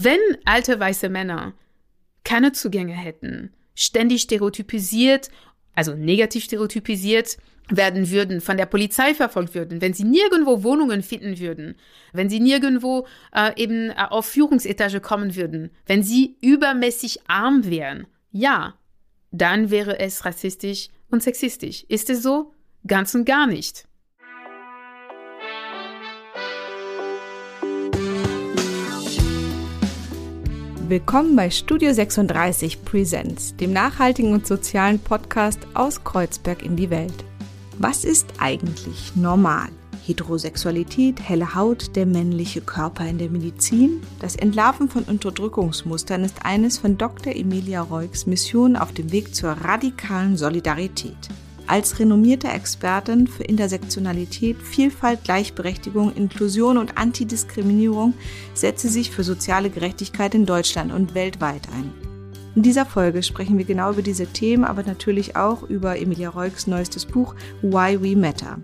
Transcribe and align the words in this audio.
Wenn 0.00 0.20
alte 0.44 0.78
weiße 0.78 1.08
Männer 1.08 1.54
keine 2.24 2.52
Zugänge 2.52 2.92
hätten, 2.92 3.52
ständig 3.74 4.22
stereotypisiert, 4.22 5.28
also 5.74 5.94
negativ 5.94 6.44
stereotypisiert 6.44 7.36
werden 7.68 8.10
würden, 8.10 8.40
von 8.40 8.56
der 8.56 8.66
Polizei 8.66 9.12
verfolgt 9.12 9.54
würden, 9.54 9.80
wenn 9.80 9.92
sie 9.92 10.04
nirgendwo 10.04 10.62
Wohnungen 10.62 11.02
finden 11.02 11.38
würden, 11.38 11.74
wenn 12.12 12.30
sie 12.30 12.40
nirgendwo 12.40 13.06
äh, 13.34 13.60
eben 13.60 13.90
äh, 13.90 13.94
auf 14.08 14.26
Führungsetage 14.26 15.00
kommen 15.00 15.34
würden, 15.34 15.70
wenn 15.86 16.02
sie 16.02 16.36
übermäßig 16.40 17.28
arm 17.28 17.68
wären, 17.68 18.06
ja, 18.30 18.78
dann 19.30 19.70
wäre 19.70 19.98
es 19.98 20.24
rassistisch 20.24 20.88
und 21.10 21.22
sexistisch. 21.22 21.84
Ist 21.88 22.08
es 22.08 22.22
so? 22.22 22.54
Ganz 22.86 23.14
und 23.14 23.24
gar 23.24 23.46
nicht. 23.46 23.86
Willkommen 30.88 31.36
bei 31.36 31.50
Studio 31.50 31.92
36 31.92 32.82
Presents, 32.82 33.54
dem 33.56 33.74
nachhaltigen 33.74 34.32
und 34.32 34.46
sozialen 34.46 34.98
Podcast 34.98 35.60
aus 35.74 36.02
Kreuzberg 36.02 36.62
in 36.62 36.76
die 36.76 36.88
Welt. 36.88 37.26
Was 37.76 38.04
ist 38.04 38.26
eigentlich 38.38 39.14
normal? 39.14 39.68
Heterosexualität, 40.06 41.20
helle 41.20 41.54
Haut, 41.54 41.94
der 41.94 42.06
männliche 42.06 42.62
Körper 42.62 43.06
in 43.06 43.18
der 43.18 43.28
Medizin? 43.28 44.00
Das 44.20 44.34
Entlarven 44.34 44.88
von 44.88 45.02
Unterdrückungsmustern 45.02 46.24
ist 46.24 46.46
eines 46.46 46.78
von 46.78 46.96
Dr. 46.96 47.36
Emilia 47.36 47.82
Reugs 47.82 48.24
Missionen 48.24 48.76
auf 48.76 48.94
dem 48.94 49.12
Weg 49.12 49.34
zur 49.34 49.50
radikalen 49.50 50.38
Solidarität. 50.38 51.28
Als 51.68 51.98
renommierte 51.98 52.48
Expertin 52.48 53.26
für 53.26 53.44
Intersektionalität, 53.44 54.56
Vielfalt, 54.56 55.22
Gleichberechtigung, 55.24 56.14
Inklusion 56.14 56.78
und 56.78 56.96
Antidiskriminierung 56.96 58.14
setzt 58.54 58.80
sie 58.80 58.88
sich 58.88 59.10
für 59.10 59.22
soziale 59.22 59.68
Gerechtigkeit 59.68 60.34
in 60.34 60.46
Deutschland 60.46 60.94
und 60.94 61.14
weltweit 61.14 61.68
ein. 61.76 61.92
In 62.54 62.62
dieser 62.62 62.86
Folge 62.86 63.22
sprechen 63.22 63.58
wir 63.58 63.66
genau 63.66 63.92
über 63.92 64.00
diese 64.00 64.26
Themen, 64.26 64.64
aber 64.64 64.82
natürlich 64.82 65.36
auch 65.36 65.62
über 65.62 66.00
Emilia 66.00 66.30
Reugs 66.30 66.66
neuestes 66.66 67.04
Buch 67.04 67.34
Why 67.60 68.00
We 68.00 68.16
Matter. 68.16 68.60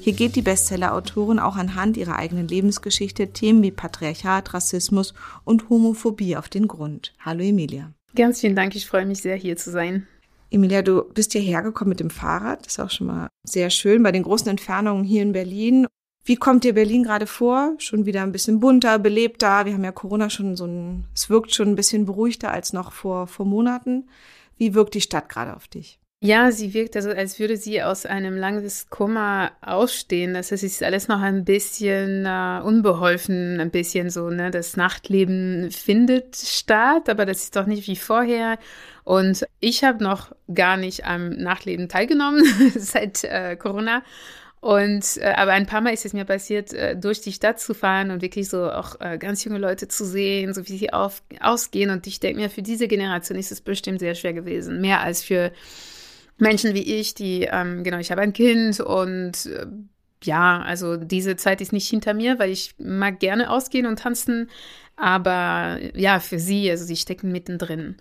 Hier 0.00 0.14
geht 0.14 0.34
die 0.34 0.42
Bestseller-Autorin 0.42 1.38
auch 1.38 1.56
anhand 1.56 1.98
ihrer 1.98 2.16
eigenen 2.16 2.48
Lebensgeschichte 2.48 3.34
Themen 3.34 3.62
wie 3.62 3.72
Patriarchat, 3.72 4.54
Rassismus 4.54 5.12
und 5.44 5.68
Homophobie 5.68 6.34
auf 6.38 6.48
den 6.48 6.66
Grund. 6.66 7.12
Hallo 7.18 7.44
Emilia. 7.44 7.92
Ganz 8.16 8.40
vielen 8.40 8.56
Dank, 8.56 8.74
ich 8.74 8.86
freue 8.86 9.04
mich 9.04 9.20
sehr, 9.20 9.36
hier 9.36 9.58
zu 9.58 9.70
sein. 9.70 10.06
Emilia, 10.50 10.82
du 10.82 11.04
bist 11.12 11.32
hierher 11.32 11.62
gekommen 11.62 11.90
mit 11.90 12.00
dem 12.00 12.10
Fahrrad. 12.10 12.64
Das 12.64 12.74
ist 12.74 12.80
auch 12.80 12.90
schon 12.90 13.06
mal 13.06 13.28
sehr 13.44 13.70
schön 13.70 14.02
bei 14.02 14.12
den 14.12 14.22
großen 14.22 14.48
Entfernungen 14.48 15.04
hier 15.04 15.22
in 15.22 15.32
Berlin. 15.32 15.86
Wie 16.24 16.36
kommt 16.36 16.64
dir 16.64 16.74
Berlin 16.74 17.04
gerade 17.04 17.26
vor? 17.26 17.74
Schon 17.78 18.06
wieder 18.06 18.22
ein 18.22 18.32
bisschen 18.32 18.60
bunter, 18.60 18.98
belebter. 18.98 19.64
Wir 19.64 19.74
haben 19.74 19.84
ja 19.84 19.92
Corona 19.92 20.30
schon 20.30 20.56
so 20.56 20.66
ein, 20.66 21.04
es 21.14 21.30
wirkt 21.30 21.54
schon 21.54 21.68
ein 21.68 21.76
bisschen 21.76 22.06
beruhigter 22.06 22.50
als 22.50 22.72
noch 22.72 22.92
vor, 22.92 23.26
vor 23.26 23.46
Monaten. 23.46 24.08
Wie 24.56 24.74
wirkt 24.74 24.94
die 24.94 25.00
Stadt 25.00 25.28
gerade 25.28 25.54
auf 25.56 25.68
dich? 25.68 25.97
Ja, 26.20 26.50
sie 26.50 26.74
wirkt 26.74 26.96
also, 26.96 27.10
als 27.10 27.38
würde 27.38 27.56
sie 27.56 27.80
aus 27.80 28.04
einem 28.04 28.36
langen 28.36 28.68
Kummer 28.90 29.52
ausstehen. 29.60 30.34
Das 30.34 30.50
heißt, 30.50 30.64
es 30.64 30.72
ist 30.72 30.82
alles 30.82 31.06
noch 31.06 31.20
ein 31.20 31.44
bisschen 31.44 32.26
äh, 32.26 32.60
unbeholfen, 32.64 33.60
ein 33.60 33.70
bisschen 33.70 34.10
so, 34.10 34.28
ne? 34.28 34.50
Das 34.50 34.76
Nachtleben 34.76 35.70
findet 35.70 36.34
statt, 36.34 37.08
aber 37.08 37.24
das 37.24 37.44
ist 37.44 37.54
doch 37.54 37.66
nicht 37.66 37.86
wie 37.86 37.94
vorher. 37.94 38.58
Und 39.04 39.46
ich 39.60 39.84
habe 39.84 40.02
noch 40.02 40.34
gar 40.52 40.76
nicht 40.76 41.04
am 41.06 41.30
Nachtleben 41.30 41.88
teilgenommen 41.88 42.42
seit 42.76 43.22
äh, 43.22 43.54
Corona. 43.54 44.02
Und 44.60 45.18
äh, 45.18 45.34
aber 45.36 45.52
ein 45.52 45.66
paar 45.66 45.82
Mal 45.82 45.94
ist 45.94 46.04
es 46.04 46.14
mir 46.14 46.24
passiert, 46.24 46.72
äh, 46.72 46.96
durch 46.96 47.20
die 47.20 47.32
Stadt 47.32 47.60
zu 47.60 47.74
fahren 47.74 48.10
und 48.10 48.22
wirklich 48.22 48.48
so 48.48 48.68
auch 48.72 49.00
äh, 49.00 49.18
ganz 49.18 49.44
junge 49.44 49.58
Leute 49.58 49.86
zu 49.86 50.04
sehen, 50.04 50.52
so 50.52 50.66
wie 50.66 50.78
sie 50.78 50.92
auf, 50.92 51.22
ausgehen. 51.40 51.90
Und 51.90 52.08
ich 52.08 52.18
denke 52.18 52.40
mir, 52.40 52.50
für 52.50 52.62
diese 52.62 52.88
Generation 52.88 53.38
ist 53.38 53.52
es 53.52 53.60
bestimmt 53.60 54.00
sehr 54.00 54.16
schwer 54.16 54.32
gewesen, 54.32 54.80
mehr 54.80 55.00
als 55.00 55.22
für 55.22 55.52
Menschen 56.38 56.74
wie 56.74 56.98
ich, 56.98 57.14
die, 57.14 57.42
ähm, 57.50 57.84
genau, 57.84 57.98
ich 57.98 58.10
habe 58.10 58.22
ein 58.22 58.32
Kind 58.32 58.80
und 58.80 59.46
äh, 59.46 59.66
ja, 60.24 60.60
also 60.62 60.96
diese 60.96 61.36
Zeit 61.36 61.60
ist 61.60 61.72
nicht 61.72 61.88
hinter 61.88 62.14
mir, 62.14 62.38
weil 62.38 62.50
ich 62.50 62.74
mag 62.78 63.20
gerne 63.20 63.50
ausgehen 63.50 63.86
und 63.86 64.00
tanzen, 64.00 64.48
aber 64.96 65.78
ja, 65.94 66.18
für 66.20 66.38
sie, 66.38 66.70
also 66.70 66.84
sie 66.84 66.96
stecken 66.96 67.30
mittendrin. 67.30 67.96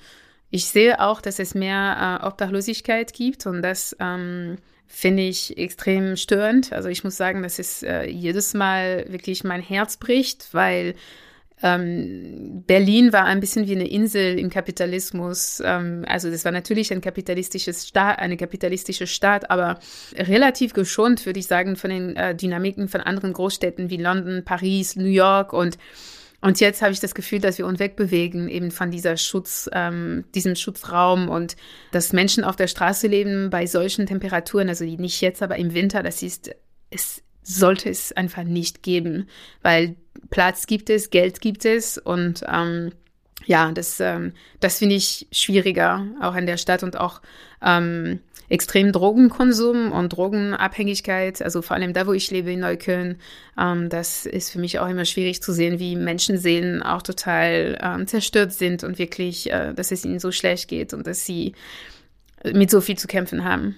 Ich 0.50 0.66
sehe 0.66 1.00
auch, 1.02 1.22
dass 1.22 1.40
es 1.40 1.54
mehr 1.54 2.22
äh, 2.22 2.26
Obdachlosigkeit 2.26 3.14
gibt 3.14 3.46
und 3.46 3.62
das 3.62 3.96
ähm, 4.00 4.58
finde 4.88 5.24
ich 5.24 5.58
extrem 5.58 6.16
störend. 6.16 6.72
Also 6.72 6.90
ich 6.90 7.04
muss 7.04 7.18
sagen, 7.18 7.44
dass 7.44 7.60
es 7.60 7.84
äh, 7.84 8.06
jedes 8.06 8.54
Mal 8.54 9.06
wirklich 9.10 9.44
mein 9.44 9.62
Herz 9.62 9.98
bricht, 9.98 10.54
weil 10.54 10.96
ähm, 11.64 12.64
Berlin 12.68 13.14
war 13.14 13.26
ein 13.26 13.40
bisschen 13.40 13.68
wie 13.68 13.76
eine 13.76 13.88
Insel 13.88 14.38
im 14.38 14.50
Kapitalismus. 14.50 15.62
Ähm, 15.64 16.06
also 16.08 16.30
das 16.30 16.46
war 16.46 16.52
natürlich 16.52 16.92
ein 16.92 17.02
kapitalistisches 17.02 17.88
Staat, 17.88 18.20
eine 18.20 18.38
kapitalistische 18.38 19.08
Stadt, 19.08 19.50
aber 19.50 19.80
relativ 20.16 20.74
geschont, 20.74 21.26
würde 21.26 21.40
ich 21.40 21.48
sagen, 21.48 21.76
von 21.76 21.90
den 21.90 22.16
äh, 22.16 22.36
Dynamiken 22.36 22.88
von 22.88 23.02
anderen 23.02 23.34
Großstädten 23.34 23.90
wie 23.90 23.98
London, 23.98 24.44
Paris, 24.46 24.96
New 24.96 25.06
York 25.06 25.54
und 25.54 25.78
und 26.40 26.60
jetzt 26.60 26.84
habe 26.84 26.92
ich 26.92 27.00
das 27.00 27.16
Gefühl, 27.16 27.40
dass 27.40 27.58
wir 27.58 27.66
uns 27.66 27.80
wegbewegen 27.80 28.48
eben 28.48 28.70
von 28.70 28.92
dieser 28.92 29.18
Schutz, 29.18 29.68
ähm, 29.74 30.24
diesem 30.36 30.56
Schutzraum 30.56 31.30
und 31.30 31.56
dass 31.92 32.14
Menschen 32.14 32.44
auf 32.44 32.56
der 32.56 32.68
Straße 32.68 33.08
leben 33.08 33.50
bei 33.50 33.66
solchen 33.66 34.06
Temperaturen, 34.06 34.70
also 34.70 34.86
nicht 34.86 35.20
jetzt, 35.22 35.42
aber 35.42 35.56
im 35.56 35.74
Winter, 35.74 36.04
das 36.04 36.22
ist, 36.22 36.52
es 36.92 37.24
sollte 37.42 37.90
es 37.90 38.12
einfach 38.12 38.44
nicht 38.44 38.84
geben, 38.84 39.28
weil 39.64 39.96
Platz 40.30 40.68
gibt 40.68 40.90
es, 40.90 41.10
Geld 41.10 41.42
gibt 41.42 41.66
es 41.66 41.98
und 41.98 42.44
ähm, 42.52 42.92
ja, 43.46 43.72
das, 43.72 44.00
ähm, 44.00 44.34
das 44.60 44.80
finde 44.80 44.96
ich 44.96 45.28
schwieriger, 45.32 46.06
auch 46.22 46.36
in 46.36 46.46
der 46.46 46.58
Stadt 46.58 46.84
und 46.84 47.00
auch 47.00 47.22
ähm, 47.62 48.20
extrem 48.50 48.92
Drogenkonsum 48.92 49.92
und 49.92 50.10
Drogenabhängigkeit, 50.10 51.42
also 51.42 51.62
vor 51.62 51.76
allem 51.76 51.94
da, 51.94 52.08
wo 52.08 52.14
ich 52.14 52.32
lebe 52.32 52.52
in 52.52 52.60
Neukölln, 52.60 53.18
ähm, 53.60 53.90
das 53.90 54.26
ist 54.26 54.52
für 54.52 54.60
mich 54.60 54.80
auch 54.80 54.88
immer 54.88 55.06
schwierig 55.06 55.42
zu 55.42 55.54
sehen, 55.54 55.80
wie 55.80 55.96
Menschenseelen 55.96 56.84
auch 56.84 57.02
total 57.02 57.78
ähm, 57.82 58.08
zerstört 58.08 58.54
sind 58.54 58.84
und 58.84 59.00
wirklich, 59.00 59.52
äh, 59.52 59.74
dass 59.74 59.92
es 59.92 60.06
ihnen 60.06 60.20
so 60.20 60.32
schlecht 60.32 60.68
geht 60.68 60.94
und 60.94 61.08
dass 61.08 61.26
sie 61.26 61.54
mit 62.54 62.70
so 62.70 62.82
viel 62.82 62.98
zu 62.98 63.08
kämpfen 63.08 63.44
haben 63.44 63.78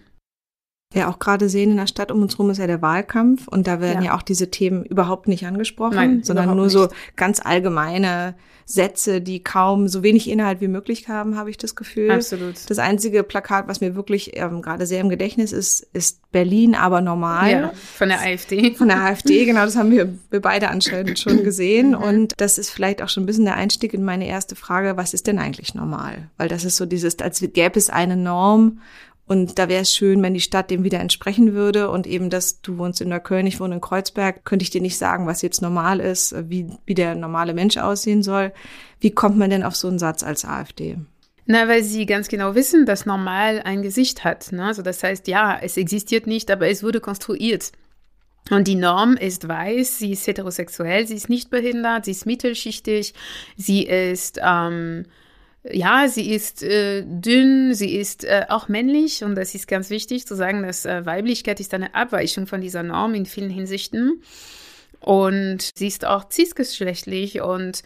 ja 0.94 1.08
auch 1.08 1.20
gerade 1.20 1.50
sehen 1.50 1.72
in 1.72 1.78
der 1.78 1.88
Stadt 1.88 2.12
um 2.12 2.22
uns 2.22 2.34
herum 2.34 2.50
ist 2.50 2.58
ja 2.58 2.66
der 2.66 2.82
Wahlkampf 2.82 3.48
und 3.48 3.68
da 3.68 3.80
werden 3.80 4.04
ja, 4.04 4.12
ja 4.12 4.18
auch 4.18 4.24
diese 4.24 4.50
Themen 4.50 4.84
überhaupt 4.84 5.28
nicht 5.28 5.46
angesprochen, 5.46 5.96
Nein, 5.96 6.24
sondern 6.24 6.56
nur 6.56 6.66
nicht. 6.66 6.74
so 6.74 6.88
ganz 7.16 7.40
allgemeine 7.44 8.36
Sätze, 8.70 9.20
die 9.20 9.44
kaum 9.44 9.88
so 9.88 10.04
wenig 10.04 10.30
Inhalt 10.30 10.62
wie 10.62 10.68
möglich 10.68 11.08
haben, 11.08 11.36
habe 11.36 11.50
ich 11.50 11.58
das 11.58 11.76
Gefühl. 11.76 12.12
Absolut. 12.12 12.70
Das 12.70 12.78
einzige 12.78 13.24
Plakat, 13.24 13.68
was 13.68 13.82
mir 13.82 13.96
wirklich 13.96 14.38
ähm, 14.38 14.62
gerade 14.62 14.86
sehr 14.86 15.02
im 15.02 15.10
Gedächtnis 15.10 15.52
ist, 15.52 15.88
ist 15.92 16.22
Berlin, 16.32 16.76
aber 16.76 17.02
normal. 17.02 17.52
Ja, 17.52 17.72
von 17.74 18.10
der 18.10 18.22
AfD. 18.22 18.76
Von 18.76 18.90
der 18.90 19.02
AfD, 19.02 19.46
genau, 19.46 19.66
das 19.66 19.76
haben 19.76 19.90
wir, 19.90 20.14
wir 20.30 20.40
beide 20.40 20.70
anscheinend 20.70 21.18
schon 21.18 21.44
gesehen. 21.44 21.96
Und 21.96 22.34
das 22.38 22.60
ist 22.60 22.70
vielleicht 22.70 23.02
auch 23.02 23.10
schon 23.10 23.24
ein 23.24 23.26
bisschen 23.26 23.46
der 23.46 23.56
Einstieg 23.56 23.96
in 23.96 24.04
meine 24.04 24.28
erste 24.28 24.56
Frage, 24.56 24.98
was 24.98 25.16
ist 25.16 25.26
denn 25.26 25.40
eigentlich 25.40 25.74
normal? 25.74 26.30
Weil 26.38 26.48
das 26.48 26.64
ist 26.64 26.78
so 26.78 26.86
dieses, 26.86 27.18
als 27.20 27.40
gäbe 27.40 27.80
es 27.80 27.90
eine 27.90 28.18
Norm 28.18 28.82
und 29.30 29.60
da 29.60 29.70
wäre 29.70 29.84
es 29.84 29.94
schön, 29.94 30.24
wenn 30.24 30.34
die 30.34 30.42
Stadt 30.42 30.72
dem 30.72 30.84
wieder 30.84 31.00
entsprechen 31.00 31.54
würde. 31.54 31.92
Und 31.92 32.08
eben, 32.08 32.32
dass 32.32 32.64
du 32.64 32.80
wohnst 32.80 33.00
in 33.00 33.10
Neukölln, 33.10 33.46
ich 33.46 33.60
wohne 33.60 33.76
in 33.76 33.82
Kreuzberg, 33.82 34.44
könnte 34.44 34.64
ich 34.64 34.72
dir 34.72 34.82
nicht 34.82 34.98
sagen, 34.98 35.28
was 35.28 35.44
jetzt 35.44 35.62
normal 35.62 36.00
ist, 36.00 36.34
wie, 36.50 36.72
wie 36.88 36.96
der 36.96 37.14
normale 37.14 37.54
Mensch 37.54 37.78
aussehen 37.78 38.24
soll. 38.24 38.52
Wie 39.00 39.12
kommt 39.12 39.38
man 39.38 39.52
denn 39.52 39.62
auf 39.62 39.76
so 39.76 39.88
einen 39.88 40.00
Satz 40.00 40.24
als 40.24 40.46
AfD? 40.46 40.98
Na, 41.46 41.68
weil 41.68 41.84
sie 41.84 42.08
ganz 42.08 42.28
genau 42.28 42.56
wissen, 42.56 42.88
dass 42.88 43.06
normal 43.06 43.62
ein 43.64 43.84
Gesicht 43.84 44.24
hat. 44.24 44.52
Ne? 44.52 44.66
Also 44.66 44.82
das 44.82 45.04
heißt, 45.04 45.28
ja, 45.28 45.60
es 45.62 45.78
existiert 45.78 46.26
nicht, 46.26 46.50
aber 46.50 46.68
es 46.68 46.82
wurde 46.82 47.00
konstruiert. 47.00 47.72
Und 48.50 48.68
die 48.68 48.74
Norm 48.74 49.14
ist 49.14 49.48
weiß, 49.48 50.00
sie 50.00 50.14
ist 50.14 50.26
heterosexuell, 50.26 51.06
sie 51.06 51.14
ist 51.14 51.30
nicht 51.30 51.52
behindert, 51.52 52.06
sie 52.06 52.12
ist 52.12 52.26
mittelschichtig, 52.26 53.14
sie 53.56 53.84
ist 53.84 54.40
ähm, 54.44 55.06
ja, 55.64 56.08
sie 56.08 56.32
ist 56.32 56.64
äh, 56.64 57.04
dünn, 57.06 57.74
sie 57.74 57.96
ist 57.96 58.24
äh, 58.24 58.46
auch 58.48 58.70
männlich 58.70 59.24
und 59.24 59.36
das 59.36 59.56
ist 59.56 59.68
ganz 59.68 59.90
wichtig 59.90 60.26
zu 60.26 60.36
sagen, 60.36 60.64
dass 60.64 60.86
äh, 60.86 61.06
Weiblichkeit 61.06 61.60
ist 61.60 61.74
eine 61.74 61.96
Abweichung 61.96 62.48
von 62.48 62.62
dieser 62.62 62.84
Norm 62.84 63.14
in 63.14 63.26
vielen 63.26 63.50
Hinsichten. 63.50 64.22
Und 65.02 65.72
sie 65.76 65.88
ist 65.88 66.06
auch 66.06 66.30
cisgeschlechtlich 66.30 67.42
und 67.42 67.84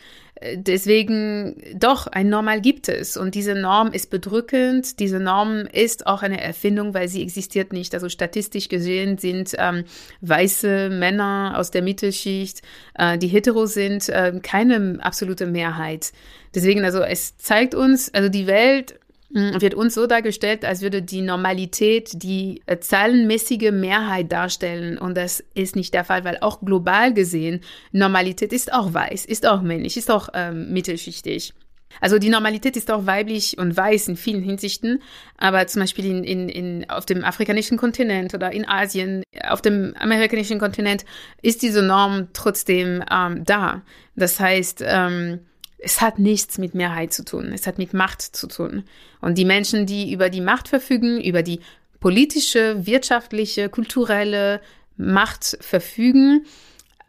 deswegen 0.55 1.55
doch, 1.75 2.07
ein 2.07 2.29
Normal 2.29 2.61
gibt 2.61 2.89
es. 2.89 3.17
Und 3.17 3.35
diese 3.35 3.55
Norm 3.55 3.91
ist 3.91 4.09
bedrückend. 4.09 4.99
Diese 4.99 5.19
Norm 5.19 5.67
ist 5.71 6.07
auch 6.07 6.21
eine 6.21 6.41
Erfindung, 6.41 6.93
weil 6.93 7.07
sie 7.07 7.21
existiert 7.21 7.73
nicht. 7.73 7.93
Also 7.93 8.09
statistisch 8.09 8.69
gesehen 8.69 9.17
sind 9.17 9.53
ähm, 9.57 9.85
weiße 10.21 10.89
Männer 10.89 11.53
aus 11.57 11.71
der 11.71 11.81
Mittelschicht, 11.81 12.61
äh, 12.95 13.17
die 13.17 13.27
hetero 13.27 13.65
sind, 13.65 14.09
äh, 14.09 14.39
keine 14.41 14.99
absolute 15.01 15.45
Mehrheit. 15.45 16.11
Deswegen, 16.55 16.85
also 16.85 17.01
es 17.01 17.37
zeigt 17.37 17.73
uns, 17.73 18.13
also 18.13 18.29
die 18.29 18.47
Welt 18.47 18.99
wird 19.33 19.73
uns 19.73 19.95
so 19.95 20.05
dargestellt, 20.05 20.63
als 20.63 20.81
würde 20.81 21.01
die 21.01 21.21
Normalität 21.21 22.21
die 22.21 22.61
äh, 22.67 22.77
zahlenmäßige 22.77 23.71
Mehrheit 23.71 24.31
darstellen. 24.31 24.97
Und 24.97 25.17
das 25.17 25.43
ist 25.55 25.75
nicht 25.75 25.93
der 25.93 26.03
Fall, 26.03 26.23
weil 26.23 26.37
auch 26.41 26.61
global 26.61 27.13
gesehen, 27.13 27.61
Normalität 27.91 28.53
ist 28.53 28.71
auch 28.71 28.93
weiß, 28.93 29.25
ist 29.25 29.47
auch 29.47 29.61
männlich, 29.61 29.97
ist 29.97 30.11
auch 30.11 30.29
ähm, 30.33 30.71
mittelschichtig. 30.71 31.53
Also 32.01 32.17
die 32.17 32.29
Normalität 32.29 32.75
ist 32.75 32.91
auch 32.91 33.05
weiblich 33.05 33.57
und 33.57 33.75
weiß 33.75 34.07
in 34.07 34.17
vielen 34.17 34.41
Hinsichten, 34.41 35.01
aber 35.37 35.67
zum 35.67 35.81
Beispiel 35.81 36.05
in, 36.05 36.23
in, 36.23 36.49
in, 36.49 36.89
auf 36.89 37.05
dem 37.05 37.23
afrikanischen 37.23 37.77
Kontinent 37.77 38.33
oder 38.33 38.51
in 38.51 38.67
Asien, 38.67 39.23
auf 39.47 39.61
dem 39.61 39.93
amerikanischen 39.99 40.59
Kontinent 40.59 41.05
ist 41.41 41.61
diese 41.61 41.81
Norm 41.81 42.29
trotzdem 42.33 43.03
ähm, 43.11 43.43
da. 43.45 43.83
Das 44.15 44.39
heißt, 44.39 44.83
ähm, 44.85 45.39
es 45.83 46.01
hat 46.01 46.17
nichts 46.17 46.57
mit 46.57 46.73
Mehrheit 46.73 47.13
zu 47.13 47.25
tun, 47.25 47.51
es 47.53 47.67
hat 47.67 47.77
mit 47.77 47.93
Macht 47.93 48.21
zu 48.21 48.47
tun. 48.47 48.83
Und 49.21 49.37
die 49.37 49.45
Menschen, 49.45 49.85
die 49.85 50.11
über 50.11 50.29
die 50.29 50.41
Macht 50.41 50.69
verfügen, 50.69 51.21
über 51.21 51.43
die 51.43 51.59
politische, 51.99 52.85
wirtschaftliche, 52.85 53.69
kulturelle 53.69 54.61
Macht 54.97 55.57
verfügen, 55.61 56.45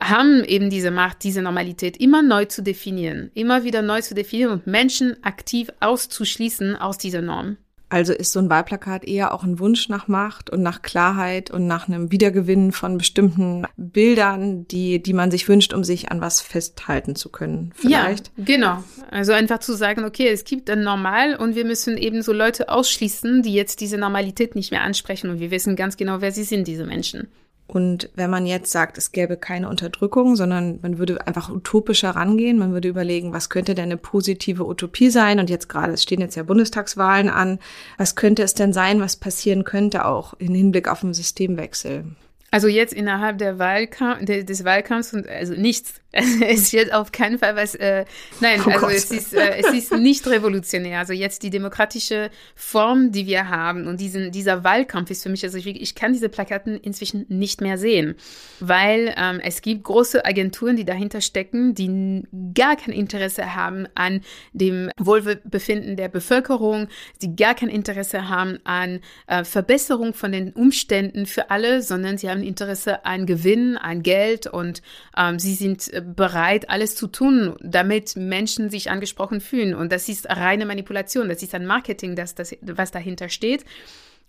haben 0.03 0.45
eben 0.45 0.71
diese 0.71 0.91
Macht, 0.91 1.23
diese 1.23 1.41
Normalität 1.41 1.97
immer 1.97 2.23
neu 2.23 2.45
zu 2.47 2.63
definieren, 2.63 3.31
immer 3.35 3.65
wieder 3.65 3.81
neu 3.81 4.03
zu 4.03 4.15
definieren 4.15 4.53
und 4.53 4.67
Menschen 4.67 5.23
aktiv 5.23 5.71
auszuschließen 5.81 6.77
aus 6.77 6.99
dieser 6.99 7.23
Norm. 7.23 7.57
Also 7.89 8.13
ist 8.13 8.33
so 8.33 8.41
ein 8.41 8.51
Wahlplakat 8.51 9.05
eher 9.05 9.33
auch 9.35 9.45
ein 9.45 9.59
Wunsch 9.59 9.89
nach 9.89 10.09
Macht 10.09 10.51
und 10.51 10.63
nach 10.63 10.83
Klarheit 10.83 11.51
und 11.51 11.67
nach 11.67 11.87
einem 11.87 12.11
Wiedergewinnen 12.11 12.73
von 12.73 12.99
bestimmten 12.99 13.67
Bildern, 13.77 14.67
die, 14.69 15.03
die 15.03 15.13
man 15.13 15.31
sich 15.31 15.49
wünscht, 15.49 15.73
um 15.73 15.85
sich 15.85 16.11
an 16.11 16.21
was 16.21 16.41
festhalten 16.41 17.15
zu 17.15 17.29
können, 17.29 17.73
vielleicht? 17.77 18.33
Ja, 18.37 18.45
genau. 18.45 18.85
Also 19.11 19.33
einfach 19.33 19.59
zu 19.59 19.75
sagen, 19.75 20.05
okay, 20.05 20.29
es 20.29 20.45
gibt 20.45 20.71
ein 20.71 20.83
Normal 20.83 21.37
und 21.37 21.55
wir 21.55 21.65
müssen 21.65 21.97
eben 21.97 22.23
so 22.23 22.33
Leute 22.33 22.69
ausschließen, 22.69 23.43
die 23.43 23.55
jetzt 23.55 23.81
diese 23.81 23.99
Normalität 23.99 24.57
nicht 24.57 24.71
mehr 24.71 24.83
ansprechen 24.83 25.31
und 25.31 25.39
wir 25.39 25.51
wissen 25.51 25.77
ganz 25.77 25.97
genau, 25.97 26.21
wer 26.21 26.33
sie 26.33 26.45
sind, 26.45 26.67
diese 26.67 26.87
Menschen. 26.87 27.29
Und 27.75 28.09
wenn 28.15 28.31
man 28.31 28.47
jetzt 28.47 28.71
sagt, 28.71 28.99
es 28.99 29.11
gäbe 29.11 29.37
keine 29.37 29.69
Unterdrückung, 29.69 30.37
sondern 30.37 30.79
man 30.81 30.99
würde 30.99 31.27
einfach 31.27 31.51
utopischer 31.51 32.11
rangehen, 32.11 32.57
man 32.57 32.73
würde 32.73 32.87
überlegen, 32.87 33.33
was 33.33 33.51
könnte 33.51 33.75
denn 33.75 33.87
eine 33.87 33.97
positive 33.97 34.65
Utopie 34.65 35.11
sein? 35.11 35.41
Und 35.41 35.51
jetzt 35.51 35.69
gerade, 35.69 35.93
es 35.93 36.05
stehen 36.05 36.21
jetzt 36.21 36.37
ja 36.37 36.45
Bundestagswahlen 36.45 37.29
an, 37.29 37.59
was 37.99 38.15
könnte 38.15 38.45
es 38.45 38.55
denn 38.55 38.73
sein, 38.73 39.01
was 39.01 39.17
passieren 39.17 39.65
könnte 39.65 40.05
auch 40.05 40.35
im 40.35 40.55
Hinblick 40.55 40.87
auf 40.87 41.03
einen 41.03 41.15
Systemwechsel? 41.15 42.05
Also 42.53 42.69
jetzt 42.69 42.93
innerhalb 42.93 43.39
der 43.39 43.59
Wahlkamp 43.59 44.25
des 44.25 44.65
Wahlkampfs 44.65 45.13
und 45.13 45.29
also 45.29 45.55
nichts. 45.55 45.95
es 46.47 46.73
wird 46.73 46.93
auf 46.93 47.11
keinen 47.11 47.39
Fall 47.39 47.57
was. 47.57 47.75
Äh, 47.75 48.05
nein, 48.41 48.61
oh 48.65 48.71
also 48.71 48.89
es 48.89 49.11
ist 49.11 49.35
äh, 49.35 49.59
es 49.59 49.73
ist 49.73 49.93
nicht 49.93 50.27
revolutionär. 50.27 51.01
Also 51.01 51.13
jetzt 51.13 51.43
die 51.43 51.51
demokratische 51.51 52.31
Form, 52.55 53.11
die 53.11 53.27
wir 53.27 53.49
haben 53.49 53.87
und 53.87 54.01
diesen 54.01 54.31
dieser 54.31 54.63
Wahlkampf 54.63 55.11
ist 55.11 55.25
für 55.25 55.29
mich 55.29 55.43
also 55.45 55.59
ich, 55.59 55.67
ich 55.67 55.95
kann 55.95 56.13
diese 56.13 56.29
Plakaten 56.29 56.77
inzwischen 56.79 57.27
nicht 57.29 57.61
mehr 57.61 57.79
sehen, 57.79 58.15
weil 58.61 59.13
ähm, 59.17 59.41
es 59.43 59.61
gibt 59.61 59.85
große 59.85 60.25
Agenturen, 60.25 60.77
die 60.77 60.85
dahinter 60.85 61.21
stecken, 61.21 61.75
die 61.75 62.23
gar 62.55 62.77
kein 62.77 62.95
Interesse 62.95 63.55
haben 63.57 63.89
an 63.95 64.21
dem 64.53 64.91
Wohlbefinden 64.99 65.97
der 65.97 66.09
Bevölkerung, 66.09 66.89
die 67.23 67.35
gar 67.35 67.55
kein 67.55 67.69
Interesse 67.69 68.29
haben 68.29 68.61
an 68.65 69.01
äh, 69.27 69.43
Verbesserung 69.43 70.15
von 70.15 70.31
den 70.31 70.53
Umständen 70.53 71.27
für 71.27 71.51
alle, 71.51 71.83
sondern 71.83 72.19
sie 72.19 72.31
haben 72.31 72.43
Interesse 72.43 73.05
an 73.05 73.27
Gewinn, 73.27 73.77
an 73.77 74.03
Geld 74.03 74.47
und 74.47 74.81
ähm, 75.17 75.39
sie 75.39 75.55
sind 75.55 75.93
äh, 75.93 76.04
bereit, 76.05 76.71
alles 76.71 76.95
zu 76.95 77.07
tun, 77.07 77.57
damit 77.61 78.17
Menschen 78.17 78.71
sich 78.71 78.91
angesprochen 78.91 79.41
fühlen. 79.41 79.75
Und 79.75 79.93
das 79.93 80.09
ist 80.09 80.29
reine 80.29 80.67
Manipulation, 80.67 81.29
das 81.29 81.43
ist 81.43 81.55
ein 81.55 81.67
Marketing, 81.67 82.17
das, 82.17 82.35
das, 82.35 82.55
was 82.61 82.91
dahinter 82.91 83.29
steht. 83.29 83.65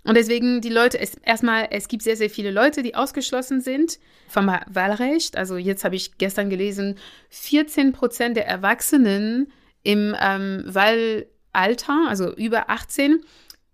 Und 0.03 0.15
deswegen 0.15 0.61
die 0.61 0.69
Leute, 0.69 0.99
es, 0.99 1.15
erstmal, 1.23 1.67
es 1.71 1.87
gibt 1.87 2.03
sehr, 2.03 2.15
sehr 2.15 2.29
viele 2.29 2.51
Leute, 2.51 2.83
die 2.83 2.93
ausgeschlossen 2.93 3.59
sind 3.59 3.99
vom 4.27 4.47
Wahlrecht. 4.67 5.35
Also 5.35 5.57
jetzt 5.57 5.83
habe 5.83 5.95
ich 5.95 6.19
gestern 6.19 6.51
gelesen, 6.51 6.97
14 7.29 7.91
Prozent 7.91 8.37
der 8.37 8.47
Erwachsenen 8.47 9.51
im 9.81 10.15
ähm, 10.19 10.63
Wahlalter, 10.67 12.05
also 12.07 12.35
über 12.35 12.69
18, 12.69 13.19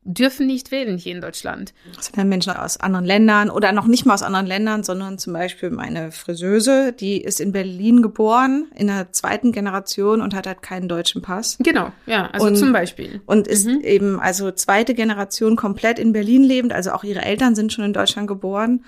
dürfen 0.04 0.48
nicht 0.48 0.72
wählen 0.72 0.98
hier 0.98 1.14
in 1.14 1.22
Deutschland. 1.22 1.74
Das 1.96 2.06
sind 2.06 2.18
dann 2.18 2.28
Menschen 2.28 2.54
aus 2.54 2.78
anderen 2.78 3.06
Ländern 3.06 3.50
oder 3.52 3.72
noch 3.72 3.86
nicht 3.86 4.06
mal 4.06 4.16
aus 4.16 4.24
anderen 4.24 4.48
Ländern, 4.48 4.84
sondern 4.84 5.20
zum 5.20 5.34
Beispiel 5.34 5.70
meine 5.70 6.12
Friseuse, 6.12 6.92
die 6.92 7.22
ist 7.22 7.40
in 7.40 7.52
Berlin 7.52 8.02
geboren, 8.02 8.66
in 8.76 8.88
der 8.88 9.12
zweiten 9.12 9.52
Generation 9.52 10.22
und 10.22 10.34
hat 10.34 10.48
halt 10.48 10.64
keinen 10.64 10.88
deutschen 10.88 11.22
Pass. 11.22 11.58
Genau, 11.60 11.92
ja, 12.08 12.28
also 12.32 12.48
und, 12.48 12.56
zum 12.56 12.74
Beispiel. 12.74 13.22
Und 13.28 13.48
ist 13.48 13.68
mhm. 13.68 13.82
eben 13.82 14.20
also 14.20 14.52
zweite 14.52 14.96
Generation 14.96 15.56
komplett 15.56 16.00
in 16.00 16.14
Berlin 16.14 16.44
lebend, 16.44 16.74
also 16.74 16.92
auch 16.92 17.04
ihre 17.04 17.22
Eltern 17.22 17.54
sind 17.54 17.72
schon 17.72 17.86
in 17.86 17.94
Deutschland 17.94 18.28
geboren 18.28 18.84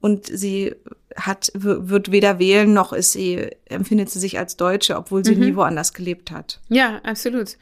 und 0.00 0.26
sie 0.26 0.74
hat, 1.16 1.50
wird 1.54 2.10
weder 2.10 2.38
wählen 2.38 2.72
noch 2.74 2.92
ist 2.92 3.12
sie, 3.12 3.50
empfindet 3.66 4.10
sie 4.10 4.18
sich 4.18 4.38
als 4.38 4.56
Deutsche, 4.56 4.96
obwohl 4.96 5.24
sie 5.24 5.34
mhm. 5.34 5.40
nie 5.40 5.56
woanders 5.56 5.94
gelebt 5.94 6.30
hat. 6.30 6.60
Ja, 6.68 7.00
absolut. 7.04 7.56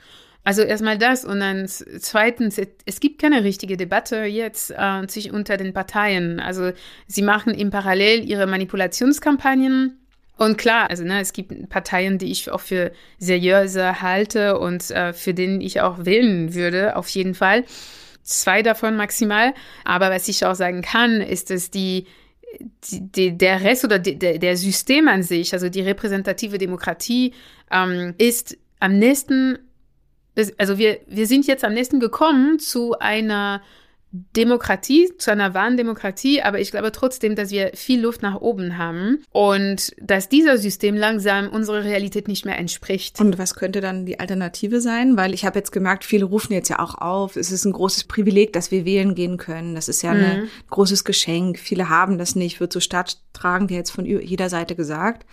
Also 0.44 0.60
erstmal 0.60 0.98
das 0.98 1.24
und 1.24 1.40
dann 1.40 1.66
zweitens, 1.66 2.60
es 2.84 3.00
gibt 3.00 3.20
keine 3.20 3.44
richtige 3.44 3.78
Debatte 3.78 4.24
jetzt 4.24 4.70
äh, 4.70 5.06
sich 5.08 5.32
unter 5.32 5.56
den 5.56 5.72
Parteien. 5.72 6.38
Also 6.38 6.72
sie 7.06 7.22
machen 7.22 7.54
im 7.54 7.70
Parallel 7.70 8.28
ihre 8.28 8.46
Manipulationskampagnen. 8.46 9.98
Und 10.36 10.58
klar, 10.58 10.90
also 10.90 11.02
ne, 11.02 11.20
es 11.20 11.32
gibt 11.32 11.70
Parteien, 11.70 12.18
die 12.18 12.30
ich 12.30 12.50
auch 12.50 12.60
für 12.60 12.92
seriöser 13.18 14.02
halte 14.02 14.58
und 14.58 14.90
äh, 14.90 15.14
für 15.14 15.32
denen 15.32 15.62
ich 15.62 15.80
auch 15.80 16.04
wählen 16.04 16.54
würde, 16.54 16.96
auf 16.96 17.08
jeden 17.08 17.34
Fall. 17.34 17.64
Zwei 18.22 18.62
davon 18.62 18.96
maximal. 18.96 19.54
Aber 19.84 20.10
was 20.10 20.28
ich 20.28 20.44
auch 20.44 20.56
sagen 20.56 20.82
kann, 20.82 21.22
ist, 21.22 21.48
dass 21.50 21.70
die, 21.70 22.06
die, 22.90 23.38
der 23.38 23.62
Rest 23.62 23.84
oder 23.84 23.98
die, 23.98 24.18
der, 24.18 24.38
der 24.38 24.56
System 24.58 25.08
an 25.08 25.22
sich, 25.22 25.54
also 25.54 25.70
die 25.70 25.82
repräsentative 25.82 26.58
Demokratie, 26.58 27.32
ähm, 27.70 28.14
ist 28.18 28.58
am 28.80 28.98
nächsten 28.98 29.58
also 30.58 30.78
wir, 30.78 30.98
wir 31.06 31.26
sind 31.26 31.46
jetzt 31.46 31.64
am 31.64 31.74
nächsten 31.74 32.00
gekommen 32.00 32.58
zu 32.58 32.98
einer 32.98 33.62
Demokratie, 34.36 35.10
zu 35.18 35.32
einer 35.32 35.54
wahren 35.54 35.76
Demokratie, 35.76 36.40
aber 36.40 36.60
ich 36.60 36.70
glaube 36.70 36.92
trotzdem, 36.92 37.34
dass 37.34 37.50
wir 37.50 37.72
viel 37.74 38.00
Luft 38.00 38.22
nach 38.22 38.40
oben 38.40 38.78
haben 38.78 39.24
und 39.32 39.90
dass 40.00 40.28
dieser 40.28 40.56
System 40.56 40.94
langsam 40.94 41.48
unserer 41.48 41.82
Realität 41.82 42.28
nicht 42.28 42.46
mehr 42.46 42.56
entspricht. 42.56 43.20
Und 43.20 43.38
was 43.38 43.56
könnte 43.56 43.80
dann 43.80 44.06
die 44.06 44.20
Alternative 44.20 44.80
sein? 44.80 45.16
Weil 45.16 45.34
ich 45.34 45.44
habe 45.44 45.58
jetzt 45.58 45.72
gemerkt, 45.72 46.04
viele 46.04 46.26
rufen 46.26 46.52
jetzt 46.52 46.68
ja 46.68 46.78
auch 46.78 46.94
auf, 46.94 47.34
es 47.34 47.50
ist 47.50 47.64
ein 47.64 47.72
großes 47.72 48.04
Privileg, 48.04 48.52
dass 48.52 48.70
wir 48.70 48.84
wählen 48.84 49.16
gehen 49.16 49.36
können. 49.36 49.74
Das 49.74 49.88
ist 49.88 50.02
ja 50.02 50.14
mhm. 50.14 50.24
ein 50.24 50.48
großes 50.70 51.02
Geschenk. 51.02 51.58
Viele 51.58 51.88
haben 51.88 52.16
das 52.16 52.36
nicht, 52.36 52.60
wird 52.60 52.72
so 52.72 52.78
staattragend 52.78 53.72
jetzt 53.72 53.90
von 53.90 54.04
jeder 54.04 54.48
Seite 54.48 54.76
gesagt. 54.76 55.26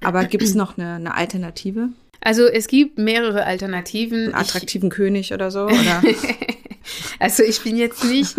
Aber 0.00 0.24
gibt 0.24 0.44
es 0.44 0.54
noch 0.54 0.78
eine, 0.78 0.94
eine 0.94 1.14
Alternative? 1.16 1.88
Also 2.20 2.46
es 2.46 2.66
gibt 2.66 2.98
mehrere 2.98 3.44
Alternativen. 3.44 4.26
Einen 4.26 4.34
attraktiven 4.34 4.88
ich, 4.88 4.94
König 4.94 5.32
oder 5.32 5.50
so? 5.50 5.64
Oder? 5.64 6.02
also 7.18 7.42
ich 7.42 7.62
bin 7.62 7.76
jetzt 7.76 8.04
nicht. 8.04 8.34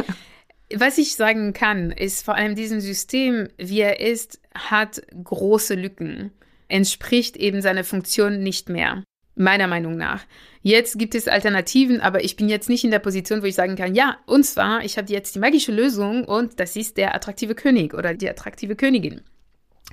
Was 0.76 0.98
ich 0.98 1.16
sagen 1.16 1.54
kann, 1.54 1.92
ist 1.92 2.24
vor 2.24 2.36
allem 2.36 2.56
diesem 2.56 2.80
System, 2.80 3.48
wie 3.58 3.80
er 3.80 4.00
ist, 4.00 4.40
hat 4.54 5.02
große 5.24 5.76
Lücken. 5.76 6.32
Entspricht 6.68 7.38
eben 7.38 7.62
seiner 7.62 7.84
Funktion 7.84 8.44
nicht 8.44 8.70
mehr. 8.70 9.04
Meiner 9.36 9.68
Meinung 9.68 9.98
nach. 9.98 10.26
Jetzt 10.62 11.00
gibt 11.00 11.16
es 11.16 11.28
Alternativen, 11.28 12.02
aber 12.02 12.24
ich 12.24 12.36
bin 12.36 12.50
jetzt 12.50 12.70
nicht 12.70 12.84
in 12.84 12.92
der 12.92 13.00
Position, 13.00 13.42
wo 13.42 13.46
ich 13.46 13.56
sagen 13.56 13.78
kann, 13.78 13.96
ja, 13.96 14.18
und 14.26 14.46
zwar, 14.46 14.84
ich 14.84 14.98
habe 14.98 15.12
jetzt 15.12 15.34
die 15.34 15.40
magische 15.40 15.72
Lösung 15.72 16.26
und 16.26 16.60
das 16.60 16.76
ist 16.76 16.98
der 16.98 17.16
attraktive 17.16 17.56
König 17.56 17.94
oder 17.94 18.14
die 18.14 18.30
attraktive 18.30 18.76
Königin. 18.76 19.22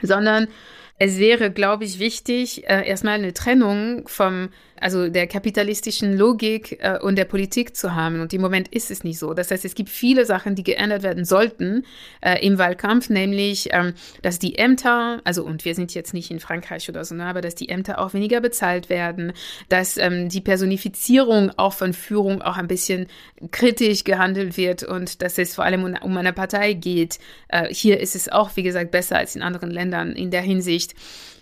Sondern 0.02 0.48
es 0.98 1.18
wäre, 1.18 1.50
glaube 1.50 1.84
ich, 1.84 1.98
wichtig, 1.98 2.68
äh, 2.68 2.88
erstmal 2.88 3.14
eine 3.14 3.34
Trennung 3.34 4.08
vom 4.08 4.50
also 4.80 5.08
der 5.08 5.26
kapitalistischen 5.26 6.16
Logik 6.16 6.78
äh, 6.80 6.98
und 7.00 7.16
der 7.16 7.24
Politik 7.24 7.76
zu 7.76 7.94
haben. 7.94 8.20
Und 8.20 8.32
im 8.32 8.40
Moment 8.40 8.68
ist 8.68 8.90
es 8.90 9.04
nicht 9.04 9.18
so. 9.18 9.34
Das 9.34 9.50
heißt, 9.50 9.64
es 9.64 9.74
gibt 9.74 9.88
viele 9.88 10.24
Sachen, 10.26 10.54
die 10.54 10.62
geändert 10.62 11.02
werden 11.02 11.24
sollten 11.24 11.84
äh, 12.20 12.44
im 12.44 12.58
Wahlkampf, 12.58 13.08
nämlich, 13.10 13.68
ähm, 13.72 13.94
dass 14.22 14.38
die 14.38 14.58
Ämter, 14.58 15.20
also 15.24 15.44
und 15.44 15.64
wir 15.64 15.74
sind 15.74 15.94
jetzt 15.94 16.14
nicht 16.14 16.30
in 16.30 16.40
Frankreich 16.40 16.88
oder 16.88 17.04
so, 17.04 17.14
ne, 17.14 17.24
aber 17.24 17.40
dass 17.40 17.54
die 17.54 17.68
Ämter 17.68 17.98
auch 17.98 18.14
weniger 18.14 18.40
bezahlt 18.40 18.88
werden, 18.88 19.32
dass 19.68 19.96
ähm, 19.96 20.28
die 20.28 20.40
Personifizierung 20.40 21.50
auch 21.56 21.72
von 21.72 21.92
Führung 21.92 22.42
auch 22.42 22.56
ein 22.56 22.68
bisschen 22.68 23.06
kritisch 23.50 24.04
gehandelt 24.04 24.56
wird 24.56 24.82
und 24.82 25.22
dass 25.22 25.38
es 25.38 25.54
vor 25.54 25.64
allem 25.64 25.84
um, 25.84 25.94
um 26.02 26.16
eine 26.16 26.32
Partei 26.32 26.72
geht. 26.72 27.18
Äh, 27.48 27.72
hier 27.72 28.00
ist 28.00 28.14
es 28.14 28.28
auch, 28.28 28.50
wie 28.56 28.62
gesagt, 28.62 28.90
besser 28.90 29.16
als 29.16 29.36
in 29.36 29.42
anderen 29.42 29.70
Ländern 29.70 30.12
in 30.12 30.30
der 30.30 30.42
Hinsicht 30.42 30.94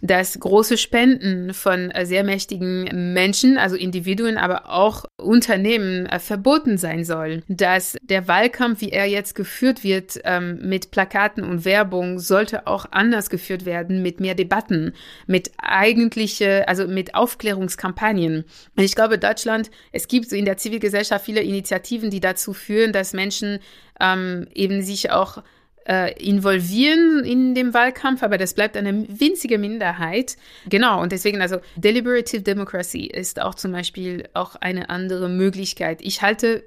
dass 0.05 0.39
große 0.39 0.77
Spenden 0.77 1.55
von 1.55 1.91
äh, 1.91 2.05
sehr 2.05 2.25
mächtigen 2.25 3.15
Menschen, 3.15 3.57
also 3.57 3.75
Individuen, 3.75 4.37
aber 4.37 4.69
auch 4.69 5.07
Unternehmen 5.17 6.05
äh, 6.05 6.19
verboten 6.19 6.77
sein 6.77 7.05
sollen. 7.05 7.43
Dass 7.49 7.97
der 8.03 8.29
Wahlkampf, 8.29 8.83
wie 8.83 8.91
er 8.91 9.07
jetzt 9.07 9.35
geführt 9.35 9.83
wird, 9.83 10.21
ähm, 10.25 10.59
mit 10.63 10.91
Plakaten 10.91 11.43
und 11.43 11.65
Werbung, 11.65 12.19
sollte 12.19 12.67
auch 12.67 12.85
anders 12.91 13.31
geführt 13.31 13.65
werden, 13.65 14.03
mit 14.03 14.21
mehr 14.21 14.35
Debatten, 14.35 14.93
mit 15.27 15.53
eigentliche, 15.57 16.69
also 16.69 16.87
mit 16.87 17.15
Aufklärungskampagnen. 17.15 18.45
Und 18.77 18.85
ich 18.85 18.95
glaube, 18.95 19.19
Deutschland, 19.19 19.71
es 19.91 20.07
gibt 20.07 20.29
so 20.29 20.37
in 20.37 20.45
der 20.45 20.59
Zivilgesellschaft 20.59 21.25
viele 21.25 21.41
Initiativen, 21.41 22.11
die 22.11 22.21
dazu 22.21 22.53
führen, 22.53 22.93
dass 22.93 23.15
Menschen 23.15 23.59
ähm, 23.99 24.49
eben 24.53 24.83
sich 24.83 25.11
auch 25.11 25.43
äh, 25.87 26.13
involvieren 26.23 27.25
in 27.25 27.55
dem 27.55 27.75
Wahlkampf, 27.75 28.23
aber 28.23 28.39
das 28.39 28.55
bleibt 28.55 28.77
eine 28.77 29.07
winzige 29.09 29.59
Minderheit. 29.59 30.37
Genau, 30.69 31.03
und 31.03 31.13
deswegen, 31.13 31.41
also 31.41 31.59
Deliberative 31.77 32.43
Democracy 32.43 33.07
ist 33.07 33.41
auch 33.41 33.55
zum 33.55 33.73
Beispiel 33.73 34.29
auch 34.35 34.57
eine 34.57 34.91
andere 34.91 35.29
Möglichkeit. 35.29 36.01
Ich 36.03 36.23
halte 36.23 36.65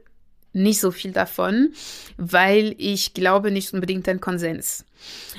nicht 0.54 0.80
so 0.80 0.92
viel 0.92 1.12
davon, 1.12 1.74
weil 2.18 2.76
ich 2.78 3.14
glaube 3.14 3.52
nicht 3.52 3.74
unbedingt 3.74 4.08
an 4.10 4.20
Konsens. 4.20 4.86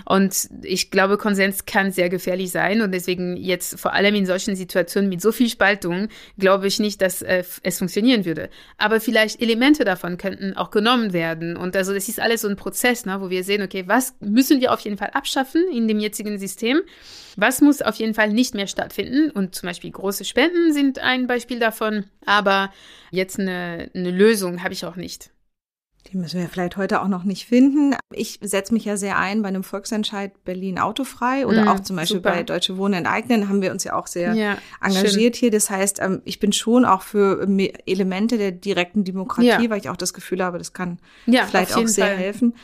Und 0.04 0.48
ich 0.62 0.90
glaube, 0.90 1.18
Konsens 1.18 1.66
kann 1.66 1.92
sehr 1.92 2.08
gefährlich 2.08 2.50
sein. 2.50 2.82
Und 2.82 2.92
deswegen 2.92 3.36
jetzt 3.36 3.78
vor 3.78 3.92
allem 3.92 4.14
in 4.14 4.26
solchen 4.26 4.56
Situationen 4.56 5.08
mit 5.08 5.20
so 5.20 5.32
viel 5.32 5.48
Spaltung, 5.48 6.08
glaube 6.38 6.66
ich 6.66 6.78
nicht, 6.78 7.02
dass 7.02 7.22
äh, 7.22 7.44
es 7.62 7.78
funktionieren 7.78 8.24
würde. 8.24 8.50
Aber 8.76 9.00
vielleicht 9.00 9.40
Elemente 9.42 9.84
davon 9.84 10.16
könnten 10.18 10.56
auch 10.56 10.70
genommen 10.70 11.12
werden. 11.12 11.56
Und 11.56 11.76
also 11.76 11.94
das 11.94 12.08
ist 12.08 12.20
alles 12.20 12.42
so 12.42 12.48
ein 12.48 12.56
Prozess, 12.56 13.06
ne, 13.06 13.20
wo 13.20 13.30
wir 13.30 13.44
sehen, 13.44 13.62
okay, 13.62 13.84
was 13.86 14.14
müssen 14.20 14.60
wir 14.60 14.72
auf 14.72 14.80
jeden 14.80 14.98
Fall 14.98 15.10
abschaffen 15.12 15.64
in 15.72 15.88
dem 15.88 15.98
jetzigen 15.98 16.38
System? 16.38 16.80
Was 17.36 17.60
muss 17.60 17.82
auf 17.82 17.94
jeden 17.96 18.14
Fall 18.14 18.30
nicht 18.32 18.54
mehr 18.54 18.66
stattfinden? 18.66 19.30
Und 19.30 19.54
zum 19.54 19.68
Beispiel 19.68 19.90
große 19.90 20.24
Spenden 20.24 20.72
sind 20.72 20.98
ein 20.98 21.26
Beispiel 21.26 21.58
davon. 21.58 22.06
Aber 22.26 22.72
jetzt 23.10 23.38
eine, 23.38 23.90
eine 23.94 24.10
Lösung 24.10 24.62
habe 24.62 24.74
ich 24.74 24.84
auch 24.84 24.96
nicht. 24.96 25.30
Die 26.06 26.16
müssen 26.16 26.40
wir 26.40 26.48
vielleicht 26.48 26.76
heute 26.76 27.02
auch 27.02 27.08
noch 27.08 27.24
nicht 27.24 27.46
finden. 27.46 27.94
Ich 28.12 28.38
setze 28.42 28.72
mich 28.72 28.84
ja 28.84 28.96
sehr 28.96 29.18
ein 29.18 29.42
bei 29.42 29.48
einem 29.48 29.62
Volksentscheid 29.62 30.32
Berlin 30.44 30.78
autofrei 30.78 31.46
oder 31.46 31.64
mm, 31.64 31.68
auch 31.68 31.80
zum 31.80 31.96
Beispiel 31.96 32.18
super. 32.18 32.30
bei 32.30 32.42
Deutsche 32.44 32.78
Wohnen 32.78 32.94
enteignen 32.94 33.48
haben 33.48 33.60
wir 33.60 33.72
uns 33.72 33.84
ja 33.84 33.94
auch 33.94 34.06
sehr 34.06 34.32
ja, 34.32 34.56
engagiert 34.80 35.36
schön. 35.36 35.40
hier. 35.40 35.50
Das 35.50 35.68
heißt, 35.68 36.00
ähm, 36.00 36.22
ich 36.24 36.40
bin 36.40 36.52
schon 36.52 36.86
auch 36.86 37.02
für 37.02 37.46
Elemente 37.86 38.38
der 38.38 38.52
direkten 38.52 39.04
Demokratie, 39.04 39.64
ja. 39.64 39.70
weil 39.70 39.80
ich 39.80 39.90
auch 39.90 39.96
das 39.96 40.14
Gefühl 40.14 40.42
habe, 40.42 40.56
das 40.56 40.72
kann 40.72 40.98
ja, 41.26 41.44
vielleicht 41.44 41.74
auch 41.76 41.86
sehr 41.86 42.06
Fall. 42.06 42.16
helfen. 42.16 42.54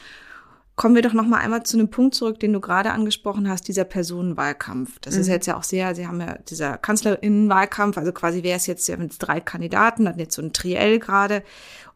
Kommen 0.77 0.97
wir 0.97 1.03
doch 1.03 1.13
noch 1.13 1.27
mal 1.27 1.39
einmal 1.39 1.63
zu 1.63 1.77
einem 1.77 1.89
Punkt 1.89 2.17
zurück, 2.17 2.41
den 2.41 2.53
du 2.53 2.61
gerade 2.61 2.91
angesprochen 2.91 3.49
hast, 3.49 3.69
dieser 3.69 3.85
Personenwahlkampf. 3.85 4.99
Das 5.01 5.15
mhm. 5.15 5.21
ist 5.21 5.29
jetzt 5.29 5.47
ja 5.47 5.57
auch 5.57 5.63
sehr, 5.63 5.95
Sie 5.95 6.09
haben 6.09 6.21
ja 6.21 6.37
dieser 6.49 6.79
Kanzlerinnenwahlkampf, 6.79 7.97
also 7.97 8.11
quasi 8.11 8.43
wäre 8.43 8.57
es 8.57 8.67
jetzt, 8.67 8.89
ja 8.89 8.97
mit 8.97 9.15
drei 9.19 9.41
Kandidaten, 9.41 10.09
hatten 10.09 10.19
jetzt 10.19 10.35
so 10.35 10.43
ein 10.43 10.53
Triell 10.53 10.99
gerade. 10.99 11.45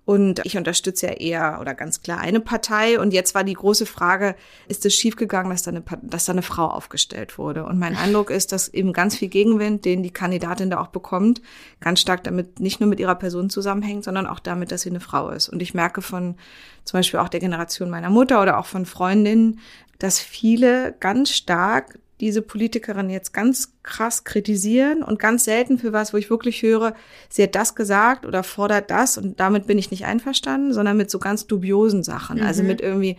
Und 0.08 0.40
ich 0.44 0.56
unterstütze 0.56 1.08
ja 1.08 1.12
eher 1.12 1.58
oder 1.60 1.74
ganz 1.74 2.00
klar 2.00 2.18
eine 2.18 2.40
Partei. 2.40 2.98
Und 2.98 3.12
jetzt 3.12 3.34
war 3.34 3.44
die 3.44 3.52
große 3.52 3.84
Frage, 3.84 4.36
ist 4.66 4.86
es 4.86 4.94
schiefgegangen, 4.94 5.50
dass 5.50 5.64
da 5.64 5.70
eine, 5.70 5.84
dass 6.00 6.24
da 6.24 6.32
eine 6.32 6.40
Frau 6.40 6.64
aufgestellt 6.64 7.36
wurde? 7.36 7.66
Und 7.66 7.78
mein 7.78 7.94
Eindruck 7.94 8.30
ist, 8.30 8.52
dass 8.52 8.68
eben 8.68 8.94
ganz 8.94 9.16
viel 9.16 9.28
Gegenwind, 9.28 9.84
den 9.84 10.02
die 10.02 10.10
Kandidatin 10.10 10.70
da 10.70 10.80
auch 10.80 10.86
bekommt, 10.86 11.42
ganz 11.80 12.00
stark 12.00 12.24
damit 12.24 12.58
nicht 12.58 12.80
nur 12.80 12.88
mit 12.88 13.00
ihrer 13.00 13.16
Person 13.16 13.50
zusammenhängt, 13.50 14.02
sondern 14.02 14.26
auch 14.26 14.38
damit, 14.38 14.72
dass 14.72 14.80
sie 14.80 14.88
eine 14.88 15.00
Frau 15.00 15.28
ist. 15.28 15.50
Und 15.50 15.60
ich 15.60 15.74
merke 15.74 16.00
von 16.00 16.36
zum 16.84 17.00
Beispiel 17.00 17.20
auch 17.20 17.28
der 17.28 17.40
Generation 17.40 17.90
meiner 17.90 18.08
Mutter 18.08 18.40
oder 18.40 18.56
auch 18.58 18.66
von 18.66 18.86
Freundinnen, 18.86 19.60
dass 19.98 20.20
viele 20.20 20.96
ganz 21.00 21.32
stark 21.32 21.98
diese 22.20 22.42
Politikerin 22.42 23.10
jetzt 23.10 23.32
ganz 23.32 23.74
krass 23.82 24.24
kritisieren 24.24 25.02
und 25.02 25.18
ganz 25.18 25.44
selten 25.44 25.78
für 25.78 25.92
was, 25.92 26.12
wo 26.12 26.16
ich 26.16 26.30
wirklich 26.30 26.62
höre, 26.62 26.94
sie 27.28 27.44
hat 27.44 27.54
das 27.54 27.74
gesagt 27.74 28.26
oder 28.26 28.42
fordert 28.42 28.90
das 28.90 29.18
und 29.18 29.38
damit 29.40 29.66
bin 29.66 29.78
ich 29.78 29.90
nicht 29.90 30.04
einverstanden, 30.04 30.72
sondern 30.72 30.96
mit 30.96 31.10
so 31.10 31.18
ganz 31.18 31.46
dubiosen 31.46 32.02
Sachen. 32.02 32.40
Also 32.40 32.42
mhm. 32.42 32.48
Also 32.58 32.62
mit 32.64 32.80
irgendwie, 32.80 33.16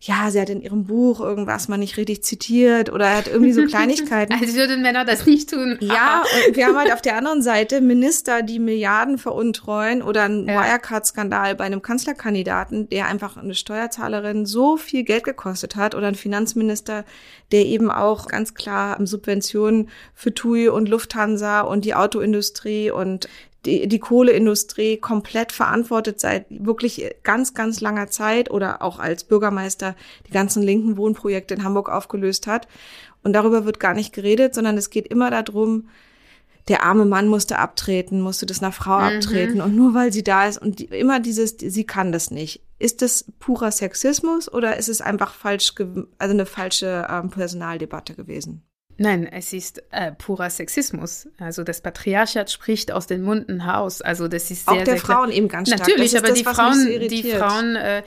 ja, 0.00 0.30
sie 0.30 0.40
hat 0.40 0.50
in 0.50 0.60
ihrem 0.60 0.84
Buch 0.84 1.20
irgendwas 1.20 1.68
mal 1.68 1.78
nicht 1.78 1.96
richtig 1.96 2.22
zitiert 2.22 2.92
oder 2.92 3.16
hat 3.16 3.28
irgendwie 3.28 3.52
so 3.52 3.64
Kleinigkeiten. 3.66 4.32
Als 4.32 4.54
würden 4.54 4.82
Männer 4.82 5.04
das 5.04 5.26
nicht 5.26 5.50
tun. 5.50 5.78
ja, 5.80 6.22
und 6.46 6.56
wir 6.56 6.66
haben 6.66 6.76
halt 6.76 6.92
auf 6.92 7.02
der 7.02 7.16
anderen 7.16 7.42
Seite 7.42 7.80
Minister, 7.80 8.42
die 8.42 8.58
Milliarden 8.58 9.18
veruntreuen 9.18 10.02
oder 10.02 10.24
einen 10.24 10.48
ja. 10.48 10.62
Wirecard-Skandal 10.62 11.54
bei 11.54 11.64
einem 11.64 11.82
Kanzlerkandidaten, 11.82 12.88
der 12.88 13.06
einfach 13.06 13.36
eine 13.36 13.54
Steuerzahlerin 13.54 14.46
so 14.46 14.76
viel 14.76 15.04
Geld 15.04 15.24
gekostet 15.24 15.76
hat 15.76 15.94
oder 15.94 16.08
ein 16.08 16.14
Finanzminister, 16.14 17.04
der 17.52 17.66
eben 17.66 17.90
auch 17.90 18.28
ganz 18.28 18.54
klar 18.54 18.98
Subventionen 19.04 19.88
für 20.14 20.34
TUI 20.34 20.68
und 20.68 20.88
Lufthansa 20.88 21.60
und 21.60 21.84
die 21.84 21.94
Autoindustrie 21.94 22.90
und 22.90 23.28
die, 23.64 23.88
die 23.88 23.98
Kohleindustrie 23.98 24.96
komplett 24.98 25.52
verantwortet 25.52 26.20
seit 26.20 26.46
wirklich 26.50 27.14
ganz, 27.22 27.54
ganz 27.54 27.80
langer 27.80 28.08
Zeit 28.08 28.50
oder 28.50 28.82
auch 28.82 28.98
als 28.98 29.24
Bürgermeister 29.24 29.96
die 30.26 30.32
ganzen 30.32 30.62
linken 30.62 30.96
Wohnprojekte 30.96 31.54
in 31.54 31.64
Hamburg 31.64 31.88
aufgelöst 31.88 32.46
hat. 32.46 32.68
Und 33.22 33.32
darüber 33.32 33.64
wird 33.64 33.80
gar 33.80 33.94
nicht 33.94 34.12
geredet, 34.12 34.54
sondern 34.54 34.76
es 34.76 34.90
geht 34.90 35.08
immer 35.08 35.30
darum, 35.30 35.88
der 36.68 36.82
arme 36.82 37.04
Mann 37.04 37.28
musste 37.28 37.58
abtreten, 37.58 38.20
musste 38.20 38.46
das 38.46 38.62
einer 38.62 38.72
Frau 38.72 38.98
mhm. 38.98 39.16
abtreten 39.16 39.60
und 39.60 39.76
nur 39.76 39.94
weil 39.94 40.12
sie 40.12 40.24
da 40.24 40.46
ist 40.46 40.60
und 40.60 40.78
die, 40.78 40.84
immer 40.86 41.20
dieses, 41.20 41.56
sie 41.58 41.84
kann 41.84 42.12
das 42.12 42.30
nicht. 42.30 42.62
Ist 42.78 43.02
das 43.02 43.26
purer 43.38 43.70
Sexismus 43.70 44.52
oder 44.52 44.76
ist 44.76 44.88
es 44.88 45.00
einfach 45.00 45.34
falsch, 45.34 45.74
also 45.78 46.34
eine 46.34 46.46
falsche 46.46 47.06
ähm, 47.10 47.30
Personaldebatte 47.30 48.14
gewesen? 48.14 48.62
Nein, 48.96 49.26
es 49.26 49.52
ist 49.52 49.82
äh, 49.90 50.12
purer 50.12 50.50
Sexismus. 50.50 51.28
Also 51.38 51.64
das 51.64 51.80
Patriarchat 51.80 52.50
spricht 52.50 52.92
aus 52.92 53.06
den 53.06 53.22
Munden 53.22 53.64
heraus. 53.64 54.02
Also 54.02 54.28
das 54.28 54.50
ist 54.50 54.66
sehr, 54.66 54.74
auch 54.74 54.84
der 54.84 54.94
sehr 54.94 54.96
Frauen 54.98 55.30
eben 55.30 55.48
ganz 55.48 55.68
stark. 55.68 55.80
Natürlich, 55.80 56.16
aber 56.16 56.28
das, 56.28 56.38
die, 56.38 56.44
Frauen, 56.44 56.74
so 56.74 57.08
die 57.08 57.22
Frauen 57.32 57.76
äh, 57.76 57.98
äh, 57.98 58.02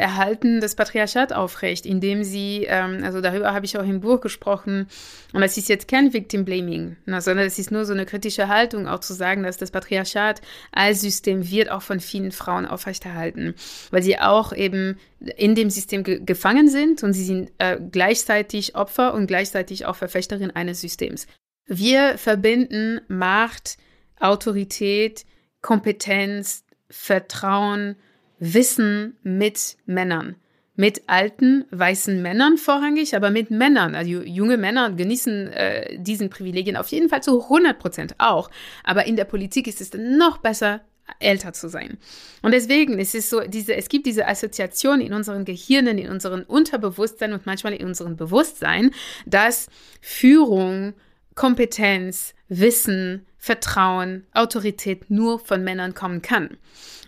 erhalten 0.00 0.60
das 0.60 0.74
Patriarchat 0.74 1.32
aufrecht, 1.32 1.86
indem 1.86 2.24
sie, 2.24 2.66
ähm, 2.68 3.04
also 3.04 3.20
darüber 3.20 3.52
habe 3.52 3.66
ich 3.66 3.78
auch 3.78 3.84
im 3.84 4.00
Buch 4.00 4.20
gesprochen, 4.20 4.88
und 5.32 5.42
das 5.42 5.56
ist 5.56 5.68
jetzt 5.68 5.86
kein 5.86 6.12
Victim 6.12 6.44
Blaming, 6.44 6.96
ne, 7.04 7.20
sondern 7.20 7.46
es 7.46 7.58
ist 7.58 7.70
nur 7.70 7.84
so 7.84 7.92
eine 7.92 8.06
kritische 8.06 8.48
Haltung, 8.48 8.88
auch 8.88 9.00
zu 9.00 9.12
sagen, 9.12 9.42
dass 9.42 9.58
das 9.58 9.70
Patriarchat 9.70 10.40
als 10.72 11.02
System 11.02 11.48
wird 11.50 11.70
auch 11.70 11.82
von 11.82 12.00
vielen 12.00 12.32
Frauen 12.32 12.66
aufrechterhalten, 12.66 13.54
weil 13.90 14.02
sie 14.02 14.18
auch 14.18 14.52
eben 14.52 14.98
in 15.36 15.54
dem 15.54 15.70
System 15.70 16.04
ge 16.04 16.20
gefangen 16.24 16.68
sind 16.68 17.02
und 17.02 17.12
sie 17.12 17.24
sind 17.24 17.50
äh, 17.58 17.78
gleichzeitig 17.90 18.74
Opfer 18.74 19.14
und 19.14 19.26
gleichzeitig 19.26 19.86
auch 19.86 19.96
Verfechterin 19.96 20.50
eines 20.50 20.80
Systems. 20.80 21.26
Wir 21.66 22.16
verbinden 22.18 23.00
Macht, 23.08 23.76
Autorität, 24.20 25.24
Kompetenz, 25.62 26.64
Vertrauen, 26.88 27.96
Wissen 28.38 29.16
mit 29.22 29.76
Männern. 29.86 30.36
Mit 30.78 31.08
alten, 31.08 31.64
weißen 31.70 32.20
Männern 32.20 32.58
vorrangig, 32.58 33.16
aber 33.16 33.30
mit 33.30 33.50
Männern. 33.50 33.94
Also 33.94 34.20
junge 34.20 34.58
Männer 34.58 34.92
genießen 34.92 35.48
äh, 35.48 35.98
diesen 35.98 36.28
Privilegien 36.28 36.76
auf 36.76 36.88
jeden 36.88 37.08
Fall 37.08 37.22
zu 37.22 37.42
100 37.44 37.78
Prozent 37.78 38.14
auch. 38.18 38.50
Aber 38.84 39.06
in 39.06 39.16
der 39.16 39.24
Politik 39.24 39.66
ist 39.66 39.80
es 39.80 39.92
noch 39.94 40.38
besser, 40.38 40.82
älter 41.18 41.52
zu 41.52 41.68
sein. 41.68 41.98
Und 42.42 42.52
deswegen 42.52 42.98
ist 42.98 43.14
es 43.14 43.30
so, 43.30 43.40
diese, 43.40 43.74
es 43.74 43.88
gibt 43.88 44.06
diese 44.06 44.26
Assoziation 44.26 45.00
in 45.00 45.12
unseren 45.12 45.44
Gehirnen, 45.44 45.98
in 45.98 46.10
unseren 46.10 46.42
Unterbewusstsein 46.42 47.32
und 47.32 47.46
manchmal 47.46 47.74
in 47.74 47.86
unserem 47.86 48.16
Bewusstsein, 48.16 48.92
dass 49.24 49.68
Führung, 50.00 50.94
Kompetenz, 51.34 52.34
Wissen, 52.48 53.26
Vertrauen, 53.38 54.26
Autorität 54.32 55.10
nur 55.10 55.38
von 55.38 55.62
Männern 55.62 55.94
kommen 55.94 56.22
kann. 56.22 56.56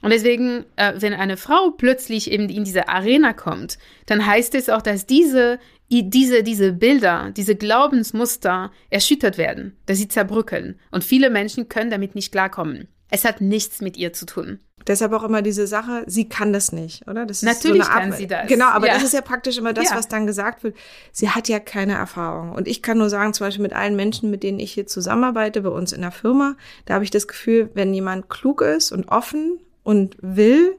Und 0.02 0.10
deswegen, 0.10 0.64
äh, 0.76 0.92
wenn 0.98 1.14
eine 1.14 1.36
Frau 1.36 1.70
plötzlich 1.70 2.30
eben 2.30 2.48
in 2.48 2.64
diese 2.64 2.88
Arena 2.88 3.32
kommt, 3.32 3.78
dann 4.06 4.24
heißt 4.24 4.54
es 4.54 4.68
auch, 4.68 4.82
dass 4.82 5.06
diese, 5.06 5.58
diese, 5.90 6.42
diese 6.42 6.72
Bilder, 6.72 7.32
diese 7.36 7.56
Glaubensmuster 7.56 8.70
erschüttert 8.90 9.38
werden, 9.38 9.76
dass 9.86 9.98
sie 9.98 10.08
zerbrückeln. 10.08 10.78
Und 10.92 11.02
viele 11.02 11.30
Menschen 11.30 11.68
können 11.68 11.90
damit 11.90 12.14
nicht 12.14 12.30
klarkommen. 12.30 12.86
Es 13.10 13.24
hat 13.24 13.40
nichts 13.40 13.80
mit 13.80 13.96
ihr 13.96 14.12
zu 14.12 14.26
tun. 14.26 14.60
Deshalb 14.86 15.12
auch 15.12 15.22
immer 15.22 15.42
diese 15.42 15.66
Sache, 15.66 16.04
sie 16.06 16.28
kann 16.28 16.52
das 16.52 16.72
nicht, 16.72 17.06
oder? 17.08 17.26
Das 17.26 17.42
Natürlich 17.42 17.84
so 17.84 17.90
kann 17.90 18.12
sie 18.12 18.26
das. 18.26 18.48
Genau, 18.48 18.66
aber 18.66 18.86
ja. 18.86 18.94
das 18.94 19.02
ist 19.02 19.12
ja 19.12 19.20
praktisch 19.20 19.58
immer 19.58 19.72
das, 19.72 19.90
ja. 19.90 19.96
was 19.96 20.08
dann 20.08 20.26
gesagt 20.26 20.62
wird. 20.62 20.76
Sie 21.12 21.28
hat 21.28 21.48
ja 21.48 21.58
keine 21.60 21.94
Erfahrung. 21.94 22.52
Und 22.52 22.68
ich 22.68 22.82
kann 22.82 22.96
nur 22.96 23.10
sagen, 23.10 23.34
zum 23.34 23.46
Beispiel 23.46 23.62
mit 23.62 23.74
allen 23.74 23.96
Menschen, 23.96 24.30
mit 24.30 24.42
denen 24.42 24.58
ich 24.58 24.72
hier 24.72 24.86
zusammenarbeite, 24.86 25.62
bei 25.62 25.68
uns 25.68 25.92
in 25.92 26.00
der 26.00 26.10
Firma, 26.10 26.56
da 26.86 26.94
habe 26.94 27.04
ich 27.04 27.10
das 27.10 27.28
Gefühl, 27.28 27.70
wenn 27.74 27.92
jemand 27.92 28.30
klug 28.30 28.62
ist 28.62 28.92
und 28.92 29.08
offen 29.08 29.58
und 29.82 30.16
will, 30.20 30.76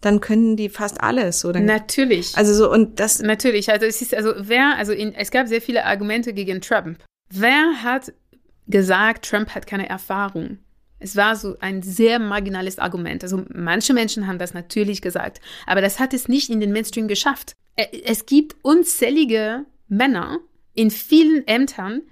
dann 0.00 0.20
können 0.20 0.56
die 0.56 0.70
fast 0.70 1.02
alles. 1.02 1.40
So, 1.40 1.50
natürlich. 1.50 2.36
Also 2.36 2.54
so 2.54 2.72
und 2.72 2.98
das. 3.00 3.20
Natürlich. 3.20 3.70
Also 3.70 3.84
es 3.84 4.00
ist 4.00 4.14
also 4.14 4.32
wer 4.38 4.76
also 4.76 4.92
in, 4.92 5.14
es 5.14 5.30
gab 5.30 5.48
sehr 5.48 5.60
viele 5.60 5.84
Argumente 5.84 6.32
gegen 6.32 6.60
Trump. 6.62 6.98
Wer 7.28 7.82
hat 7.82 8.12
gesagt, 8.66 9.28
Trump 9.28 9.54
hat 9.54 9.66
keine 9.66 9.88
Erfahrung? 9.88 10.58
Es 11.00 11.16
war 11.16 11.34
so 11.34 11.56
ein 11.60 11.82
sehr 11.82 12.18
marginales 12.18 12.78
Argument. 12.78 13.24
Also 13.24 13.44
manche 13.52 13.94
Menschen 13.94 14.26
haben 14.26 14.38
das 14.38 14.54
natürlich 14.54 15.02
gesagt, 15.02 15.40
aber 15.66 15.80
das 15.80 15.98
hat 15.98 16.14
es 16.14 16.28
nicht 16.28 16.50
in 16.50 16.60
den 16.60 16.72
Mainstream 16.72 17.08
geschafft. 17.08 17.54
Es 18.04 18.26
gibt 18.26 18.56
unzählige 18.62 19.64
Männer, 19.88 20.38
in 20.74 20.90
vielen 20.90 21.46
Ämtern, 21.48 22.02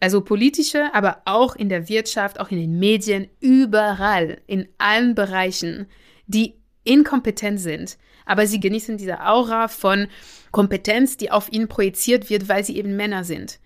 also 0.00 0.22
politische, 0.22 0.92
aber 0.94 1.22
auch 1.26 1.54
in 1.54 1.68
der 1.68 1.88
Wirtschaft, 1.88 2.40
auch 2.40 2.50
in 2.50 2.58
den 2.58 2.78
Medien, 2.78 3.28
überall, 3.38 4.40
in 4.46 4.68
allen 4.78 5.14
Bereichen, 5.14 5.86
die 6.26 6.54
inkompetent 6.84 7.60
sind. 7.60 7.98
Aber 8.24 8.46
sie 8.46 8.58
genießen 8.58 8.96
diese 8.96 9.24
Aura 9.24 9.68
von 9.68 10.08
Kompetenz, 10.50 11.16
die 11.16 11.30
auf 11.30 11.52
ihnen 11.52 11.68
projiziert 11.68 12.30
wird, 12.30 12.48
weil 12.48 12.64
sie 12.64 12.76
eben 12.76 12.96
Männer 12.96 13.24
sind. 13.24 13.60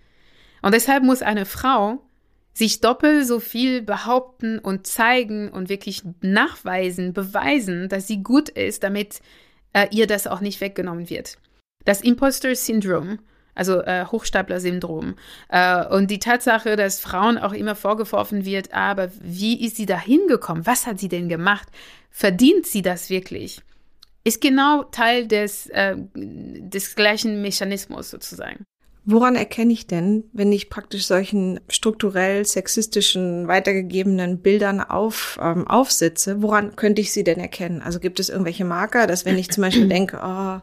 Und 0.61 0.73
deshalb 0.73 1.03
muss 1.03 1.21
eine 1.21 1.45
Frau 1.45 2.06
sich 2.57 2.81
doppelt 2.81 3.27
so 3.27 3.39
viel 3.39 3.83
behaupten 3.83 4.57
und 4.57 4.87
zeigen 4.87 5.49
und 5.49 5.69
wirklich 5.69 6.01
nachweisen, 6.21 7.13
beweisen, 7.13 7.87
dass 7.87 8.07
sie 8.07 8.23
gut 8.23 8.49
ist, 8.49 8.83
damit 8.83 9.21
äh, 9.73 9.87
ihr 9.91 10.07
das 10.07 10.25
auch 10.25 10.41
nicht 10.41 10.59
weggenommen 10.59 11.07
wird. 11.07 11.37
Das 11.85 12.01
Imposter-Syndrom, 12.01 13.19
also 13.53 13.81
äh, 13.83 14.05
Hochstapler-Syndrom. 14.05 15.15
Äh, 15.49 15.85
und 15.85 16.09
die 16.09 16.17
Tatsache, 16.17 16.75
dass 16.75 16.99
Frauen 16.99 17.37
auch 17.37 17.53
immer 17.53 17.75
vorgeworfen 17.75 18.43
wird, 18.43 18.73
aber 18.73 19.11
wie 19.21 19.63
ist 19.63 19.75
sie 19.75 19.85
da 19.85 19.99
hingekommen? 19.99 20.65
Was 20.65 20.87
hat 20.87 20.99
sie 20.99 21.09
denn 21.09 21.29
gemacht? 21.29 21.67
Verdient 22.09 22.65
sie 22.65 22.81
das 22.81 23.11
wirklich? 23.11 23.61
Ist 24.23 24.41
genau 24.41 24.83
Teil 24.83 25.27
des, 25.27 25.67
äh, 25.67 25.95
des 26.15 26.95
gleichen 26.95 27.43
Mechanismus 27.43 28.09
sozusagen. 28.09 28.65
Woran 29.09 29.37
erkenne 29.37 29.71
ich 29.71 29.87
denn, 29.87 30.25
wenn 30.33 30.51
ich 30.51 30.69
praktisch 30.69 31.05
solchen 31.05 31.61
strukturell 31.69 32.45
sexistischen, 32.45 33.47
weitergegebenen 33.47 34.39
Bildern 34.39 34.81
auf, 34.81 35.39
ähm, 35.41 35.65
aufsitze, 35.65 36.41
woran 36.41 36.75
könnte 36.75 36.99
ich 36.99 37.13
sie 37.13 37.23
denn 37.23 37.39
erkennen? 37.39 37.81
Also 37.81 38.01
gibt 38.01 38.19
es 38.19 38.27
irgendwelche 38.27 38.65
Marker, 38.65 39.07
dass 39.07 39.23
wenn 39.23 39.37
ich 39.37 39.49
zum 39.49 39.61
Beispiel 39.61 39.87
denke, 39.89 40.19
oh, 40.21 40.59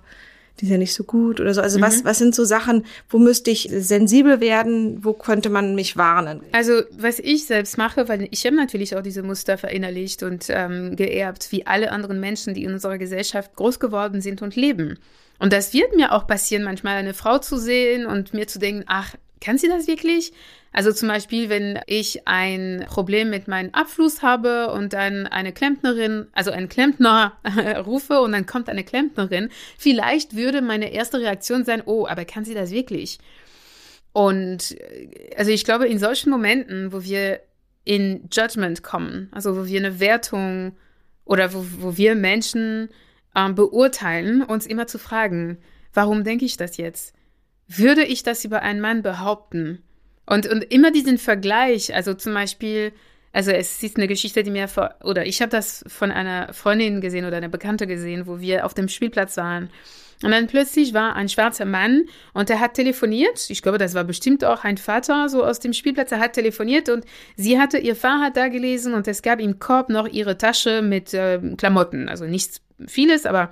die 0.61 0.67
ist 0.67 0.71
ja 0.71 0.77
nicht 0.77 0.93
so 0.93 1.05
gut 1.05 1.41
oder 1.41 1.55
so. 1.55 1.63
Also 1.63 1.79
mhm. 1.79 1.85
was, 1.85 2.05
was 2.05 2.19
sind 2.19 2.35
so 2.35 2.45
Sachen, 2.45 2.85
wo 3.09 3.19
müsste 3.19 3.51
ich 3.51 3.71
sensibel 3.73 4.41
werden? 4.41 5.03
Wo 5.03 5.15
könnte 5.15 5.49
man 5.49 5.75
mich 5.75 5.97
warnen? 5.97 6.43
Also 6.53 6.83
was 6.91 7.21
ich 7.21 7.47
selbst 7.47 7.79
mache, 7.79 8.11
weil 8.11 8.29
ich 8.31 8.45
habe 8.45 8.57
natürlich 8.57 8.95
auch 8.95 9.03
diese 9.03 9.23
Muster 9.23 9.57
verinnerlicht 9.57 10.23
und 10.23 10.49
ähm, 10.51 10.97
geerbt, 10.97 11.51
wie 11.51 11.67
alle 11.67 11.91
anderen 11.91 12.21
Menschen, 12.21 12.53
die 12.53 12.65
in 12.65 12.75
unserer 12.75 12.99
Gesellschaft 12.99 13.57
groß 13.57 13.81
geworden 13.81 14.21
sind 14.21 14.43
und 14.43 14.55
leben. 14.55 14.99
Und 15.39 15.53
das 15.53 15.73
wird 15.75 15.95
mir 15.97 16.13
auch 16.13 16.27
passieren, 16.27 16.65
manchmal 16.65 16.97
eine 16.97 17.15
Frau 17.15 17.39
zu 17.39 17.59
sehen 17.59 18.07
und 18.07 18.35
mir 18.35 18.47
zu 18.47 18.59
denken, 18.59 18.85
ach, 18.87 19.15
kann 19.41 19.59
sie 19.59 19.69
das 19.69 19.87
wirklich? 19.87 20.33
Also 20.73 20.91
zum 20.91 21.09
Beispiel, 21.09 21.49
wenn 21.49 21.79
ich 21.87 22.27
ein 22.27 22.85
Problem 22.89 23.31
mit 23.31 23.47
meinem 23.47 23.71
Abfluss 23.73 24.23
habe 24.23 24.73
und 24.73 24.93
dann 24.93 25.27
eine 25.29 25.53
Klempnerin, 25.53 26.27
also 26.33 26.51
ein 26.51 26.69
Klempner 26.69 27.39
rufe 27.87 28.21
und 28.21 28.33
dann 28.33 28.47
kommt 28.47 28.69
eine 28.69 28.83
Klempnerin, 28.83 29.51
vielleicht 29.79 30.35
würde 30.35 30.63
meine 30.63 30.93
erste 30.93 31.21
Reaktion 31.21 31.65
sein, 31.65 31.83
oh, 31.85 32.07
aber 32.09 32.25
kann 32.25 32.45
sie 32.45 32.55
das 32.55 32.73
wirklich? 32.73 33.19
Und 34.13 34.77
also 35.37 35.51
ich 35.51 35.65
glaube, 35.65 35.87
in 35.87 35.99
solchen 35.99 36.31
Momenten, 36.31 36.93
wo 36.93 37.05
wir 37.05 37.41
in 37.85 38.29
Judgment 38.33 38.83
kommen, 38.83 39.29
also 39.33 39.57
wo 39.57 39.67
wir 39.67 39.79
eine 39.79 40.01
Wertung 40.01 40.77
oder 41.25 41.53
wo, 41.53 41.65
wo 41.79 41.97
wir 41.97 42.15
Menschen 42.15 42.89
ähm, 43.35 43.55
beurteilen, 43.55 44.43
uns 44.43 44.67
immer 44.67 44.87
zu 44.87 44.99
fragen, 44.99 45.59
warum 45.93 46.25
denke 46.25 46.45
ich 46.45 46.57
das 46.57 46.77
jetzt? 46.77 47.15
Würde 47.69 48.05
ich 48.05 48.23
das 48.23 48.45
über 48.45 48.63
einen 48.63 48.81
Mann 48.81 49.03
behaupten? 49.03 49.83
Und, 50.27 50.47
und 50.47 50.63
immer 50.65 50.91
diesen 50.91 51.19
Vergleich, 51.19 51.95
also 51.95 52.15
zum 52.15 52.35
Beispiel, 52.35 52.93
also 53.33 53.51
es 53.51 53.83
ist 53.83 53.97
eine 53.97 54.09
Geschichte, 54.09 54.43
die 54.43 54.51
mir 54.51 54.69
vor, 54.69 54.95
oder 55.03 55.27
ich 55.27 55.43
habe 55.43 55.51
das 55.51 55.85
von 55.87 56.11
einer 56.11 56.53
Freundin 56.53 57.01
gesehen 57.01 57.25
oder 57.25 57.37
einer 57.37 57.49
Bekannte 57.49 57.87
gesehen, 57.87 58.27
wo 58.27 58.41
wir 58.41 58.65
auf 58.65 58.75
dem 58.75 58.89
Spielplatz 58.89 59.37
waren. 59.37 59.71
Und 60.23 60.31
dann 60.31 60.47
plötzlich 60.47 60.95
war 60.95 61.17
ein 61.17 61.29
schwarzer 61.29 61.65
Mann 61.65 62.05
und 62.33 62.49
er 62.49 62.61
hat 62.61 62.75
telefoniert. 62.75 63.51
Ich 63.51 63.63
glaube, 63.63 63.79
das 63.79 63.95
war 63.95 64.05
bestimmt 64.05 64.45
auch 64.45 64.65
ein 64.65 64.77
Vater 64.77 65.29
so 65.29 65.45
aus 65.45 65.61
dem 65.61 65.73
Spielplatz. 65.73 66.13
Er 66.13 66.21
hat 66.21 66.35
telefoniert 66.35 66.89
und 66.89 67.05
sie 67.37 67.59
hatte 67.59 67.79
ihr 67.79 67.97
Fahrrad 67.97 68.37
da 68.37 68.49
gelesen 68.49 68.95
und 68.95 69.09
es 69.09 69.23
gab 69.23 69.41
im 69.41 69.59
Korb 69.59 69.89
noch 69.89 70.07
ihre 70.07 70.39
Tasche 70.39 70.83
mit 70.83 71.13
äh, 71.13 71.41
Klamotten. 71.57 72.09
Also 72.09 72.25
nichts 72.27 72.61
vieles, 72.87 73.27
aber 73.27 73.51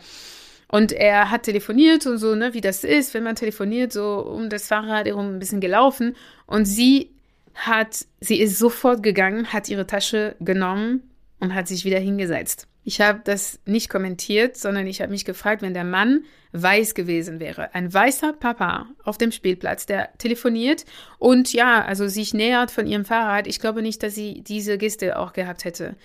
und 0.69 0.93
er 0.93 1.31
hat 1.31 1.43
telefoniert 1.43 2.07
und 2.07 2.17
so, 2.17 2.35
ne, 2.35 2.55
wie 2.55 2.63
das 2.63 2.83
ist, 2.83 3.13
wenn 3.13 3.25
man 3.25 3.37
telefoniert, 3.37 3.93
so 3.93 4.21
um 4.21 4.49
das 4.49 4.69
Fahrrad 4.69 5.07
herum 5.07 5.35
ein 5.35 5.39
bisschen 5.39 5.61
gelaufen. 5.61 6.17
Und 6.47 6.65
sie 6.65 7.11
hat, 7.55 8.07
sie 8.21 8.41
ist 8.41 8.59
sofort 8.59 9.03
gegangen, 9.03 9.53
hat 9.53 9.69
ihre 9.69 9.87
Tasche 9.87 10.35
genommen 10.41 11.03
und 11.41 11.55
hat 11.55 11.69
sich 11.69 11.85
wieder 11.85 11.99
hingesetzt. 11.99 12.69
Ich 12.85 13.01
habe 13.01 13.21
das 13.25 13.61
nicht 13.65 13.89
kommentiert, 13.89 14.57
sondern 14.57 14.87
ich 14.87 15.01
habe 15.01 15.13
mich 15.13 15.25
gefragt, 15.25 15.63
wenn 15.63 15.75
der 15.75 15.85
Mann 15.85 16.25
weiß 16.53 16.95
gewesen 16.95 17.41
wäre, 17.41 17.75
ein 17.75 17.93
weißer 17.93 18.33
Papa 18.35 18.87
auf 19.05 19.19
dem 19.19 19.33
Spielplatz, 19.33 19.87
der 19.87 20.11
telefoniert 20.19 20.85
und 21.19 21.53
ja, 21.53 21.85
also 21.85 22.09
sich 22.09 22.35
nähert 22.35 22.71
von 22.71 22.87
ihrem 22.87 23.05
Fahrrad, 23.05 23.47
ich 23.47 23.61
glaube 23.61 23.83
nicht, 23.83 24.03
dass 24.03 24.15
sie 24.15 24.43
diese 24.43 24.79
Geste 24.79 25.19
auch 25.19 25.33
gehabt 25.33 25.65
hätte. 25.65 25.97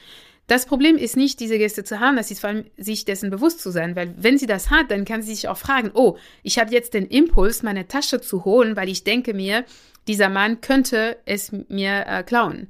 Das 0.48 0.66
Problem 0.66 0.96
ist 0.96 1.18
nicht, 1.18 1.42
diese 1.42 1.58
Gäste 1.58 1.84
zu 1.84 2.00
haben, 2.00 2.16
das 2.16 2.32
ist 2.32 2.40
vor 2.40 2.50
allem, 2.50 2.66
sich 2.78 3.04
dessen 3.04 3.30
bewusst 3.30 3.60
zu 3.60 3.70
sein, 3.70 3.98
weil 3.98 4.14
wenn 4.18 4.38
sie 4.38 4.46
das 4.46 4.70
hat, 4.70 4.92
dann 4.92 5.04
kann 5.04 5.22
sie 5.22 5.36
sich 5.36 5.50
auch 5.50 5.58
fragen, 5.58 5.92
oh, 5.94 6.18
ich 6.42 6.58
habe 6.58 6.72
jetzt 6.72 6.94
den 6.94 7.06
Impuls, 7.06 7.64
meine 7.64 7.90
Tasche 7.90 8.22
zu 8.22 8.46
holen, 8.46 8.78
weil 8.78 8.88
ich 8.88 9.04
denke 9.04 9.34
mir, 9.34 9.66
dieser 10.08 10.30
Mann 10.30 10.62
könnte 10.62 11.18
es 11.26 11.52
mir 11.52 12.06
äh, 12.08 12.24
klauen. 12.24 12.70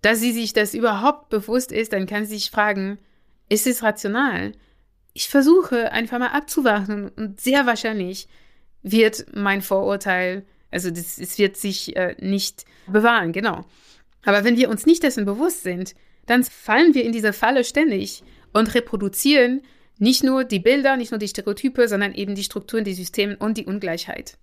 Dass 0.00 0.18
sie 0.18 0.32
sich 0.32 0.52
das 0.52 0.74
überhaupt 0.74 1.28
bewusst 1.28 1.70
ist, 1.70 1.92
dann 1.92 2.06
kann 2.06 2.24
sie 2.24 2.34
sich 2.34 2.50
fragen, 2.50 2.98
ist 3.52 3.66
es 3.66 3.82
rational? 3.82 4.52
Ich 5.12 5.28
versuche 5.28 5.92
einfach 5.92 6.18
mal 6.18 6.28
abzuwarten 6.28 7.10
und 7.10 7.38
sehr 7.38 7.66
wahrscheinlich 7.66 8.26
wird 8.82 9.26
mein 9.34 9.60
Vorurteil, 9.60 10.46
also 10.70 10.90
das, 10.90 11.18
es 11.18 11.38
wird 11.38 11.58
sich 11.58 11.94
äh, 11.94 12.16
nicht 12.18 12.64
bewahren, 12.86 13.32
genau. 13.32 13.66
Aber 14.24 14.44
wenn 14.44 14.56
wir 14.56 14.70
uns 14.70 14.86
nicht 14.86 15.02
dessen 15.02 15.26
bewusst 15.26 15.62
sind, 15.62 15.94
dann 16.24 16.44
fallen 16.44 16.94
wir 16.94 17.04
in 17.04 17.12
diese 17.12 17.34
Falle 17.34 17.64
ständig 17.64 18.22
und 18.54 18.74
reproduzieren 18.74 19.60
nicht 19.98 20.24
nur 20.24 20.44
die 20.44 20.58
Bilder, 20.58 20.96
nicht 20.96 21.10
nur 21.12 21.18
die 21.18 21.28
Stereotype, 21.28 21.88
sondern 21.88 22.14
eben 22.14 22.34
die 22.34 22.44
Strukturen, 22.44 22.84
die 22.84 22.94
Systeme 22.94 23.36
und 23.36 23.58
die 23.58 23.66
Ungleichheit. 23.66 24.38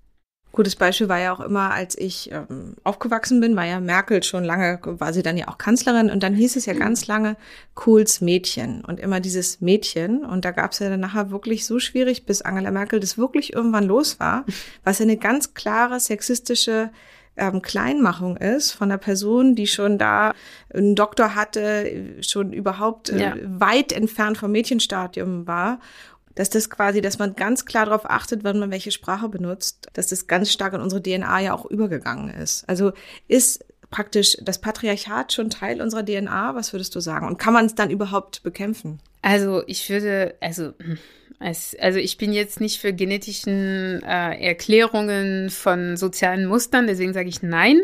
Gutes 0.52 0.76
Beispiel 0.76 1.10
war 1.10 1.20
ja 1.20 1.32
auch 1.32 1.42
immer, 1.42 1.72
als 1.72 1.96
ich 1.96 2.32
ähm, 2.32 2.74
aufgewachsen 2.84 3.40
bin, 3.40 3.56
war 3.56 3.66
ja 3.66 3.80
Merkel 3.80 4.24
schon 4.24 4.44
lange, 4.44 4.80
war 4.84 5.14
sie 5.14 5.22
dann 5.22 5.38
ja 5.38 5.48
auch 5.48 5.60
Kanzlerin 5.60 6.10
und 6.10 6.24
dann 6.24 6.34
hieß 6.34 6.56
es 6.56 6.66
ja 6.66 6.74
ganz 6.74 7.06
lange 7.06 7.38
Kohls 7.76 8.20
Mädchen 8.20 8.84
und 8.84 9.00
immer 9.00 9.20
dieses 9.20 9.62
Mädchen 9.62 10.26
und 10.26 10.46
da 10.46 10.52
gab 10.52 10.72
es 10.72 10.80
ja 10.80 10.90
dann 10.90 11.02
nachher 11.02 11.30
wirklich 11.30 11.68
so 11.68 11.80
schwierig, 11.80 12.26
bis 12.26 12.42
Angela 12.42 12.72
Merkel 12.72 13.00
das 13.00 13.18
wirklich 13.18 13.54
irgendwann 13.54 13.86
los 13.86 14.20
war, 14.20 14.44
was 14.84 14.98
ja 14.98 15.04
eine 15.04 15.18
ganz 15.18 15.54
klare 15.54 16.00
sexistische 16.00 16.90
ähm, 17.38 17.62
Kleinmachung 17.62 18.36
ist 18.36 18.72
von 18.72 18.92
einer 18.92 18.98
Person, 18.98 19.56
die 19.56 19.68
schon 19.68 20.00
da 20.00 20.34
einen 20.74 20.96
Doktor 20.96 21.36
hatte, 21.36 22.18
schon 22.22 22.54
überhaupt 22.54 23.10
äh, 23.10 23.20
ja. 23.22 23.36
weit 23.46 23.92
entfernt 23.92 24.38
vom 24.38 24.52
Mädchenstadium 24.52 25.46
war 25.46 25.80
dass 26.40 26.50
das 26.50 26.70
quasi, 26.70 27.02
dass 27.02 27.20
man 27.20 27.36
ganz 27.36 27.66
klar 27.66 27.86
darauf 27.86 28.10
achtet, 28.10 28.46
wann 28.46 28.60
man 28.60 28.72
welche 28.72 28.92
Sprache 28.92 29.28
benutzt, 29.28 29.88
dass 29.92 30.08
das 30.08 30.28
ganz 30.28 30.50
stark 30.54 30.74
in 30.74 30.80
unsere 30.80 31.04
DNA 31.04 31.42
ja 31.42 31.54
auch 31.54 31.66
übergegangen 31.66 32.30
ist. 32.34 32.64
Also 32.70 32.94
ist 33.28 33.66
praktisch 33.92 34.38
das 34.42 34.62
Patriarchat 34.62 35.34
schon 35.34 35.50
Teil 35.50 35.82
unserer 35.82 36.06
DNA? 36.06 36.56
Was 36.56 36.72
würdest 36.72 36.96
du 36.96 37.02
sagen? 37.02 37.28
Und 37.28 37.40
kann 37.40 37.52
man 37.52 37.66
es 37.66 37.76
dann 37.76 37.90
überhaupt 37.90 38.42
bekämpfen? 38.42 39.02
Also 39.22 39.64
ich 39.68 39.90
würde, 39.90 40.36
also 40.40 40.72
also 41.42 42.00
ich 42.00 42.18
bin 42.18 42.32
jetzt 42.32 42.62
nicht 42.62 42.80
für 42.80 42.94
genetischen 42.94 44.02
äh, 44.04 44.42
Erklärungen 44.42 45.50
von 45.50 45.98
sozialen 45.98 46.46
Mustern, 46.46 46.88
deswegen 46.88 47.12
sage 47.12 47.28
ich 47.28 47.44
nein. 47.44 47.82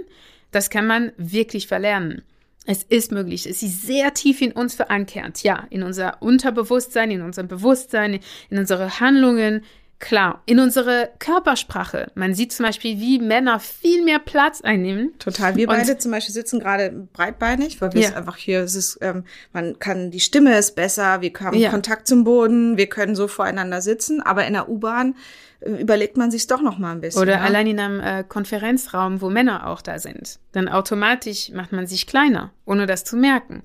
Das 0.52 0.70
kann 0.70 0.88
man 0.88 1.12
wirklich 1.18 1.68
verlernen. 1.68 2.22
Es 2.66 2.84
ist 2.84 3.12
möglich. 3.12 3.46
Es 3.46 3.62
ist 3.62 3.84
sehr 3.84 4.14
tief 4.14 4.42
in 4.42 4.52
uns 4.52 4.76
verankert. 4.76 5.44
Ja, 5.44 5.68
in 5.70 5.84
unser 5.84 6.22
Unterbewusstsein, 6.22 7.12
in 7.12 7.22
unserem 7.22 7.48
Bewusstsein, 7.48 8.20
in 8.50 8.58
unsere 8.58 9.00
Handlungen, 9.00 9.64
Klar, 10.00 10.42
in 10.46 10.60
unsere 10.60 11.10
Körpersprache. 11.20 12.12
Man 12.16 12.34
sieht 12.34 12.52
zum 12.52 12.66
Beispiel, 12.66 13.00
wie 13.00 13.18
Männer 13.18 13.62
viel 13.62 14.04
mehr 14.04 14.20
Platz 14.20 14.60
einnehmen. 14.62 15.14
Total. 15.20 15.56
Wir 15.56 15.68
beide 15.68 15.98
zum 15.98 16.12
Beispiel 16.12 16.34
sitzen 16.34 16.60
gerade 16.60 17.08
breitbeinig, 17.14 17.80
weil 17.80 17.94
wir 17.94 18.02
ja. 18.02 18.10
es 18.10 18.16
einfach 18.16 18.36
hier, 18.36 18.60
es 18.60 18.76
ist, 18.76 19.00
ähm, 19.02 19.24
man 19.54 19.80
kann, 19.80 20.12
die 20.12 20.20
Stimme 20.20 20.58
ist 20.58 20.76
besser, 20.76 21.22
wir 21.22 21.32
haben 21.40 21.58
ja. 21.58 21.70
Kontakt 21.70 22.08
zum 22.08 22.26
Boden, 22.26 22.76
wir 22.76 22.88
können 22.88 23.16
so 23.16 23.28
voreinander 23.30 23.82
sitzen, 23.82 24.22
aber 24.22 24.46
in 24.46 24.54
der 24.54 24.68
U-Bahn 24.68 25.16
äh, 25.62 25.72
überlegt 25.82 26.18
man 26.18 26.30
sich 26.30 26.46
doch 26.48 26.62
noch 26.62 26.78
mal 26.78 26.92
ein 26.92 27.02
bisschen. 27.02 27.22
Oder 27.22 27.36
ja? 27.36 27.42
allein 27.42 27.68
in 27.68 27.80
einem 27.80 28.00
äh, 28.02 28.24
Konferenzraum, 28.28 29.22
wo 29.22 29.30
Männer 29.30 29.68
auch 29.68 29.82
da 29.82 29.98
sind. 29.98 30.40
Dann 30.52 30.68
automatisch 30.68 31.52
macht 31.52 31.72
man 31.72 31.88
sich 31.88 32.06
kleiner, 32.06 32.52
ohne 32.66 32.86
das 32.86 33.06
zu 33.06 33.16
merken. 33.16 33.64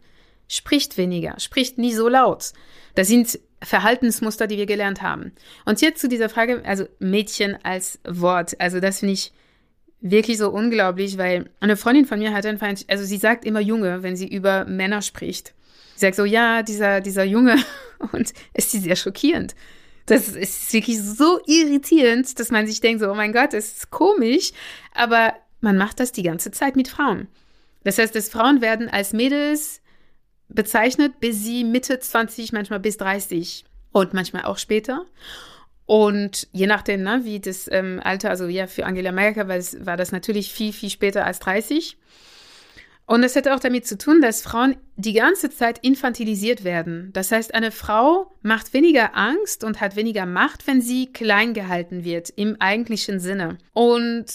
Spricht 0.53 0.99
weniger, 0.99 1.39
spricht 1.39 1.79
nie 1.79 1.95
so 1.95 2.09
laut. 2.09 2.53
Das 2.97 3.07
sind 3.07 3.39
Verhaltensmuster, 3.63 4.49
die 4.49 4.57
wir 4.57 4.67
gelernt 4.67 5.01
haben. 5.01 5.31
Und 5.65 5.81
jetzt 5.81 6.01
zu 6.01 6.09
dieser 6.09 6.29
Frage, 6.29 6.63
also 6.65 6.87
Mädchen 6.99 7.57
als 7.63 8.01
Wort. 8.05 8.61
Also 8.61 8.81
das 8.81 8.99
finde 8.99 9.15
ich 9.15 9.33
wirklich 10.01 10.39
so 10.39 10.51
unglaublich, 10.51 11.19
weil 11.19 11.49
eine 11.61 11.77
Freundin 11.77 12.05
von 12.05 12.19
mir 12.19 12.33
hat 12.33 12.47
einfach, 12.47 12.67
also 12.89 13.05
sie 13.05 13.19
sagt 13.19 13.45
immer 13.45 13.61
Junge, 13.61 14.03
wenn 14.03 14.17
sie 14.17 14.27
über 14.27 14.65
Männer 14.65 15.03
spricht. 15.03 15.55
Sie 15.95 16.01
sagt 16.01 16.17
so, 16.17 16.25
ja, 16.25 16.65
dieser, 16.65 17.01
dieser 17.01 17.23
Junge. 17.23 17.57
Und 18.13 18.33
es 18.53 18.75
ist 18.75 18.83
sehr 18.83 18.97
schockierend. 18.97 19.55
Das 20.07 20.31
ist 20.31 20.73
wirklich 20.73 21.01
so 21.01 21.39
irritierend, 21.47 22.41
dass 22.41 22.51
man 22.51 22.67
sich 22.67 22.81
denkt, 22.81 23.03
so, 23.03 23.09
oh 23.09 23.15
mein 23.15 23.33
Gott, 23.33 23.53
das 23.53 23.73
ist 23.73 23.91
komisch. 23.93 24.51
Aber 24.97 25.33
man 25.61 25.77
macht 25.77 26.01
das 26.01 26.11
die 26.11 26.25
ganze 26.25 26.51
Zeit 26.51 26.75
mit 26.75 26.89
Frauen. 26.89 27.29
Das 27.85 27.99
heißt, 27.99 28.17
dass 28.17 28.31
Frauen 28.31 28.61
werden 28.61 28.89
als 28.89 29.13
Mädels 29.13 29.81
bezeichnet, 30.55 31.21
bis 31.21 31.43
sie 31.43 31.65
Mitte 31.65 31.99
20, 31.99 32.53
manchmal 32.53 32.81
bis 32.81 32.97
30 32.97 33.65
und 33.93 34.15
manchmal 34.15 34.45
auch 34.45 34.59
später. 34.59 35.05
Und 35.87 36.47
je 36.53 36.69
nachdem, 36.69 37.03
ne, 37.03 37.23
wie 37.25 37.41
das 37.41 37.69
ähm, 37.71 38.01
Alter, 38.05 38.31
also 38.31 38.47
ja, 38.47 38.69
für 38.69 38.87
Angela 38.87 39.11
Merkel 39.11 39.49
war, 39.49 39.59
war 39.87 39.97
das 39.97 40.13
natürlich 40.13 40.53
viel, 40.53 40.73
viel 40.73 40.91
später 40.91 41.27
als 41.27 41.41
30. 41.41 41.97
Und 43.07 43.25
es 43.25 43.35
hat 43.35 43.49
auch 43.49 43.59
damit 43.59 43.89
zu 43.89 43.99
tun, 43.99 44.21
dass 44.21 44.41
Frauen 44.41 44.77
die 44.95 45.15
ganze 45.15 45.51
Zeit 45.51 45.81
infantilisiert 45.83 46.63
werden. 46.63 47.11
Das 47.13 47.33
heißt, 47.33 47.53
eine 47.55 47.73
Frau 47.73 48.33
macht 48.43 48.73
weniger 48.73 49.17
Angst 49.17 49.65
und 49.65 49.81
hat 49.81 49.97
weniger 49.97 50.27
Macht, 50.27 50.69
wenn 50.69 50.81
sie 50.81 51.13
klein 51.13 51.53
gehalten 51.53 52.05
wird, 52.05 52.31
im 52.31 52.55
eigentlichen 52.61 53.19
Sinne. 53.19 53.59
Und 53.73 54.27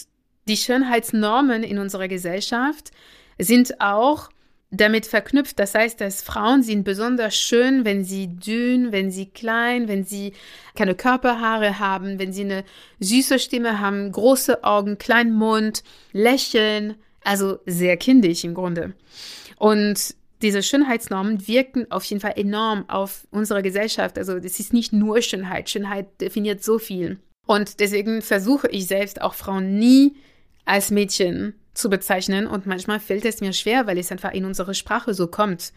die 0.46 0.58
Schönheitsnormen 0.58 1.62
in 1.62 1.78
unserer 1.78 2.06
Gesellschaft 2.06 2.90
sind 3.38 3.80
auch 3.80 4.28
damit 4.70 5.06
verknüpft. 5.06 5.58
Das 5.58 5.74
heißt, 5.74 6.00
dass 6.00 6.22
Frauen 6.22 6.62
sind 6.62 6.84
besonders 6.84 7.36
schön, 7.36 7.84
wenn 7.84 8.04
sie 8.04 8.36
dünn, 8.36 8.92
wenn 8.92 9.10
sie 9.10 9.26
klein, 9.26 9.88
wenn 9.88 10.04
sie 10.04 10.32
keine 10.74 10.94
Körperhaare 10.94 11.78
haben, 11.78 12.18
wenn 12.18 12.32
sie 12.32 12.44
eine 12.44 12.64
süße 13.00 13.38
Stimme 13.38 13.80
haben, 13.80 14.10
große 14.10 14.64
Augen, 14.64 14.98
kleinen 14.98 15.34
Mund, 15.34 15.82
lächeln, 16.12 16.96
also 17.22 17.58
sehr 17.66 17.96
kindisch 17.96 18.44
im 18.44 18.54
Grunde. 18.54 18.94
Und 19.56 20.14
diese 20.42 20.62
Schönheitsnormen 20.62 21.46
wirken 21.48 21.90
auf 21.90 22.04
jeden 22.04 22.20
Fall 22.20 22.34
enorm 22.36 22.88
auf 22.88 23.26
unsere 23.30 23.62
Gesellschaft. 23.62 24.18
Also 24.18 24.38
das 24.38 24.60
ist 24.60 24.72
nicht 24.72 24.92
nur 24.92 25.22
Schönheit. 25.22 25.70
Schönheit 25.70 26.20
definiert 26.20 26.62
so 26.62 26.78
viel. 26.78 27.18
Und 27.46 27.80
deswegen 27.80 28.20
versuche 28.22 28.68
ich 28.68 28.86
selbst 28.86 29.22
auch 29.22 29.34
Frauen 29.34 29.78
nie 29.78 30.16
als 30.64 30.90
Mädchen 30.90 31.54
zu 31.76 31.90
bezeichnen 31.90 32.46
und 32.46 32.66
manchmal 32.66 33.00
fällt 33.00 33.24
es 33.24 33.40
mir 33.40 33.52
schwer, 33.52 33.86
weil 33.86 33.98
es 33.98 34.10
einfach 34.10 34.32
in 34.32 34.44
unsere 34.44 34.74
Sprache 34.74 35.14
so 35.14 35.26
kommt. 35.26 35.72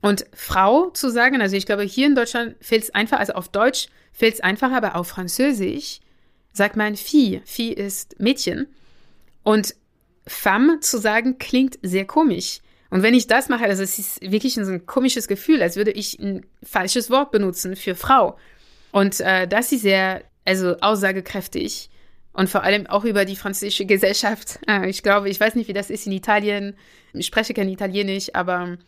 Und 0.00 0.26
Frau 0.34 0.90
zu 0.90 1.10
sagen, 1.10 1.40
also 1.40 1.56
ich 1.56 1.66
glaube, 1.66 1.84
hier 1.84 2.06
in 2.06 2.14
Deutschland 2.14 2.56
fällt 2.60 2.82
es 2.82 2.94
einfach, 2.94 3.20
also 3.20 3.34
auf 3.34 3.48
Deutsch 3.48 3.86
fällt 4.12 4.34
es 4.34 4.40
einfacher, 4.40 4.76
aber 4.76 4.96
auf 4.96 5.08
Französisch 5.08 6.00
sagt 6.52 6.76
man 6.76 6.96
Fille. 6.96 7.42
Fille 7.44 7.74
ist 7.74 8.18
Mädchen. 8.18 8.66
Und 9.44 9.74
femme 10.26 10.80
zu 10.80 10.98
sagen 10.98 11.38
klingt 11.38 11.78
sehr 11.82 12.04
komisch. 12.04 12.60
Und 12.90 13.02
wenn 13.02 13.14
ich 13.14 13.26
das 13.26 13.48
mache, 13.48 13.64
also 13.64 13.82
es 13.82 13.98
ist 13.98 14.20
wirklich 14.20 14.54
so 14.54 14.60
ein 14.60 14.86
komisches 14.86 15.28
Gefühl, 15.28 15.62
als 15.62 15.76
würde 15.76 15.92
ich 15.92 16.18
ein 16.18 16.44
falsches 16.62 17.08
Wort 17.08 17.30
benutzen 17.30 17.76
für 17.76 17.94
Frau. 17.94 18.36
Und 18.90 19.20
äh, 19.20 19.48
das 19.48 19.72
ist 19.72 19.82
sehr, 19.82 20.24
also 20.44 20.76
aussagekräftig 20.80 21.88
und 22.32 22.48
vor 22.48 22.62
allem 22.62 22.86
auch 22.86 23.04
über 23.04 23.24
die 23.24 23.36
französische 23.36 23.86
Gesellschaft. 23.86 24.58
Äh, 24.68 24.88
ich 24.88 25.02
glaube, 25.02 25.28
ich 25.28 25.40
weiß 25.40 25.54
nicht, 25.54 25.68
wie 25.68 25.72
das 25.72 25.90
ist 25.90 26.06
in 26.06 26.12
Italien. 26.12 26.74
Ich 27.12 27.26
spreche 27.26 27.52
kein 27.52 27.68
Italienisch, 27.68 28.34
aber 28.34 28.78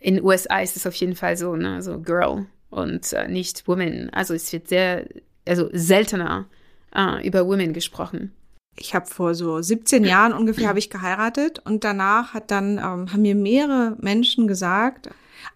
in 0.00 0.16
den 0.16 0.24
USA 0.24 0.60
ist 0.60 0.76
es 0.76 0.86
auf 0.86 0.94
jeden 0.94 1.16
Fall 1.16 1.36
so, 1.36 1.56
ne? 1.56 1.82
so 1.82 2.00
Girl 2.00 2.46
und 2.70 3.12
äh, 3.12 3.28
nicht 3.28 3.66
Woman. 3.66 4.10
Also 4.10 4.34
es 4.34 4.52
wird 4.52 4.68
sehr, 4.68 5.06
also 5.46 5.68
seltener 5.72 6.46
äh, 6.94 7.26
über 7.26 7.46
Women 7.46 7.72
gesprochen. 7.72 8.32
Ich 8.78 8.94
habe 8.94 9.06
vor 9.06 9.34
so 9.34 9.60
17 9.60 10.04
Jahren 10.04 10.32
ungefähr 10.32 10.68
habe 10.68 10.78
ich 10.78 10.90
geheiratet 10.90 11.60
und 11.64 11.82
danach 11.82 12.34
hat 12.34 12.50
dann 12.50 12.78
ähm, 12.78 13.12
haben 13.12 13.22
mir 13.22 13.34
mehrere 13.34 13.96
Menschen 14.00 14.46
gesagt, 14.46 15.08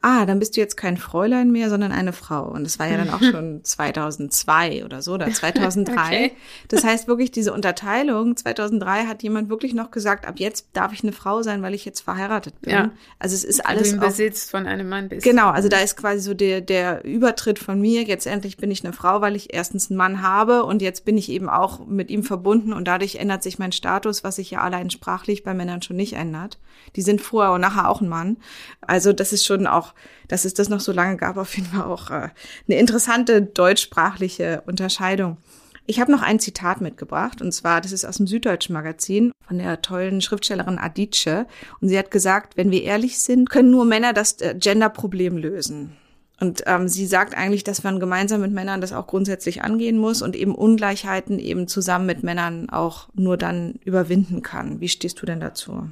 ah, 0.02 0.26
dann 0.26 0.38
bist 0.38 0.56
du 0.56 0.60
jetzt 0.60 0.76
kein 0.76 0.96
Fräulein 0.96 1.50
mehr, 1.50 1.70
sondern 1.70 1.92
eine 1.92 2.12
Frau. 2.12 2.48
Und 2.48 2.64
das 2.64 2.78
war 2.78 2.88
ja 2.88 2.96
dann 2.96 3.10
auch 3.10 3.22
schon 3.22 3.60
2002 3.64 4.84
oder 4.84 5.02
so 5.02 5.14
oder 5.14 5.30
2003. 5.30 5.92
okay. 5.92 6.32
Das 6.68 6.84
heißt 6.84 7.08
wirklich 7.08 7.30
diese 7.30 7.52
Unterteilung. 7.52 8.36
2003 8.36 9.06
hat 9.06 9.22
jemand 9.22 9.50
wirklich 9.50 9.74
noch 9.74 9.90
gesagt, 9.90 10.26
ab 10.26 10.38
jetzt 10.38 10.68
darf 10.72 10.92
ich 10.92 11.02
eine 11.02 11.12
Frau 11.12 11.42
sein, 11.42 11.62
weil 11.62 11.74
ich 11.74 11.84
jetzt 11.84 12.00
verheiratet 12.00 12.60
bin. 12.60 12.72
Ja. 12.72 12.90
Also 13.18 13.34
es 13.34 13.44
ist 13.44 13.66
alles. 13.66 13.90
Du 13.90 13.94
im 13.96 14.00
Besitz 14.00 14.50
von 14.50 14.66
einem 14.66 14.88
Mann 14.88 15.08
bist. 15.08 15.24
Genau, 15.24 15.50
also 15.50 15.68
da 15.68 15.80
ist 15.80 15.96
quasi 15.96 16.20
so 16.20 16.34
der, 16.34 16.60
der 16.60 17.04
Übertritt 17.04 17.58
von 17.58 17.80
mir. 17.80 18.02
Jetzt 18.02 18.26
endlich 18.26 18.56
bin 18.56 18.70
ich 18.70 18.84
eine 18.84 18.92
Frau, 18.92 19.20
weil 19.20 19.36
ich 19.36 19.52
erstens 19.54 19.90
einen 19.90 19.98
Mann 19.98 20.22
habe 20.22 20.64
und 20.64 20.82
jetzt 20.82 21.04
bin 21.04 21.18
ich 21.18 21.30
eben 21.30 21.48
auch 21.48 21.86
mit 21.86 22.10
ihm 22.10 22.22
verbunden 22.22 22.72
und 22.72 22.86
dadurch 22.86 23.16
ändert 23.16 23.42
sich 23.42 23.58
mein 23.58 23.72
Status, 23.72 24.24
was 24.24 24.36
sich 24.36 24.50
ja 24.50 24.60
allein 24.60 24.90
sprachlich 24.90 25.42
bei 25.42 25.54
Männern 25.54 25.82
schon 25.82 25.96
nicht 25.96 26.14
ändert. 26.14 26.58
Die 26.96 27.02
sind 27.02 27.20
vorher 27.20 27.52
und 27.52 27.60
nachher 27.60 27.88
auch 27.88 28.00
ein 28.00 28.08
Mann. 28.08 28.38
Also 28.80 29.12
das 29.12 29.32
ist 29.32 29.46
schon 29.46 29.66
auch 29.72 29.94
dass 30.30 30.44
es 30.44 30.54
das 30.54 30.68
noch 30.68 30.80
so 30.80 30.92
lange 30.92 31.16
gab, 31.16 31.36
auf 31.36 31.56
jeden 31.56 31.68
Fall 31.68 31.82
auch 31.82 32.10
äh, 32.10 32.28
eine 32.68 32.78
interessante 32.78 33.42
deutschsprachliche 33.42 34.62
Unterscheidung. 34.64 35.38
Ich 35.86 35.98
habe 35.98 36.12
noch 36.12 36.22
ein 36.22 36.38
Zitat 36.38 36.80
mitgebracht, 36.80 37.42
und 37.42 37.50
zwar, 37.50 37.80
das 37.80 37.90
ist 37.90 38.04
aus 38.04 38.18
dem 38.18 38.28
Süddeutschen 38.28 38.72
Magazin 38.72 39.32
von 39.44 39.58
der 39.58 39.82
tollen 39.82 40.20
Schriftstellerin 40.20 40.78
Adice. 40.78 41.46
Und 41.80 41.88
sie 41.88 41.98
hat 41.98 42.12
gesagt, 42.12 42.56
wenn 42.56 42.70
wir 42.70 42.84
ehrlich 42.84 43.18
sind, 43.18 43.50
können 43.50 43.72
nur 43.72 43.84
Männer 43.84 44.12
das 44.12 44.40
äh, 44.40 44.54
Gender-Problem 44.56 45.36
lösen. 45.36 45.96
Und 46.38 46.62
ähm, 46.66 46.86
sie 46.86 47.06
sagt 47.06 47.36
eigentlich, 47.36 47.64
dass 47.64 47.82
man 47.82 47.98
gemeinsam 47.98 48.40
mit 48.40 48.52
Männern 48.52 48.80
das 48.80 48.92
auch 48.92 49.08
grundsätzlich 49.08 49.62
angehen 49.62 49.98
muss 49.98 50.22
und 50.22 50.36
eben 50.36 50.54
Ungleichheiten 50.54 51.40
eben 51.40 51.66
zusammen 51.66 52.06
mit 52.06 52.22
Männern 52.22 52.70
auch 52.70 53.08
nur 53.14 53.36
dann 53.36 53.74
überwinden 53.84 54.42
kann. 54.42 54.80
Wie 54.80 54.88
stehst 54.88 55.20
du 55.20 55.26
denn 55.26 55.40
dazu? 55.40 55.90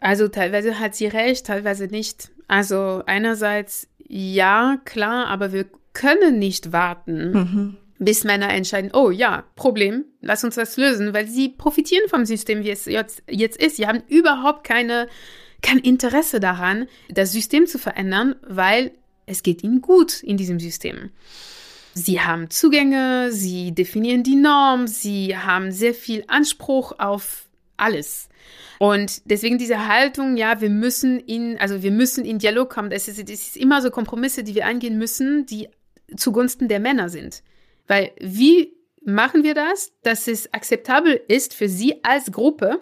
Also 0.00 0.28
teilweise 0.28 0.78
hat 0.78 0.94
sie 0.94 1.06
recht, 1.06 1.46
teilweise 1.46 1.86
nicht. 1.86 2.30
Also 2.46 3.02
einerseits 3.06 3.88
ja, 4.08 4.78
klar, 4.84 5.26
aber 5.26 5.52
wir 5.52 5.66
können 5.92 6.38
nicht 6.38 6.72
warten, 6.72 7.32
mhm. 7.32 7.76
bis 7.98 8.24
Männer 8.24 8.48
entscheiden, 8.48 8.90
oh 8.94 9.10
ja, 9.10 9.44
Problem, 9.54 10.04
lass 10.20 10.44
uns 10.44 10.54
das 10.54 10.76
lösen, 10.76 11.12
weil 11.12 11.26
sie 11.28 11.50
profitieren 11.50 12.08
vom 12.08 12.24
System, 12.24 12.64
wie 12.64 12.70
es 12.70 12.86
jetzt, 12.86 13.22
jetzt 13.28 13.60
ist. 13.62 13.76
Sie 13.76 13.86
haben 13.86 14.02
überhaupt 14.08 14.64
keine, 14.64 15.08
kein 15.60 15.78
Interesse 15.78 16.40
daran, 16.40 16.86
das 17.10 17.32
System 17.32 17.66
zu 17.66 17.78
verändern, 17.78 18.36
weil 18.46 18.92
es 19.26 19.42
geht 19.42 19.62
ihnen 19.62 19.82
gut 19.82 20.22
in 20.22 20.38
diesem 20.38 20.58
System. 20.58 21.10
Sie 21.92 22.20
haben 22.20 22.48
Zugänge, 22.48 23.32
sie 23.32 23.74
definieren 23.74 24.22
die 24.22 24.36
Norm, 24.36 24.86
sie 24.86 25.36
haben 25.36 25.72
sehr 25.72 25.94
viel 25.94 26.24
Anspruch 26.28 26.92
auf 26.98 27.47
alles. 27.78 28.28
Und 28.78 29.22
deswegen 29.30 29.58
diese 29.58 29.88
Haltung, 29.88 30.36
ja, 30.36 30.60
wir 30.60 30.70
müssen 30.70 31.18
in, 31.18 31.58
also 31.58 31.82
wir 31.82 31.90
müssen 31.90 32.24
in 32.24 32.38
Dialog 32.38 32.70
kommen. 32.70 32.90
Das 32.90 33.08
ist, 33.08 33.18
das 33.20 33.30
ist 33.30 33.56
immer 33.56 33.82
so 33.82 33.90
Kompromisse, 33.90 34.44
die 34.44 34.54
wir 34.54 34.66
eingehen 34.66 34.98
müssen, 34.98 35.46
die 35.46 35.68
zugunsten 36.16 36.68
der 36.68 36.80
Männer 36.80 37.08
sind. 37.08 37.42
Weil 37.86 38.12
wie 38.20 38.72
machen 39.04 39.42
wir 39.42 39.54
das, 39.54 39.92
dass 40.02 40.28
es 40.28 40.52
akzeptabel 40.52 41.20
ist 41.28 41.54
für 41.54 41.68
sie 41.68 42.04
als 42.04 42.30
Gruppe? 42.30 42.80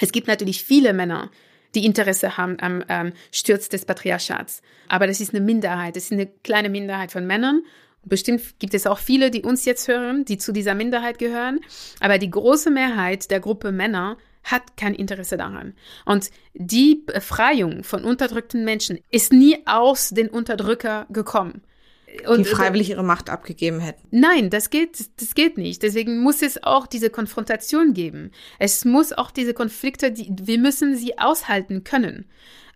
Es 0.00 0.12
gibt 0.12 0.28
natürlich 0.28 0.64
viele 0.64 0.92
Männer, 0.92 1.30
die 1.74 1.84
Interesse 1.84 2.36
haben 2.36 2.56
am 2.60 2.82
ähm, 2.88 3.12
Sturz 3.32 3.68
des 3.68 3.84
Patriarchats. 3.84 4.62
Aber 4.88 5.06
das 5.06 5.20
ist 5.20 5.34
eine 5.34 5.44
Minderheit, 5.44 5.96
das 5.96 6.04
ist 6.04 6.12
eine 6.12 6.26
kleine 6.26 6.70
Minderheit 6.70 7.12
von 7.12 7.26
Männern. 7.26 7.62
Bestimmt 8.06 8.58
gibt 8.60 8.72
es 8.72 8.86
auch 8.86 8.98
viele, 8.98 9.30
die 9.30 9.42
uns 9.42 9.64
jetzt 9.64 9.88
hören, 9.88 10.24
die 10.24 10.38
zu 10.38 10.52
dieser 10.52 10.74
Minderheit 10.74 11.18
gehören. 11.18 11.60
Aber 12.00 12.18
die 12.18 12.30
große 12.30 12.70
Mehrheit 12.70 13.30
der 13.30 13.40
Gruppe 13.40 13.72
Männer 13.72 14.16
hat 14.44 14.76
kein 14.76 14.94
Interesse 14.94 15.36
daran. 15.36 15.74
Und 16.04 16.30
die 16.54 17.02
Befreiung 17.04 17.82
von 17.82 18.04
unterdrückten 18.04 18.64
Menschen 18.64 19.00
ist 19.10 19.32
nie 19.32 19.58
aus 19.66 20.10
den 20.10 20.28
Unterdrücker 20.28 21.06
gekommen. 21.10 21.62
Und, 22.28 22.38
die 22.38 22.44
freiwillig 22.44 22.88
ihre 22.88 23.02
Macht 23.02 23.28
abgegeben 23.28 23.80
hätten. 23.80 24.06
Nein, 24.10 24.48
das 24.48 24.70
geht, 24.70 25.20
das 25.20 25.34
geht 25.34 25.58
nicht. 25.58 25.82
Deswegen 25.82 26.20
muss 26.20 26.40
es 26.40 26.62
auch 26.62 26.86
diese 26.86 27.10
Konfrontation 27.10 27.92
geben. 27.92 28.30
Es 28.58 28.84
muss 28.84 29.12
auch 29.12 29.30
diese 29.32 29.52
Konflikte, 29.52 30.12
die, 30.12 30.32
wir 30.40 30.58
müssen 30.58 30.96
sie 30.96 31.18
aushalten 31.18 31.84
können. 31.84 32.24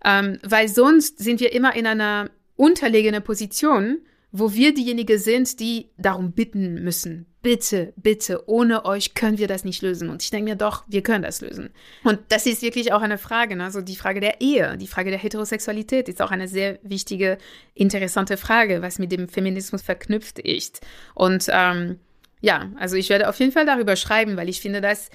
Ähm, 0.03 0.39
weil 0.43 0.67
sonst 0.67 1.19
sind 1.19 1.39
wir 1.39 1.53
immer 1.53 1.75
in 1.75 1.87
einer 1.87 2.29
unterlegenen 2.55 3.23
Position, 3.23 3.99
wo 4.31 4.53
wir 4.53 4.73
diejenige 4.73 5.19
sind, 5.19 5.59
die 5.59 5.89
darum 5.97 6.31
bitten 6.31 6.83
müssen. 6.83 7.25
Bitte, 7.41 7.91
bitte, 7.97 8.47
ohne 8.47 8.85
euch 8.85 9.13
können 9.13 9.37
wir 9.37 9.47
das 9.47 9.65
nicht 9.65 9.81
lösen. 9.81 10.09
Und 10.09 10.23
ich 10.23 10.29
denke 10.29 10.51
mir 10.51 10.55
doch, 10.55 10.85
wir 10.87 11.01
können 11.01 11.23
das 11.23 11.41
lösen. 11.41 11.71
Und 12.03 12.19
das 12.29 12.45
ist 12.45 12.61
wirklich 12.61 12.93
auch 12.93 13.01
eine 13.01 13.17
Frage, 13.17 13.55
ne? 13.55 13.65
also 13.65 13.81
die 13.81 13.95
Frage 13.95 14.21
der 14.21 14.39
Ehe, 14.39 14.77
die 14.77 14.87
Frage 14.87 15.09
der 15.09 15.19
Heterosexualität 15.19 16.07
ist 16.07 16.21
auch 16.21 16.31
eine 16.31 16.47
sehr 16.47 16.79
wichtige, 16.83 17.39
interessante 17.73 18.37
Frage, 18.37 18.81
was 18.81 18.99
mit 18.99 19.11
dem 19.11 19.27
Feminismus 19.27 19.81
verknüpft 19.81 20.39
ist. 20.39 20.81
Und 21.13 21.47
ähm, 21.49 21.99
ja, 22.39 22.71
also 22.77 22.95
ich 22.95 23.09
werde 23.09 23.27
auf 23.27 23.39
jeden 23.39 23.51
Fall 23.51 23.65
darüber 23.65 23.95
schreiben, 23.95 24.37
weil 24.37 24.49
ich 24.49 24.61
finde 24.61 24.79
das 24.79 25.09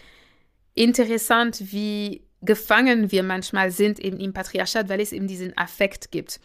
interessant, 0.75 1.73
wie 1.73 2.23
gefangen 2.43 3.11
wir 3.13 3.23
manchmal 3.23 3.71
sind 3.71 3.99
eben 3.99 4.19
im 4.19 4.35
Patriarchat, 4.35 4.89
weil 4.91 5.01
es 5.01 5.13
eben 5.13 5.27
diesen 5.27 5.57
Affekt 5.57 6.11
gibt 6.11 6.39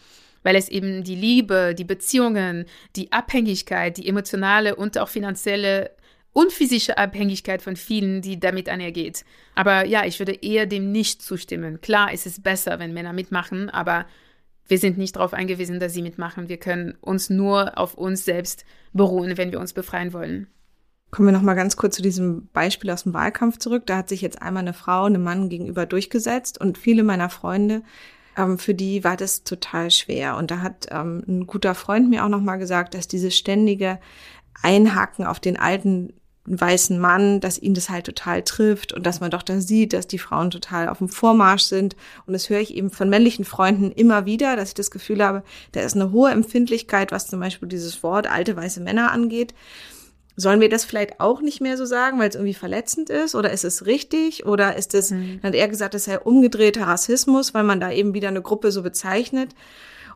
weil 0.44 0.56
es 0.56 0.70
eben 0.70 1.04
die 1.04 1.16
Liebe, 1.16 1.76
die 1.78 1.84
Beziehungen, 1.84 2.66
die 2.96 3.12
Abhängigkeit, 3.12 3.98
die 3.98 4.08
emotionale 4.08 4.76
und 4.76 4.98
auch 4.98 5.10
finanzielle 5.10 5.92
und 6.34 6.54
physische 6.54 6.98
Abhängigkeit 6.98 7.62
von 7.62 7.76
vielen, 7.76 8.22
die 8.22 8.40
damit 8.40 8.70
einhergeht. 8.70 9.26
Aber 9.54 9.86
ja, 9.86 10.06
ich 10.06 10.20
würde 10.20 10.34
eher 10.34 10.66
dem 10.66 10.92
nicht 10.92 11.22
zustimmen. 11.22 11.82
Klar 11.82 12.14
ist 12.14 12.26
es 12.26 12.42
besser, 12.42 12.80
wenn 12.80 12.94
Männer 12.94 13.12
mitmachen, 13.12 13.70
aber 13.70 14.06
Wir 14.72 14.78
sind 14.78 14.98
nicht 14.98 15.18
darauf 15.18 15.34
angewiesen, 15.34 15.82
dass 15.82 15.94
sie 15.94 16.02
mitmachen. 16.02 16.48
Wir 16.48 16.56
können 16.56 16.98
uns 17.02 17.30
nur 17.30 17.78
auf 17.78 17.96
uns 17.96 18.24
selbst 18.24 18.64
beruhen, 18.94 19.38
wenn 19.38 19.52
wir 19.52 19.60
uns 19.60 19.74
befreien 19.74 20.14
wollen. 20.14 20.48
Kommen 21.10 21.28
wir 21.28 21.34
noch 21.34 21.42
mal 21.42 21.56
ganz 21.56 21.76
kurz 21.76 21.98
zu 21.98 22.02
diesem 22.02 22.48
Beispiel 22.54 22.90
aus 22.90 23.04
dem 23.04 23.14
Wahlkampf 23.14 23.58
zurück. 23.58 23.86
Da 23.86 23.98
hat 23.98 24.08
sich 24.08 24.22
jetzt 24.22 24.42
einmal 24.42 24.62
eine 24.62 24.72
Frau 24.72 25.04
einem 25.04 25.24
Mann 25.24 25.50
gegenüber 25.50 25.86
durchgesetzt 25.86 26.62
und 26.62 26.78
viele 26.78 27.04
meiner 27.04 27.30
Freunde, 27.30 27.84
ähm, 28.38 28.58
für 28.58 28.74
die 28.74 29.04
war 29.04 29.18
das 29.18 29.44
total 29.44 29.92
schwer. 29.92 30.38
Und 30.38 30.52
da 30.52 30.60
hat 30.62 30.88
ähm, 30.92 31.24
ein 31.28 31.48
guter 31.48 31.76
Freund 31.76 32.10
mir 32.10 32.24
auch 32.24 32.30
noch 32.30 32.42
mal 32.42 32.58
gesagt, 32.58 32.94
dass 32.94 33.08
dieses 33.08 33.38
ständige 33.38 34.00
Einhacken 34.62 35.26
auf 35.26 35.40
den 35.40 35.58
alten 35.58 36.14
weißen 36.46 37.00
Mann, 37.00 37.40
dass 37.40 37.60
ihn 37.60 37.76
das 37.76 37.90
halt 37.90 38.06
total 38.06 38.42
trifft 38.42 38.94
und 38.94 39.06
dass 39.06 39.20
man 39.20 39.30
doch 39.30 39.44
da 39.44 39.62
sieht, 39.62 39.94
dass 39.94 40.08
die 40.08 40.18
Frauen 40.18 40.50
total 40.50 40.90
auf 40.90 40.98
dem 40.98 41.08
Vormarsch 41.08 41.64
sind. 41.64 41.96
Und 42.26 42.34
das 42.34 42.50
höre 42.50 42.60
ich 42.60 42.74
eben 42.74 42.90
von 42.90 43.10
männlichen 43.10 43.46
Freunden 43.46 43.92
immer 43.92 44.26
wieder, 44.26 44.56
dass 44.56 44.70
ich 44.70 44.76
das 44.76 44.90
Gefühl 44.90 45.24
habe, 45.24 45.44
da 45.72 45.82
ist 45.82 45.96
eine 45.96 46.12
hohe 46.12 46.32
Empfindlichkeit, 46.32 47.12
was 47.12 47.28
zum 47.28 47.40
Beispiel 47.40 47.70
dieses 47.70 48.02
Wort 48.02 48.28
alte 48.28 48.56
weiße 48.56 48.82
Männer 48.82 49.12
angeht. 49.12 49.54
Sollen 50.36 50.62
wir 50.62 50.70
das 50.70 50.86
vielleicht 50.86 51.20
auch 51.20 51.42
nicht 51.42 51.62
mehr 51.62 51.78
so 51.78 51.86
sagen, 51.86 52.20
weil 52.20 52.30
es 52.30 52.36
irgendwie 52.36 52.54
verletzend 52.54 53.10
ist? 53.10 53.36
Oder 53.36 53.52
ist 53.52 53.66
es 53.66 53.86
richtig? 53.86 54.46
Oder 54.46 54.76
ist 54.76 54.94
es, 54.94 55.12
mhm. 55.12 55.40
hat 55.44 55.54
er 55.54 55.68
gesagt, 55.68 55.94
es 55.94 56.06
sei 56.06 56.20
umgedrehter 56.20 56.88
Rassismus, 56.88 57.54
weil 57.54 57.64
man 57.64 57.80
da 57.80 57.92
eben 57.92 58.14
wieder 58.14 58.30
eine 58.30 58.42
Gruppe 58.42 58.72
so 58.72 58.82
bezeichnet? 58.82 59.54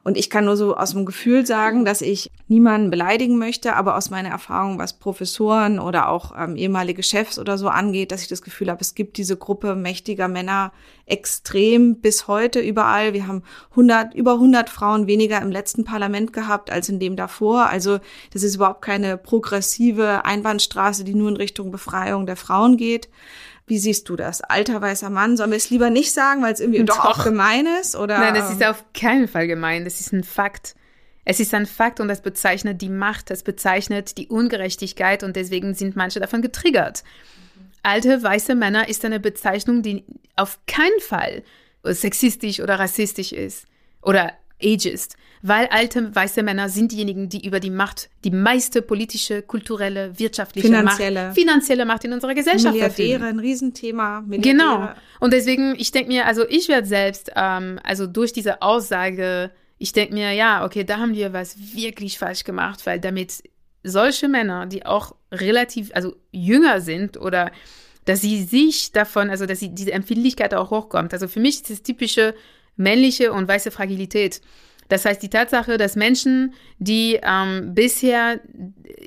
Und 0.05 0.17
ich 0.17 0.29
kann 0.29 0.45
nur 0.45 0.55
so 0.55 0.77
aus 0.77 0.91
dem 0.91 1.03
Gefühl 1.03 1.47
sagen, 1.47 1.83
dass 1.83 2.03
ich 2.03 2.29
niemanden 2.47 2.91
beleidigen 2.91 3.39
möchte, 3.39 3.75
aber 3.75 3.97
aus 3.97 4.11
meiner 4.11 4.29
Erfahrung, 4.29 4.77
was 4.77 4.99
Professoren 4.99 5.79
oder 5.79 6.09
auch 6.09 6.31
ähm, 6.37 6.55
ehemalige 6.55 7.01
Chefs 7.01 7.39
oder 7.39 7.57
so 7.57 7.69
angeht, 7.69 8.11
dass 8.11 8.21
ich 8.21 8.27
das 8.27 8.43
Gefühl 8.43 8.69
habe, 8.69 8.81
es 8.81 8.93
gibt 8.93 9.17
diese 9.17 9.35
Gruppe 9.35 9.73
mächtiger 9.73 10.27
Männer 10.27 10.71
extrem 11.07 12.01
bis 12.01 12.27
heute 12.27 12.59
überall. 12.59 13.13
Wir 13.13 13.25
haben 13.25 13.41
100, 13.71 14.13
über 14.13 14.33
100 14.33 14.69
Frauen 14.69 15.07
weniger 15.07 15.41
im 15.41 15.49
letzten 15.49 15.85
Parlament 15.85 16.33
gehabt 16.33 16.69
als 16.69 16.87
in 16.87 16.99
dem 16.99 17.15
davor. 17.15 17.65
Also 17.65 17.97
das 18.31 18.43
ist 18.43 18.57
überhaupt 18.57 18.83
keine 18.83 19.17
progressive 19.17 20.23
Einbahnstraße, 20.23 21.03
die 21.03 21.15
nur 21.15 21.29
in 21.29 21.37
Richtung 21.37 21.71
Befreiung 21.71 22.27
der 22.27 22.35
Frauen 22.35 22.77
geht. 22.77 23.09
Wie 23.67 23.80
siehst 23.80 24.10
du 24.10 24.15
das? 24.15 24.41
Alter 24.41 24.82
weißer 24.82 25.10
Mann, 25.10 25.38
sollen 25.38 25.49
wir 25.49 25.58
es 25.58 25.71
lieber 25.71 25.89
nicht 25.89 26.12
sagen, 26.12 26.43
weil 26.43 26.54
es 26.54 26.60
irgendwie 26.60 26.84
doch, 26.84 26.99
auch 26.99 27.23
gemein 27.23 27.67
ist? 27.82 27.95
Oder? 27.95 28.19
Nein, 28.19 28.36
das 28.36 28.51
ist 28.51 28.63
auf 28.63 28.84
keinen 28.93 29.28
Fall 29.28 29.47
gemein. 29.47 29.86
Das 29.86 29.99
ist 29.99 30.13
ein 30.13 30.23
Fakt. 30.23 30.75
Es 31.23 31.39
ist 31.39 31.54
ein 31.56 31.65
Fakt 31.65 31.99
und 31.99 32.08
das 32.08 32.21
bezeichnet 32.21 32.82
die 32.82 32.89
Macht, 32.89 33.32
das 33.32 33.41
bezeichnet 33.41 34.19
die 34.19 34.28
Ungerechtigkeit 34.28 35.23
und 35.23 35.36
deswegen 35.36 35.73
sind 35.73 35.95
manche 35.95 36.19
davon 36.19 36.43
getriggert. 36.43 37.04
Alte 37.82 38.21
weiße 38.21 38.54
Männer 38.54 38.88
ist 38.88 39.04
eine 39.04 39.19
Bezeichnung, 39.19 39.82
die 39.82 40.06
auf 40.36 40.60
keinen 40.67 40.99
Fall 40.99 41.43
sexistisch 41.84 42.60
oder 42.60 42.80
rassistisch 42.80 43.32
ist 43.32 43.65
oder 44.01 44.34
ageist 44.62 45.17
weil 45.47 45.67
alte 45.67 46.15
weiße 46.15 46.41
Männer 46.41 46.69
sind 46.69 46.91
diejenigen, 46.91 47.29
die 47.29 47.45
über 47.45 47.60
die 47.60 47.69
Macht, 47.69 48.10
die 48.23 48.31
meiste 48.31 48.81
politische, 48.81 49.43
kulturelle, 49.43 50.17
wirtschaftliche 50.17 50.67
finanzielle. 50.67 51.25
Macht, 51.25 51.36
finanzielle 51.36 51.86
Macht 51.86 52.03
in 52.03 52.13
unserer 52.13 52.34
Gesellschaft 52.34 52.73
Milliardäre, 52.73 53.10
verfügen. 53.10 53.23
ein 53.23 53.39
Riesenthema. 53.39 54.21
Milliardäre. 54.21 54.58
Genau. 54.58 54.89
Und 55.19 55.34
deswegen, 55.34 55.75
ich 55.77 55.91
denke 55.91 56.12
mir, 56.12 56.25
also 56.25 56.47
ich 56.49 56.67
werde 56.67 56.88
selbst, 56.88 57.31
ähm, 57.36 57.79
also 57.84 58.08
durch 58.08 58.34
diese 58.34 58.63
Aussage, 58.63 59.51
ich 59.77 59.93
denke 59.93 60.15
mir, 60.15 60.31
ja, 60.31 60.65
okay, 60.65 60.84
da 60.84 60.97
haben 60.97 61.13
wir 61.13 61.31
was 61.31 61.75
wirklich 61.75 62.17
falsch 62.17 62.43
gemacht, 62.43 62.84
weil 62.88 62.99
damit 62.99 63.43
solche 63.84 64.27
Männer, 64.27 64.65
die 64.65 64.84
auch 64.88 65.13
relativ, 65.31 65.91
also 65.93 66.15
jünger 66.31 66.81
sind 66.81 67.17
oder 67.17 67.51
dass 68.05 68.21
sie 68.21 68.43
sich 68.43 68.93
davon, 68.93 69.29
also 69.29 69.45
dass 69.45 69.60
sie 69.60 69.69
diese 69.69 69.91
Empfindlichkeit 69.91 70.55
auch 70.55 70.71
hochkommt. 70.71 71.13
Also 71.13 71.27
für 71.27 71.39
mich 71.39 71.58
ist 71.58 71.69
das 71.69 71.84
typische 71.84 72.34
männliche 72.77 73.31
und 73.31 73.47
weiße 73.47 73.69
Fragilität. 73.69 74.41
Das 74.88 75.06
heißt, 75.06 75.21
die 75.21 75.30
Tatsache, 75.30 75.78
dass 75.78 75.95
Menschen, 75.95 76.54
die 76.78 77.19
ähm, 77.24 77.74
bisher 77.74 78.39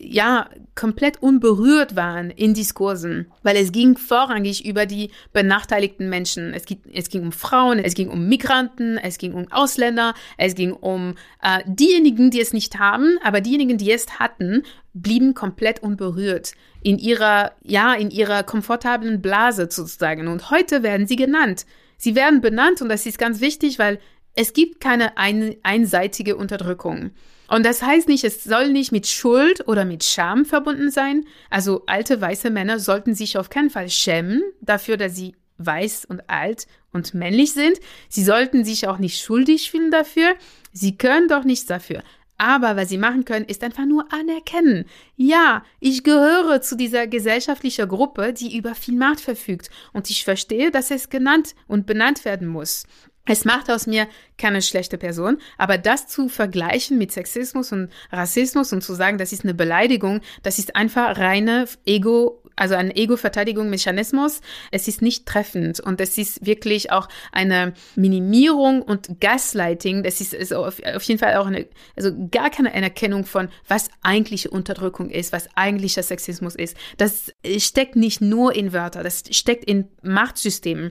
ja 0.01 0.49
komplett 0.75 1.23
unberührt 1.23 1.97
waren 1.97 2.31
in 2.31 2.55
Diskursen, 2.55 3.27
weil 3.43 3.57
es 3.57 3.73
ging 3.73 3.97
vorrangig 3.97 4.65
über 4.65 4.87
die 4.87 5.11
benachteiligten 5.33 6.09
Menschen. 6.09 6.55
Es, 6.55 6.67
ging, 6.67 6.79
es 6.93 7.09
ging 7.09 7.23
um 7.23 7.33
Frauen, 7.33 7.81
es 7.81 7.95
ging 7.95 8.09
um 8.09 8.29
Migranten, 8.29 8.97
es 8.97 9.19
ging 9.19 9.35
um 9.35 9.51
Ausländer, 9.51 10.15
es 10.37 10.55
ging 10.55 10.73
um 10.73 11.15
äh, 11.43 11.61
diejenigen, 11.67 12.31
die 12.31 12.41
es 12.41 12.53
nicht 12.53 12.79
haben, 12.79 13.19
aber 13.25 13.41
diejenigen, 13.41 13.77
die 13.77 13.91
es 13.91 14.21
hatten, 14.21 14.63
blieben 14.95 15.35
komplett 15.35 15.83
unberührt 15.83 16.53
in 16.81 16.99
ihrer, 16.99 17.53
ja, 17.63 17.95
in 17.95 18.11
ihrer 18.11 18.45
komfortablen 18.45 19.21
Blase 19.21 19.69
sozusagen. 19.71 20.29
Und 20.29 20.51
heute 20.51 20.85
werden 20.85 21.09
sie 21.09 21.17
genannt. 21.17 21.67
Sie 21.97 22.15
werden 22.15 22.41
benannt 22.41 22.81
und 22.81 22.89
das 22.89 23.05
ist 23.07 23.19
ganz 23.19 23.41
wichtig, 23.41 23.81
weil 23.81 23.99
es 24.39 24.53
gibt 24.53 24.81
keine 24.81 25.19
ein, 25.19 25.57
einseitige 25.65 26.37
Unterdrückung. 26.37 27.11
Und 27.49 27.67
das 27.67 27.83
heißt 27.83 28.07
nicht, 28.07 28.23
es 28.23 28.45
soll 28.45 28.71
nicht 28.71 28.93
mit 28.93 29.09
Schuld 29.09 29.67
oder 29.67 29.85
mit 29.85 30.05
Scham 30.05 30.45
verbunden 30.45 30.93
sein. 30.93 31.25
Also 31.51 31.83
alte 31.87 32.21
weiße 32.21 32.49
Männer 32.51 32.79
sollten 32.79 33.17
sich 33.17 33.37
auf 33.37 33.51
keinen 33.51 33.69
Fall 33.69 33.89
schämen 33.89 34.43
dafür, 34.61 34.97
dass 34.97 35.17
sie 35.17 35.35
weiß 35.57 36.05
und 36.05 36.31
alt 36.31 36.69
und 36.93 37.15
männlich 37.15 37.53
sind. 37.53 37.81
Sie 38.09 38.23
sollten 38.23 38.65
sich 38.65 38.87
auch 38.87 38.99
nicht 38.99 39.21
schuldig 39.21 39.73
fühlen 39.73 39.91
dafür. 39.91 40.35
Sie 40.73 40.97
können 40.97 41.27
doch 41.27 41.43
nichts 41.43 41.67
dafür. 41.67 42.05
Aber 42.41 42.77
was 42.77 42.89
sie 42.89 42.99
machen 42.99 43.25
können, 43.25 43.47
ist 43.47 43.65
einfach 43.65 43.87
nur 43.87 44.13
anerkennen. 44.13 44.85
Ja, 45.17 45.65
ich 45.81 46.05
gehöre 46.05 46.63
zu 46.63 46.77
dieser 46.77 47.09
gesellschaftlichen 47.09 47.89
Gruppe, 47.89 48.33
die 48.33 48.57
über 48.57 48.77
viel 48.77 48.95
Macht 48.95 49.21
verfügt. 49.21 49.71
Und 49.93 50.09
ich 50.09 50.23
verstehe, 50.23 50.71
dass 50.71 50.93
es 50.93 51.11
genannt 51.11 51.57
und 51.67 51.87
benannt 51.87 52.25
werden 52.25 52.47
muss. 52.47 52.87
Es 53.29 53.45
macht 53.45 53.71
aus 53.71 53.87
mir 53.87 54.09
keine 54.37 54.63
schlechte 54.63 54.99
Person, 54.99 55.39
aber 55.59 55.79
das 55.79 56.07
zu 56.07 56.29
vergleichen 56.29 56.99
mit 56.99 57.13
Sexismus 57.13 57.73
und 57.73 57.91
Rassismus 58.11 58.73
und 58.73 58.83
zu 58.83 58.95
sagen, 58.95 59.19
das 59.19 59.33
ist 59.33 59.45
eine 59.45 59.55
Beleidigung, 59.55 60.21
das 60.43 60.59
ist 60.59 60.75
einfach 60.75 61.19
reine 61.19 61.67
Ego, 61.85 62.43
also 62.59 62.75
ein 62.75 62.91
Ego-Verteidigungsmechanismus. 62.91 64.41
Es 64.71 64.89
ist 64.89 65.01
nicht 65.01 65.27
treffend 65.27 65.81
und 65.81 66.01
es 66.01 66.19
ist 66.19 66.45
wirklich 66.45 66.91
auch 66.91 67.09
eine 67.33 67.75
Minimierung 67.95 68.83
und 68.83 69.21
Gaslighting. 69.21 70.03
Das 70.03 70.21
ist, 70.21 70.35
ist 70.35 70.53
auf, 70.53 70.81
auf, 70.83 71.03
jeden 71.05 71.21
Fall 71.21 71.37
auch 71.37 71.47
eine, 71.47 71.67
also 71.97 72.11
gar 72.31 72.51
keine 72.51 72.75
Anerkennung 72.75 73.25
von, 73.25 73.49
was 73.69 73.91
eigentliche 74.03 74.51
Unterdrückung 74.51 75.11
ist, 75.11 75.33
was 75.33 75.49
eigentlicher 75.55 76.03
Sexismus 76.03 76.55
ist. 76.55 76.77
Das 76.97 77.33
steckt 77.59 77.97
nicht 77.97 78.21
nur 78.21 78.55
in 78.55 78.73
Wörter, 78.73 79.03
das 79.03 79.25
steckt 79.31 79.65
in 79.65 79.89
Machtsystemen. 80.03 80.91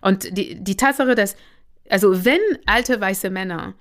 Und 0.00 0.36
die, 0.36 0.62
die 0.62 0.76
Tatsache, 0.76 1.14
dass 1.16 1.34
also 1.90 2.24
wenn 2.24 2.40
alte 2.66 3.00
weiße 3.00 3.30
Männer 3.30 3.74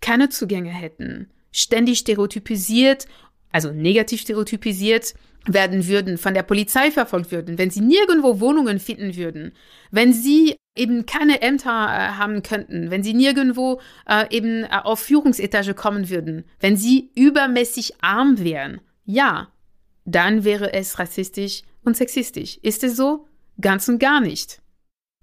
keine 0.00 0.28
Zugänge 0.28 0.70
hätten, 0.70 1.30
ständig 1.50 1.98
stereotypisiert, 1.98 3.06
also 3.52 3.70
negativ 3.70 4.20
stereotypisiert 4.20 5.14
werden 5.46 5.86
würden, 5.86 6.18
von 6.18 6.34
der 6.34 6.42
Polizei 6.42 6.90
verfolgt 6.90 7.30
würden, 7.30 7.58
wenn 7.58 7.70
sie 7.70 7.80
nirgendwo 7.80 8.40
Wohnungen 8.40 8.80
finden 8.80 9.16
würden, 9.16 9.52
wenn 9.90 10.12
sie 10.12 10.56
eben 10.76 11.06
keine 11.06 11.42
Ämter 11.42 11.70
äh, 11.70 12.18
haben 12.18 12.42
könnten, 12.42 12.90
wenn 12.90 13.02
sie 13.02 13.14
nirgendwo 13.14 13.80
äh, 14.08 14.34
eben 14.34 14.64
äh, 14.64 14.68
auf 14.82 15.00
Führungsetage 15.00 15.74
kommen 15.74 16.08
würden, 16.08 16.44
wenn 16.60 16.76
sie 16.76 17.10
übermäßig 17.14 18.02
arm 18.02 18.38
wären, 18.38 18.80
ja, 19.04 19.48
dann 20.04 20.44
wäre 20.44 20.72
es 20.72 20.98
rassistisch 20.98 21.62
und 21.84 21.96
sexistisch. 21.96 22.58
Ist 22.62 22.82
es 22.84 22.96
so? 22.96 23.28
Ganz 23.60 23.88
und 23.88 23.98
gar 23.98 24.20
nicht. 24.20 24.60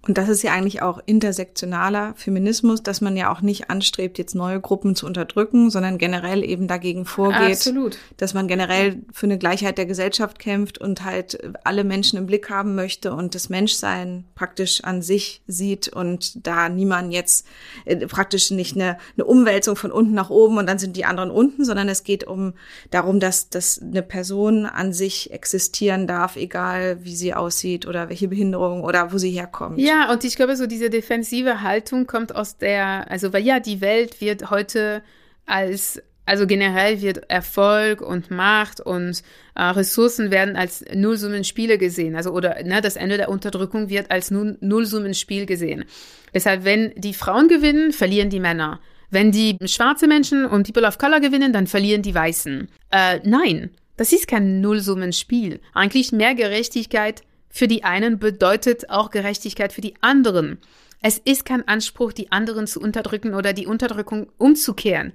Und 0.04 0.18
das 0.18 0.28
ist 0.28 0.42
ja 0.42 0.52
eigentlich 0.52 0.82
auch 0.82 1.00
intersektionaler 1.06 2.14
Feminismus, 2.16 2.82
dass 2.82 3.00
man 3.00 3.16
ja 3.16 3.32
auch 3.32 3.40
nicht 3.40 3.70
anstrebt, 3.70 4.18
jetzt 4.18 4.34
neue 4.34 4.60
Gruppen 4.60 4.96
zu 4.96 5.06
unterdrücken, 5.06 5.70
sondern 5.70 5.96
generell 5.96 6.42
eben 6.42 6.66
dagegen 6.66 7.04
vorgeht, 7.04 7.52
Absolut. 7.52 7.98
dass 8.16 8.34
man 8.34 8.48
generell 8.48 9.00
für 9.12 9.26
eine 9.26 9.38
Gleichheit 9.38 9.78
der 9.78 9.86
Gesellschaft 9.86 10.40
kämpft 10.40 10.78
und 10.78 11.04
halt 11.04 11.38
alle 11.62 11.84
Menschen 11.84 12.18
im 12.18 12.26
Blick 12.26 12.50
haben 12.50 12.74
möchte 12.74 13.14
und 13.14 13.36
das 13.36 13.48
Menschsein 13.48 14.24
praktisch 14.34 14.82
an 14.82 15.02
sich 15.02 15.40
sieht 15.46 15.86
und 15.86 16.48
da 16.48 16.68
niemand 16.68 17.12
jetzt 17.12 17.46
äh, 17.84 17.96
praktisch 18.08 18.50
nicht 18.50 18.74
eine, 18.74 18.98
eine 19.16 19.24
Umwälzung 19.24 19.76
von 19.76 19.92
unten 19.92 20.14
nach 20.14 20.30
oben 20.30 20.58
und 20.58 20.66
dann 20.66 20.80
sind 20.80 20.96
die 20.96 21.04
anderen 21.04 21.30
unten, 21.30 21.64
sondern 21.64 21.88
es 21.88 22.02
geht 22.02 22.24
um 22.24 22.54
darum, 22.90 23.20
dass, 23.20 23.50
dass 23.50 23.80
eine 23.80 24.02
Person 24.02 24.66
an 24.66 24.92
sich 24.92 25.30
existieren 25.30 26.08
darf, 26.08 26.34
egal 26.34 26.98
wie 27.04 27.14
sie 27.14 27.34
aussieht 27.34 27.86
oder 27.86 28.08
welche 28.08 28.26
Behinderung 28.26 28.82
oder 28.82 29.12
wo 29.12 29.18
sie 29.18 29.30
herkommt. 29.30 29.78
Ja, 29.78 29.91
ja, 29.92 30.10
und 30.10 30.24
ich 30.24 30.36
glaube, 30.36 30.56
so 30.56 30.66
diese 30.66 30.88
defensive 30.88 31.60
Haltung 31.60 32.06
kommt 32.06 32.34
aus 32.34 32.56
der, 32.56 33.10
also 33.10 33.32
weil 33.32 33.44
ja, 33.44 33.60
die 33.60 33.82
Welt 33.82 34.22
wird 34.22 34.50
heute 34.50 35.02
als, 35.44 36.00
also 36.24 36.46
generell 36.46 37.02
wird 37.02 37.30
Erfolg 37.30 38.00
und 38.00 38.30
Macht 38.30 38.80
und 38.80 39.22
äh, 39.54 39.62
Ressourcen 39.62 40.30
werden 40.30 40.56
als 40.56 40.82
Nullsummenspiele 40.94 41.76
gesehen. 41.76 42.16
Also 42.16 42.30
oder 42.30 42.62
ne, 42.64 42.80
das 42.80 42.96
Ende 42.96 43.18
der 43.18 43.28
Unterdrückung 43.28 43.90
wird 43.90 44.10
als 44.10 44.30
Nullsummenspiel 44.30 45.44
gesehen. 45.44 45.84
Deshalb, 46.32 46.64
wenn 46.64 46.94
die 46.96 47.12
Frauen 47.12 47.48
gewinnen, 47.48 47.92
verlieren 47.92 48.30
die 48.30 48.40
Männer. 48.40 48.80
Wenn 49.10 49.30
die 49.30 49.58
schwarze 49.66 50.06
Menschen 50.06 50.46
und 50.46 50.72
People 50.72 50.88
of 50.88 50.96
Color 50.96 51.20
gewinnen, 51.20 51.52
dann 51.52 51.66
verlieren 51.66 52.00
die 52.00 52.14
Weißen. 52.14 52.68
Äh, 52.90 53.20
nein, 53.24 53.68
das 53.98 54.14
ist 54.14 54.26
kein 54.26 54.62
Nullsummenspiel. 54.62 55.60
Eigentlich 55.74 56.12
mehr 56.12 56.34
Gerechtigkeit 56.34 57.22
für 57.52 57.68
die 57.68 57.84
einen 57.84 58.18
bedeutet 58.18 58.88
auch 58.88 59.10
Gerechtigkeit 59.10 59.74
für 59.74 59.82
die 59.82 59.94
anderen. 60.00 60.58
Es 61.02 61.18
ist 61.18 61.44
kein 61.44 61.68
Anspruch, 61.68 62.12
die 62.12 62.32
anderen 62.32 62.66
zu 62.66 62.80
unterdrücken 62.80 63.34
oder 63.34 63.52
die 63.52 63.66
Unterdrückung 63.66 64.28
umzukehren. 64.38 65.12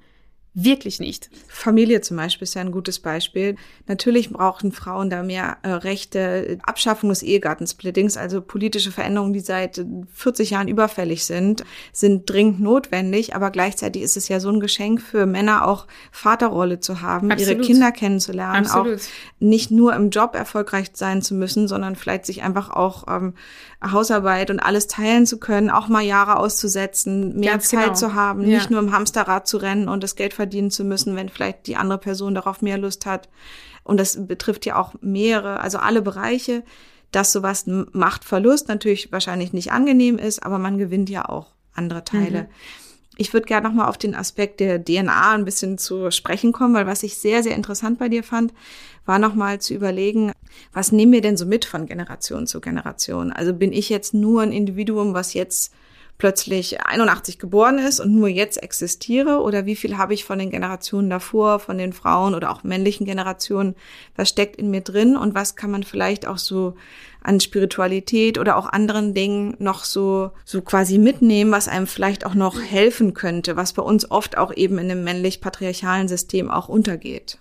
Wirklich 0.60 1.00
nicht. 1.00 1.30
Familie 1.48 2.02
zum 2.02 2.18
Beispiel 2.18 2.46
ist 2.46 2.56
ja 2.56 2.62
ein 2.62 2.72
gutes 2.72 2.98
Beispiel. 2.98 3.58
Natürlich 3.86 4.32
brauchen 4.32 4.72
Frauen 4.72 5.12
da 5.12 5.22
mehr 5.22 5.58
äh, 5.62 5.70
Rechte. 5.70 6.58
Abschaffung 6.64 7.10
des 7.10 7.22
Ehegattensplittings, 7.22 8.18
also 8.18 8.42
politische 8.42 8.92
Veränderungen, 8.92 9.34
die 9.34 9.40
seit 9.40 9.86
40 10.16 10.50
Jahren 10.50 10.68
überfällig 10.68 11.26
sind, 11.26 11.64
sind 11.94 12.28
dringend 12.28 12.60
notwendig. 12.60 13.36
Aber 13.36 13.52
gleichzeitig 13.52 14.02
ist 14.02 14.18
es 14.18 14.30
ja 14.30 14.40
so 14.40 14.50
ein 14.50 14.60
Geschenk 14.60 15.00
für 15.00 15.28
Männer 15.28 15.68
auch 15.68 15.86
Vaterrolle 16.12 16.80
zu 16.80 17.02
haben, 17.02 17.32
Absolut. 17.32 17.58
ihre 17.60 17.62
Kinder 17.64 17.92
kennenzulernen, 17.92 18.66
Absolut. 18.66 18.98
auch 18.98 19.02
nicht 19.40 19.70
nur 19.70 19.94
im 19.94 20.10
Job 20.10 20.34
erfolgreich 20.34 20.90
sein 20.94 21.22
zu 21.22 21.36
müssen, 21.36 21.68
sondern 21.68 21.96
vielleicht 21.96 22.26
sich 22.26 22.42
einfach 22.42 22.72
auch 22.72 23.04
ähm, 23.08 23.36
Hausarbeit 23.84 24.50
und 24.50 24.60
alles 24.60 24.88
teilen 24.88 25.26
zu 25.26 25.40
können, 25.40 25.70
auch 25.70 25.88
mal 25.88 26.02
Jahre 26.02 26.38
auszusetzen, 26.38 27.36
mehr 27.38 27.54
Ganz 27.54 27.70
Zeit 27.70 27.84
genau. 27.84 27.96
zu 27.96 28.14
haben, 28.16 28.42
ja. 28.42 28.58
nicht 28.58 28.72
nur 28.72 28.80
im 28.80 28.92
Hamsterrad 28.92 29.48
zu 29.48 29.58
rennen 29.58 29.88
und 29.88 30.04
das 30.04 30.16
Geld 30.16 30.34
verdienen 30.34 30.72
zu 30.72 30.84
müssen, 30.84 31.16
wenn 31.16 31.30
vielleicht 31.30 31.68
die 31.68 31.76
andere 31.76 32.00
Person 32.00 32.34
darauf 32.34 32.62
mehr 32.62 32.78
Lust 32.78 33.06
hat. 33.06 33.30
Und 33.84 34.00
das 34.00 34.28
betrifft 34.28 34.66
ja 34.66 34.78
auch 34.78 34.96
mehrere, 35.02 35.60
also 35.60 35.78
alle 35.78 36.02
Bereiche, 36.02 36.64
dass 37.12 37.32
sowas 37.32 37.66
Machtverlust 37.68 38.68
natürlich 38.68 39.12
wahrscheinlich 39.12 39.54
nicht 39.54 39.72
angenehm 39.72 40.18
ist, 40.18 40.44
aber 40.44 40.58
man 40.58 40.78
gewinnt 40.78 41.10
ja 41.10 41.30
auch 41.30 41.54
andere 41.74 42.04
Teile. 42.04 42.44
Mhm. 42.44 42.48
Ich 43.18 43.34
würde 43.34 43.48
gerne 43.48 43.68
nochmal 43.68 43.90
auf 43.90 43.98
den 43.98 44.14
Aspekt 44.14 44.60
der 44.60 44.84
DNA 44.84 45.34
ein 45.34 45.46
bisschen 45.46 45.78
zu 45.78 46.12
sprechen 46.12 46.52
kommen, 46.52 46.76
weil 46.76 46.86
was 46.86 47.04
ich 47.04 47.18
sehr, 47.18 47.42
sehr 47.42 47.56
interessant 47.56 47.98
bei 47.98 48.10
dir 48.10 48.24
fand, 48.24 48.54
war 49.06 49.18
nochmal 49.18 49.60
zu 49.60 49.74
überlegen, 49.74 50.32
was 50.72 50.92
nehmen 50.92 51.12
wir 51.12 51.22
denn 51.22 51.38
so 51.38 51.46
mit 51.46 51.66
von 51.66 51.88
Generation 51.88 52.46
zu 52.46 52.62
Generation? 52.62 53.32
Also 53.32 53.54
bin 53.54 53.74
ich 53.74 53.90
jetzt 53.90 54.14
nur 54.14 54.44
ein 54.44 54.52
Individuum, 54.52 55.14
was 55.14 55.34
jetzt 55.34 55.74
plötzlich 56.18 56.82
81 56.82 57.38
geboren 57.38 57.78
ist 57.78 58.00
und 58.00 58.16
nur 58.16 58.28
jetzt 58.28 58.62
existiere 58.62 59.40
oder 59.42 59.66
wie 59.66 59.76
viel 59.76 59.98
habe 59.98 60.14
ich 60.14 60.26
von 60.26 60.40
den 60.40 60.50
Generationen 60.50 61.10
davor, 61.10 61.60
von 61.60 61.78
den 61.78 61.94
Frauen 61.94 62.34
oder 62.34 62.52
auch 62.52 62.64
männlichen 62.64 63.06
Generationen, 63.06 63.76
was 64.16 64.30
steckt 64.30 64.56
in 64.56 64.72
mir 64.72 64.82
drin 64.82 65.16
und 65.16 65.36
was 65.36 65.56
kann 65.56 65.70
man 65.70 65.84
vielleicht 65.84 66.28
auch 66.28 66.40
so 66.40 66.76
an 67.22 67.40
Spiritualität 67.40 68.40
oder 68.40 68.58
auch 68.58 68.68
anderen 68.68 69.14
Dingen 69.14 69.56
noch 69.60 69.84
so, 69.84 70.32
so 70.46 70.62
quasi 70.62 70.98
mitnehmen, 70.98 71.52
was 71.52 71.68
einem 71.68 71.86
vielleicht 71.86 72.26
auch 72.26 72.36
noch 72.36 72.60
helfen 72.60 73.14
könnte, 73.14 73.56
was 73.56 73.74
bei 73.74 73.84
uns 73.84 74.10
oft 74.10 74.38
auch 74.38 74.56
eben 74.56 74.80
in 74.80 74.90
einem 74.90 75.04
männlich-patriarchalen 75.04 76.08
System 76.08 76.50
auch 76.50 76.68
untergeht. 76.68 77.38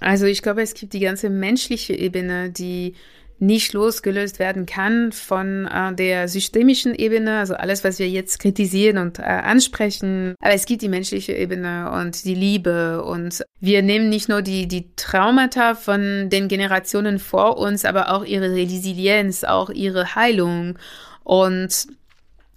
Also 0.00 0.26
ich 0.26 0.42
glaube, 0.42 0.62
es 0.62 0.74
gibt 0.74 0.92
die 0.92 1.00
ganze 1.00 1.28
menschliche 1.28 1.92
Ebene, 1.94 2.50
die 2.50 2.94
nicht 3.38 3.72
losgelöst 3.72 4.38
werden 4.38 4.66
kann 4.66 5.12
von 5.12 5.66
äh, 5.66 5.94
der 5.94 6.28
systemischen 6.28 6.94
Ebene, 6.94 7.38
also 7.38 7.54
alles, 7.54 7.84
was 7.84 7.98
wir 7.98 8.08
jetzt 8.08 8.38
kritisieren 8.40 8.98
und 8.98 9.18
äh, 9.18 9.22
ansprechen. 9.22 10.34
Aber 10.40 10.54
es 10.54 10.66
gibt 10.66 10.82
die 10.82 10.88
menschliche 10.88 11.32
Ebene 11.32 11.90
und 11.90 12.24
die 12.24 12.34
Liebe 12.34 13.02
und 13.04 13.44
wir 13.60 13.82
nehmen 13.82 14.08
nicht 14.08 14.28
nur 14.28 14.42
die, 14.42 14.66
die 14.66 14.90
Traumata 14.96 15.74
von 15.74 16.30
den 16.30 16.48
Generationen 16.48 17.18
vor 17.18 17.58
uns, 17.58 17.84
aber 17.84 18.12
auch 18.12 18.24
ihre 18.24 18.52
Resilienz, 18.52 19.44
auch 19.44 19.70
ihre 19.70 20.14
Heilung 20.14 20.78
und 21.22 21.88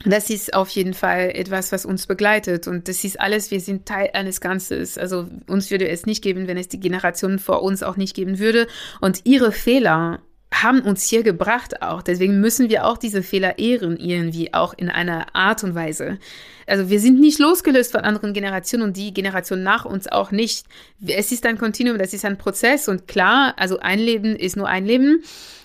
das 0.06 0.30
ist 0.30 0.54
auf 0.54 0.70
jeden 0.70 0.94
Fall 0.94 1.32
etwas, 1.36 1.72
was 1.72 1.86
uns 1.86 2.08
begleitet. 2.08 2.68
Und 2.68 2.88
das 2.88 3.04
ist 3.04 3.20
alles, 3.20 3.52
wir 3.52 3.60
sind 3.60 3.86
Teil 3.86 4.10
eines 4.14 4.42
Ganzes. 4.42 4.98
Also 4.98 5.28
uns 5.48 5.70
würde 5.70 5.88
es 5.88 6.06
nicht 6.06 6.24
geben, 6.24 6.48
wenn 6.48 6.58
es 6.58 6.68
die 6.68 6.80
Generationen 6.80 7.40
vor 7.40 7.62
uns 7.62 7.84
auch 7.84 7.98
nicht 7.98 8.16
geben 8.16 8.40
würde. 8.40 8.68
Und 9.00 9.22
ihre 9.26 9.52
Fehler 9.52 10.22
haben 10.54 10.82
uns 10.82 11.04
hier 11.04 11.24
gebracht 11.24 11.82
auch. 11.82 12.02
Deswegen 12.02 12.42
müssen 12.42 12.70
wir 12.70 12.86
auch 12.86 12.98
diese 12.98 13.24
Fehler 13.24 13.58
ehren, 13.58 13.98
irgendwie 13.98 14.54
auch 14.54 14.74
in 14.74 14.90
einer 14.90 15.34
Art 15.34 15.64
und 15.64 15.76
Weise. 15.76 16.20
Also 16.68 16.90
wir 16.90 17.00
sind 17.00 17.20
nicht 17.20 17.40
losgelöst 17.40 17.92
von 17.92 18.02
anderen 18.02 18.34
Generationen 18.34 18.84
und 18.84 18.98
die 18.98 19.14
Generation 19.14 19.64
nach 19.64 19.86
uns 19.86 20.08
auch 20.08 20.32
nicht. 20.32 20.66
Es 21.06 21.32
ist 21.32 21.46
ein 21.46 21.58
Kontinuum, 21.58 21.98
das 21.98 22.14
ist 22.14 22.26
ein 22.26 22.38
Prozess 22.38 22.88
und 22.88 23.08
klar, 23.08 23.54
also 23.58 23.80
ein 23.80 24.00
Leben 24.00 24.36
ist 24.36 24.58
nur 24.58 24.68
ein 24.68 24.86
Leben. 24.86 25.24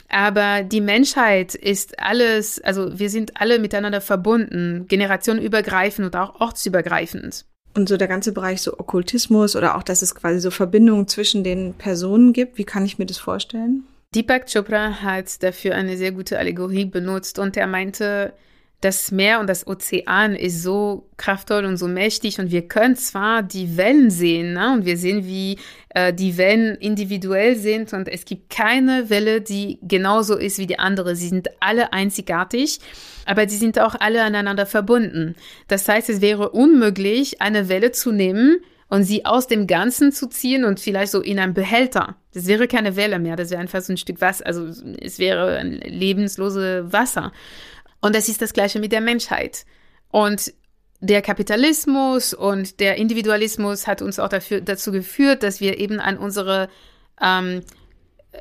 Aber 0.09 0.63
die 0.63 0.81
Menschheit 0.81 1.57
ist 1.57 1.99
alles, 1.99 2.61
also 2.63 2.97
wir 2.99 3.11
sind 3.11 3.41
alle 3.41 3.59
miteinander 3.59 4.01
verbunden, 4.01 4.87
generationenübergreifend 4.87 6.07
und 6.07 6.17
auch 6.17 6.41
ortsübergreifend. 6.41 7.45
Und 7.75 7.89
so 7.89 7.97
der 7.97 8.09
ganze 8.09 8.33
Bereich 8.33 8.63
so 8.63 8.79
Okkultismus 8.79 9.57
oder 9.57 9.77
auch, 9.77 9.83
dass 9.83 10.03
es 10.03 10.15
quasi 10.15 10.39
so 10.39 10.51
Verbindungen 10.51 11.09
zwischen 11.09 11.45
den 11.45 11.75
Personen 11.75 12.33
gibt, 12.33 12.57
wie 12.57 12.65
kann 12.65 12.87
ich 12.87 12.99
mir 12.99 13.07
das 13.07 13.19
vorstellen? 13.19 13.85
Deepak 14.15 14.47
Chopra 14.51 15.03
hat 15.03 15.43
dafür 15.43 15.75
eine 15.75 15.97
sehr 15.97 16.13
gute 16.13 16.39
Allegorie 16.39 16.87
benutzt 16.87 17.39
und 17.39 17.57
er 17.57 17.67
meinte, 17.67 18.33
das 18.81 19.11
Meer 19.11 19.41
und 19.41 19.49
das 19.49 19.67
Ozean 19.67 20.35
ist 20.35 20.63
so 20.63 21.09
kraftvoll 21.17 21.65
und 21.65 21.79
so 21.79 21.89
mächtig 21.89 22.39
und 22.39 22.51
wir 22.51 22.69
können 22.69 22.95
zwar 22.95 23.43
die 23.43 23.77
Wellen 23.77 24.11
sehen 24.11 24.53
ne? 24.53 24.73
und 24.75 24.85
wir 24.85 24.99
sehen, 24.99 25.27
wie 25.27 25.59
äh, 25.91 26.13
die 26.13 26.37
Wellen 26.37 26.77
individuell 26.77 27.57
sind 27.57 27.95
und 27.95 28.07
es 28.07 28.27
gibt 28.27 28.51
keine 28.51 29.09
Welle, 29.09 29.41
die 29.41 29.79
genauso 29.83 30.37
ist 30.37 30.59
wie 30.59 30.67
die 30.67 30.79
andere. 30.79 31.17
Sie 31.17 31.29
sind 31.29 31.49
alle 31.59 31.93
einzigartig, 31.95 32.81
aber 33.25 33.49
sie 33.49 33.57
sind 33.57 33.81
auch 33.81 33.95
alle 33.99 34.23
aneinander 34.23 34.67
verbunden. 34.67 35.37
Das 35.69 35.89
heißt, 35.89 36.11
es 36.11 36.21
wäre 36.21 36.51
unmöglich, 36.51 37.41
eine 37.41 37.71
Welle 37.71 37.93
zu 37.93 38.13
nehmen, 38.13 38.59
und 38.89 39.05
sie 39.05 39.25
aus 39.25 39.47
dem 39.47 39.67
Ganzen 39.67 40.13
zu 40.13 40.29
ziehen 40.29 40.65
und 40.65 40.81
vielleicht 40.81 41.13
so 41.13 41.21
in 41.21 41.39
einen 41.39 41.55
Behälter. 41.55 42.17
Das 42.33 42.47
wäre 42.47 42.69
keine 42.69 42.97
Welle 42.97 43.19
mehr, 43.19 43.37
das 43.37 43.51
wäre 43.51 43.61
einfach 43.61 43.81
so 43.83 43.93
ein 43.93 43.97
Stück 43.97 44.21
Wasser, 44.21 44.47
also 44.47 44.67
es 45.01 45.19
wäre 45.19 45.57
ein 45.59 45.73
lebenslose 45.73 46.93
Wasser. 46.93 47.33
Und 48.01 48.15
das 48.15 48.29
ist 48.29 48.43
das 48.43 48.53
Gleiche 48.53 48.79
mit 48.79 48.93
der 48.93 49.01
Menschheit. 49.01 49.65
Und 50.11 50.53
der 51.01 51.23
Kapitalismus 51.23 52.33
und 52.33 52.81
der 52.81 52.97
Individualismus 52.97 53.87
hat 53.87 54.03
uns 54.03 54.19
auch 54.19 54.29
dafür, 54.29 54.61
dazu 54.61 54.93
geführt, 54.93 55.43
dass 55.43 55.61
wir 55.61 55.79
eben 55.79 56.01
an 56.01 56.17
unsere 56.17 56.69
ähm, 57.21 57.63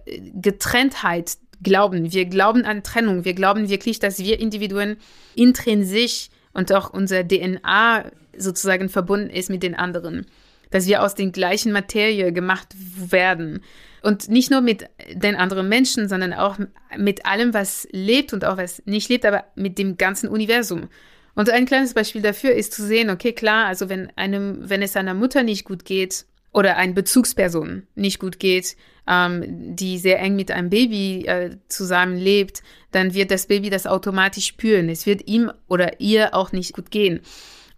Getrenntheit 0.06 1.38
glauben. 1.62 2.12
Wir 2.12 2.26
glauben 2.26 2.66
an 2.66 2.84
Trennung. 2.84 3.26
Wir 3.26 3.34
glauben 3.34 3.70
wirklich, 3.70 4.00
dass 4.00 4.20
wir 4.20 4.40
Individuen 4.40 4.98
intrinsisch 5.36 6.30
und 6.54 6.72
auch 6.72 6.92
unser 6.92 7.28
DNA 7.28 8.12
sozusagen 8.38 8.90
verbunden 8.90 9.30
ist 9.30 9.50
mit 9.50 9.64
den 9.64 9.76
anderen. 9.76 10.26
Dass 10.72 10.88
wir 10.88 11.04
aus 11.04 11.16
den 11.16 11.32
gleichen 11.32 11.72
Materie 11.72 12.34
gemacht 12.34 12.70
werden. 13.12 13.62
Und 14.02 14.30
nicht 14.30 14.52
nur 14.52 14.62
mit 14.62 14.88
den 15.14 15.36
anderen 15.36 15.70
Menschen, 15.70 16.10
sondern 16.10 16.34
auch 16.34 16.58
mit 16.98 17.26
allem, 17.26 17.54
was 17.54 17.88
lebt 17.92 18.34
und 18.34 18.46
auch 18.46 18.58
was 18.58 18.82
nicht 18.86 19.10
lebt, 19.10 19.26
aber 19.26 19.46
mit 19.56 19.78
dem 19.78 19.98
ganzen 19.98 20.28
Universum. 20.28 20.90
Und 21.36 21.50
ein 21.50 21.66
kleines 21.66 21.94
Beispiel 21.94 22.22
dafür 22.22 22.54
ist 22.54 22.74
zu 22.74 22.86
sehen, 22.86 23.10
okay, 23.10 23.34
klar, 23.34 23.68
also 23.68 23.90
wenn 23.90 24.12
einem, 24.16 24.70
wenn 24.70 24.82
es 24.82 24.96
einer 24.96 25.14
Mutter 25.14 25.44
nicht 25.44 25.66
gut 25.66 25.86
geht 25.86 26.26
oder 26.54 26.78
eine 26.78 26.94
Bezugsperson 26.94 27.86
nicht 27.96 28.20
gut 28.20 28.40
geht, 28.40 28.78
ähm, 29.08 29.76
die 29.76 29.98
sehr 29.98 30.20
eng 30.20 30.36
mit 30.36 30.52
einem 30.52 30.70
Baby 30.70 31.26
äh, 31.26 31.58
zusammenlebt, 31.68 32.64
dann 32.92 33.14
wird 33.14 33.32
das 33.32 33.48
Baby 33.48 33.70
das 33.70 33.86
automatisch 33.86 34.48
spüren. 34.48 34.88
Es 34.88 35.06
wird 35.06 35.28
ihm 35.28 35.52
oder 35.68 36.00
ihr 36.00 36.34
auch 36.34 36.54
nicht 36.54 36.74
gut 36.74 36.92
gehen. 36.92 37.20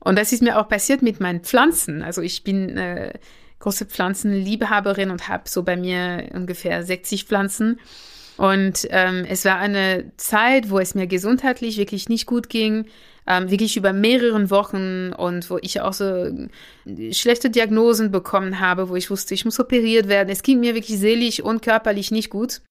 Und 0.07 0.17
das 0.17 0.31
ist 0.31 0.41
mir 0.41 0.57
auch 0.57 0.69
passiert 0.69 1.01
mit 1.01 1.19
meinen 1.19 1.41
Pflanzen. 1.41 2.01
Also 2.01 2.21
ich 2.21 2.45
bin 2.45 2.77
äh, 2.77 3.11
große 3.59 3.85
Pflanzenliebhaberin 3.87 5.11
und 5.11 5.27
habe 5.27 5.49
so 5.49 5.63
bei 5.63 5.75
mir 5.75 6.29
ungefähr 6.33 6.81
60 6.81 7.25
Pflanzen. 7.25 7.77
Und 8.37 8.87
ähm, 8.91 9.25
es 9.27 9.43
war 9.43 9.57
eine 9.57 10.09
Zeit, 10.15 10.69
wo 10.69 10.79
es 10.79 10.95
mir 10.95 11.07
gesundheitlich 11.07 11.77
wirklich 11.77 12.07
nicht 12.07 12.25
gut 12.25 12.47
ging, 12.47 12.85
ähm, 13.27 13.51
wirklich 13.51 13.75
über 13.75 13.91
mehrere 13.91 14.49
Wochen 14.49 15.11
und 15.11 15.49
wo 15.49 15.57
ich 15.61 15.81
auch 15.81 15.91
so 15.91 16.05
äh, 16.05 17.11
schlechte 17.11 17.49
Diagnosen 17.49 18.09
bekommen 18.09 18.61
habe, 18.61 18.87
wo 18.87 18.95
ich 18.95 19.11
wusste, 19.11 19.33
ich 19.33 19.43
muss 19.43 19.59
operiert 19.59 20.07
werden. 20.07 20.29
Es 20.29 20.41
ging 20.41 20.61
mir 20.61 20.73
wirklich 20.73 20.99
seelisch 20.99 21.41
und 21.41 21.61
körperlich 21.61 22.11
nicht 22.11 22.29
gut. 22.29 22.61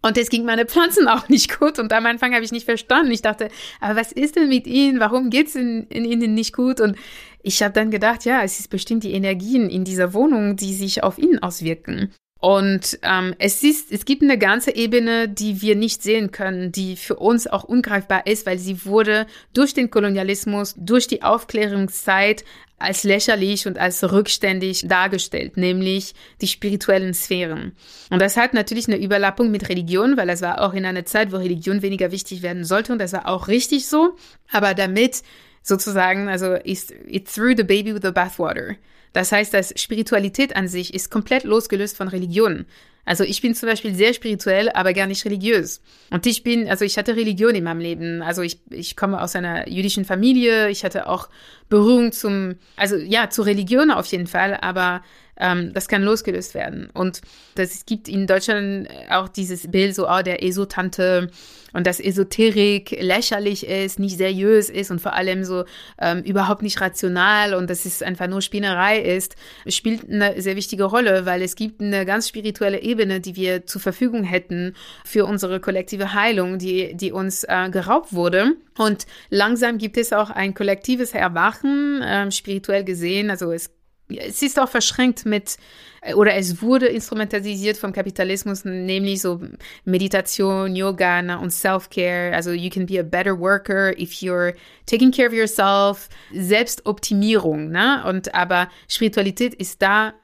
Und 0.00 0.16
es 0.16 0.30
ging 0.30 0.44
meine 0.44 0.66
Pflanzen 0.66 1.08
auch 1.08 1.28
nicht 1.28 1.58
gut. 1.58 1.78
Und 1.78 1.92
am 1.92 2.06
Anfang 2.06 2.34
habe 2.34 2.44
ich 2.44 2.52
nicht 2.52 2.64
verstanden. 2.64 3.10
Ich 3.10 3.22
dachte, 3.22 3.48
aber 3.80 4.00
was 4.00 4.12
ist 4.12 4.36
denn 4.36 4.48
mit 4.48 4.66
ihnen? 4.66 5.00
Warum 5.00 5.30
geht 5.30 5.48
es 5.48 5.56
in, 5.56 5.86
in 5.88 6.04
ihnen 6.04 6.34
nicht 6.34 6.54
gut? 6.54 6.80
Und 6.80 6.96
ich 7.42 7.62
habe 7.62 7.74
dann 7.74 7.90
gedacht, 7.90 8.24
ja, 8.24 8.42
es 8.42 8.60
ist 8.60 8.68
bestimmt 8.70 9.04
die 9.04 9.12
Energien 9.12 9.68
in 9.70 9.84
dieser 9.84 10.14
Wohnung, 10.14 10.56
die 10.56 10.74
sich 10.74 11.02
auf 11.02 11.18
ihn 11.18 11.38
auswirken. 11.40 12.12
Und 12.40 13.00
ähm, 13.02 13.34
es 13.38 13.64
ist, 13.64 13.90
es 13.90 14.04
gibt 14.04 14.22
eine 14.22 14.38
ganze 14.38 14.74
Ebene, 14.76 15.28
die 15.28 15.60
wir 15.60 15.74
nicht 15.74 16.02
sehen 16.02 16.30
können, 16.30 16.70
die 16.70 16.94
für 16.94 17.16
uns 17.16 17.48
auch 17.48 17.64
ungreifbar 17.64 18.26
ist, 18.28 18.46
weil 18.46 18.58
sie 18.58 18.84
wurde 18.84 19.26
durch 19.54 19.74
den 19.74 19.90
Kolonialismus, 19.90 20.74
durch 20.76 21.08
die 21.08 21.22
Aufklärungszeit 21.22 22.44
als 22.78 23.02
lächerlich 23.02 23.66
und 23.66 23.76
als 23.76 24.04
rückständig 24.12 24.86
dargestellt, 24.86 25.56
nämlich 25.56 26.14
die 26.40 26.46
spirituellen 26.46 27.12
Sphären. 27.12 27.72
Und 28.10 28.22
das 28.22 28.36
hat 28.36 28.54
natürlich 28.54 28.86
eine 28.86 29.02
Überlappung 29.02 29.50
mit 29.50 29.68
Religion, 29.68 30.16
weil 30.16 30.28
es 30.28 30.42
war 30.42 30.60
auch 30.60 30.74
in 30.74 30.86
einer 30.86 31.04
Zeit, 31.04 31.32
wo 31.32 31.36
Religion 31.36 31.82
weniger 31.82 32.12
wichtig 32.12 32.42
werden 32.42 32.64
sollte 32.64 32.92
und 32.92 33.00
das 33.00 33.12
war 33.12 33.26
auch 33.26 33.48
richtig 33.48 33.88
so. 33.88 34.16
Aber 34.52 34.74
damit 34.74 35.22
sozusagen, 35.62 36.28
also 36.28 36.54
it 36.64 37.26
threw 37.26 37.54
the 37.56 37.64
baby 37.64 37.92
with 37.94 38.02
the 38.04 38.12
bathwater. 38.12 38.76
Das 39.12 39.32
heißt, 39.32 39.52
dass 39.54 39.72
Spiritualität 39.76 40.56
an 40.56 40.68
sich 40.68 40.94
ist 40.94 41.10
komplett 41.10 41.44
losgelöst 41.44 41.96
von 41.96 42.08
Religion. 42.08 42.66
Also 43.08 43.24
ich 43.24 43.40
bin 43.40 43.54
zum 43.54 43.70
Beispiel 43.70 43.94
sehr 43.94 44.12
spirituell, 44.12 44.68
aber 44.68 44.92
gar 44.92 45.06
nicht 45.06 45.24
religiös. 45.24 45.80
Und 46.10 46.26
ich 46.26 46.42
bin, 46.42 46.68
also 46.68 46.84
ich 46.84 46.98
hatte 46.98 47.16
Religion 47.16 47.54
in 47.54 47.64
meinem 47.64 47.80
Leben. 47.80 48.20
Also 48.20 48.42
ich, 48.42 48.60
ich 48.68 48.96
komme 48.96 49.22
aus 49.22 49.34
einer 49.34 49.66
jüdischen 49.66 50.04
Familie. 50.04 50.68
Ich 50.68 50.84
hatte 50.84 51.08
auch 51.08 51.30
Berührung 51.70 52.12
zum, 52.12 52.56
also 52.76 52.96
ja, 52.96 53.30
zur 53.30 53.46
Religion 53.46 53.90
auf 53.90 54.04
jeden 54.06 54.26
Fall, 54.26 54.58
aber 54.60 55.02
ähm, 55.38 55.72
das 55.72 55.88
kann 55.88 56.02
losgelöst 56.02 56.54
werden. 56.54 56.88
Und 56.92 57.20
das, 57.54 57.84
gibt 57.86 58.08
in 58.08 58.26
Deutschland 58.26 58.88
auch 59.10 59.28
dieses 59.28 59.70
Bild 59.70 59.94
so, 59.94 60.08
oh, 60.08 60.22
der 60.22 60.42
Esotante 60.42 61.30
und 61.72 61.86
dass 61.86 62.00
Esoterik 62.00 62.96
lächerlich 63.00 63.66
ist, 63.66 63.98
nicht 63.98 64.16
seriös 64.16 64.70
ist 64.70 64.90
und 64.90 65.00
vor 65.00 65.12
allem 65.12 65.44
so 65.44 65.64
ähm, 66.00 66.22
überhaupt 66.22 66.62
nicht 66.62 66.80
rational 66.80 67.54
und 67.54 67.68
dass 67.68 67.84
es 67.84 68.02
einfach 68.02 68.26
nur 68.26 68.42
Spinnerei 68.42 68.98
ist, 68.98 69.36
spielt 69.66 70.10
eine 70.10 70.40
sehr 70.40 70.56
wichtige 70.56 70.84
Rolle, 70.84 71.26
weil 71.26 71.42
es 71.42 71.56
gibt 71.56 71.80
eine 71.80 72.06
ganz 72.06 72.28
spirituelle 72.28 72.80
Ebene, 72.80 73.20
die 73.20 73.36
wir 73.36 73.66
zur 73.66 73.80
Verfügung 73.80 74.24
hätten 74.24 74.74
für 75.04 75.26
unsere 75.26 75.60
kollektive 75.60 76.14
Heilung, 76.14 76.58
die, 76.58 76.96
die 76.96 77.12
uns 77.12 77.44
äh, 77.44 77.68
geraubt 77.70 78.12
wurde. 78.12 78.54
Und 78.76 79.06
langsam 79.28 79.78
gibt 79.78 79.96
es 79.96 80.12
auch 80.12 80.30
ein 80.30 80.54
kollektives 80.54 81.12
Erwachen, 81.12 82.00
äh, 82.00 82.30
spirituell 82.30 82.84
gesehen. 82.84 83.30
Also 83.30 83.52
es 83.52 83.70
es 84.16 84.42
ist 84.42 84.58
auch 84.58 84.68
verschränkt 84.68 85.26
mit, 85.26 85.56
äh, 86.00 86.14
oder 86.14 86.34
es 86.34 86.62
wurde 86.62 86.86
instrumentalisiert 86.86 87.76
vom 87.76 87.92
Kapitalismus, 87.92 88.64
nämlich 88.64 89.20
so 89.20 89.40
Meditation, 89.84 90.74
Yoga 90.74 91.36
und 91.36 91.50
Self-Care. 91.50 92.34
Also 92.34 92.52
you 92.52 92.70
can 92.70 92.86
be 92.86 92.98
a 92.98 93.02
better 93.02 93.38
worker 93.38 93.98
if 93.98 94.12
you're 94.22 94.54
taking 94.86 95.10
care 95.10 95.28
of 95.28 95.34
yourself. 95.34 96.08
Selbstoptimierung, 96.32 97.70
ne? 97.70 98.04
Und 98.06 98.34
aber 98.34 98.68
Spiritualität 98.88 99.54
ist 99.54 99.82
da 99.82 100.14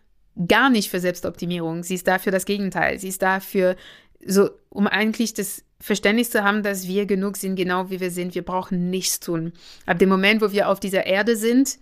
gar 0.49 0.71
nicht 0.71 0.91
für 0.91 1.01
Selbstoptimierung. 1.01 1.83
Sie 1.83 1.95
ist 1.95 2.09
da 2.09 2.19
für 2.19 2.31
das 2.31 2.45
Gegenteil. 2.45 2.99
Sie 2.99 3.09
ist 3.09 3.23
da 3.23 3.41
für 3.41 3.77
so, 4.27 4.51
um 4.69 4.87
eigentlich 4.87 5.35
das 5.35 5.65
Verständnis 5.81 6.31
zu 6.31 6.43
haben, 6.43 6.63
dass 6.63 6.89
wir 6.89 7.07
genug 7.07 7.37
sind, 7.37 7.57
genau 7.57 7.91
wie 7.91 8.01
wir 8.01 8.11
sind. 8.11 8.35
Wir 8.35 8.43
brauchen 8.43 8.91
nichts 8.91 9.21
tun. 9.21 9.53
Ab 9.87 9.99
dem 9.99 10.09
Moment, 10.09 10.41
wo 10.41 10.51
wir 10.51 10.69
auf 10.69 10.81
dieser 10.81 11.07
Erde 11.07 11.37
sind, 11.37 11.79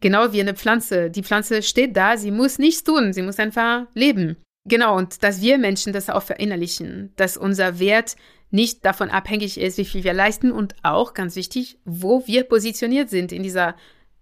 Genau 0.00 0.32
wie 0.32 0.40
eine 0.40 0.54
Pflanze. 0.54 1.10
Die 1.10 1.22
Pflanze 1.22 1.62
steht 1.62 1.96
da, 1.96 2.16
sie 2.16 2.30
muss 2.30 2.58
nichts 2.58 2.84
tun, 2.84 3.12
sie 3.12 3.22
muss 3.22 3.38
einfach 3.38 3.86
leben. 3.94 4.36
Genau, 4.66 4.96
und 4.96 5.22
dass 5.22 5.40
wir 5.40 5.58
Menschen 5.58 5.92
das 5.92 6.10
auch 6.10 6.22
verinnerlichen, 6.22 7.12
dass 7.16 7.36
unser 7.36 7.78
Wert 7.78 8.16
nicht 8.50 8.84
davon 8.84 9.10
abhängig 9.10 9.58
ist, 9.58 9.78
wie 9.78 9.84
viel 9.84 10.04
wir 10.04 10.12
leisten 10.12 10.52
und 10.52 10.74
auch, 10.82 11.14
ganz 11.14 11.36
wichtig, 11.36 11.78
wo 11.84 12.26
wir 12.26 12.44
positioniert 12.44 13.08
sind 13.08 13.32
in 13.32 13.42
dieser 13.42 13.76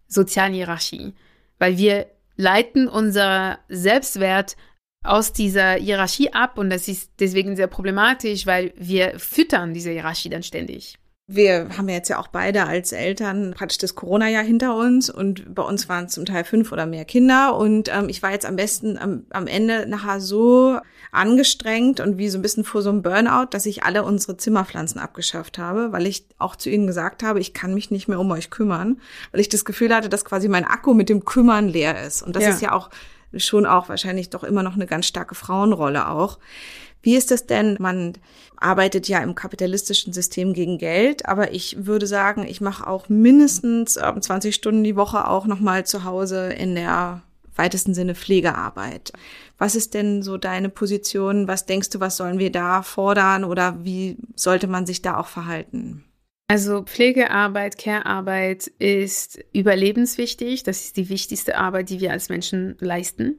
sozialen 0.06 0.54
Hierarchie. 0.54 1.14
Weil 1.58 1.78
wir 1.78 2.06
leiten 2.36 2.88
unser 2.88 3.58
Selbstwert 3.68 4.56
aus 5.04 5.32
dieser 5.32 5.74
Hierarchie 5.74 6.32
ab 6.32 6.58
und 6.58 6.70
das 6.70 6.88
ist 6.88 7.12
deswegen 7.20 7.56
sehr 7.56 7.66
problematisch, 7.66 8.46
weil 8.46 8.72
wir 8.76 9.18
füttern 9.18 9.72
diese 9.72 9.90
Hierarchie 9.90 10.28
dann 10.28 10.42
ständig. 10.42 10.98
Wir 11.30 11.68
haben 11.76 11.90
ja 11.90 11.96
jetzt 11.96 12.08
ja 12.08 12.18
auch 12.18 12.28
beide 12.28 12.64
als 12.66 12.92
Eltern 12.92 13.52
praktisch 13.54 13.76
das 13.76 13.94
Corona-Jahr 13.94 14.42
hinter 14.42 14.74
uns 14.74 15.10
und 15.10 15.54
bei 15.54 15.62
uns 15.62 15.86
waren 15.86 16.08
zum 16.08 16.24
Teil 16.24 16.42
fünf 16.42 16.72
oder 16.72 16.86
mehr 16.86 17.04
Kinder 17.04 17.54
und 17.54 17.90
ähm, 17.94 18.08
ich 18.08 18.22
war 18.22 18.32
jetzt 18.32 18.46
am 18.46 18.56
besten 18.56 18.96
am, 18.96 19.26
am 19.28 19.46
Ende 19.46 19.86
nachher 19.86 20.22
so 20.22 20.78
angestrengt 21.12 22.00
und 22.00 22.16
wie 22.16 22.30
so 22.30 22.38
ein 22.38 22.42
bisschen 22.42 22.64
vor 22.64 22.80
so 22.80 22.88
einem 22.88 23.02
Burnout, 23.02 23.48
dass 23.50 23.66
ich 23.66 23.82
alle 23.82 24.04
unsere 24.04 24.38
Zimmerpflanzen 24.38 24.98
abgeschafft 24.98 25.58
habe, 25.58 25.92
weil 25.92 26.06
ich 26.06 26.24
auch 26.38 26.56
zu 26.56 26.70
ihnen 26.70 26.86
gesagt 26.86 27.22
habe, 27.22 27.40
ich 27.40 27.52
kann 27.52 27.74
mich 27.74 27.90
nicht 27.90 28.08
mehr 28.08 28.20
um 28.20 28.30
euch 28.30 28.48
kümmern, 28.48 28.98
weil 29.30 29.42
ich 29.42 29.50
das 29.50 29.66
Gefühl 29.66 29.94
hatte, 29.94 30.08
dass 30.08 30.24
quasi 30.24 30.48
mein 30.48 30.64
Akku 30.64 30.94
mit 30.94 31.10
dem 31.10 31.26
Kümmern 31.26 31.68
leer 31.68 32.06
ist 32.06 32.22
und 32.22 32.36
das 32.36 32.44
ja. 32.44 32.50
ist 32.50 32.62
ja 32.62 32.72
auch 32.72 32.88
schon 33.36 33.66
auch 33.66 33.90
wahrscheinlich 33.90 34.30
doch 34.30 34.44
immer 34.44 34.62
noch 34.62 34.76
eine 34.76 34.86
ganz 34.86 35.06
starke 35.06 35.34
Frauenrolle 35.34 36.08
auch. 36.08 36.38
Wie 37.02 37.16
ist 37.16 37.30
das 37.30 37.46
denn? 37.46 37.76
Man 37.78 38.14
arbeitet 38.56 39.08
ja 39.08 39.20
im 39.20 39.34
kapitalistischen 39.34 40.12
System 40.12 40.52
gegen 40.52 40.78
Geld, 40.78 41.26
aber 41.26 41.52
ich 41.52 41.86
würde 41.86 42.06
sagen, 42.06 42.46
ich 42.46 42.60
mache 42.60 42.86
auch 42.86 43.08
mindestens 43.08 43.94
20 43.94 44.54
Stunden 44.54 44.84
die 44.84 44.96
Woche 44.96 45.28
auch 45.28 45.46
nochmal 45.46 45.86
zu 45.86 46.04
Hause 46.04 46.48
in 46.48 46.74
der 46.74 47.22
weitesten 47.54 47.94
Sinne 47.94 48.14
Pflegearbeit. 48.14 49.12
Was 49.58 49.74
ist 49.74 49.94
denn 49.94 50.22
so 50.22 50.36
deine 50.36 50.68
Position? 50.68 51.48
Was 51.48 51.66
denkst 51.66 51.90
du, 51.90 52.00
was 52.00 52.16
sollen 52.16 52.38
wir 52.38 52.52
da 52.52 52.82
fordern 52.82 53.44
oder 53.44 53.84
wie 53.84 54.16
sollte 54.34 54.68
man 54.68 54.86
sich 54.86 55.02
da 55.02 55.18
auch 55.18 55.26
verhalten? 55.26 56.04
Also 56.50 56.82
Pflegearbeit, 56.82 57.76
Care-Arbeit 57.76 58.68
ist 58.78 59.38
überlebenswichtig. 59.52 60.62
Das 60.62 60.84
ist 60.84 60.96
die 60.96 61.10
wichtigste 61.10 61.58
Arbeit, 61.58 61.90
die 61.90 62.00
wir 62.00 62.10
als 62.12 62.30
Menschen 62.30 62.76
leisten. 62.80 63.36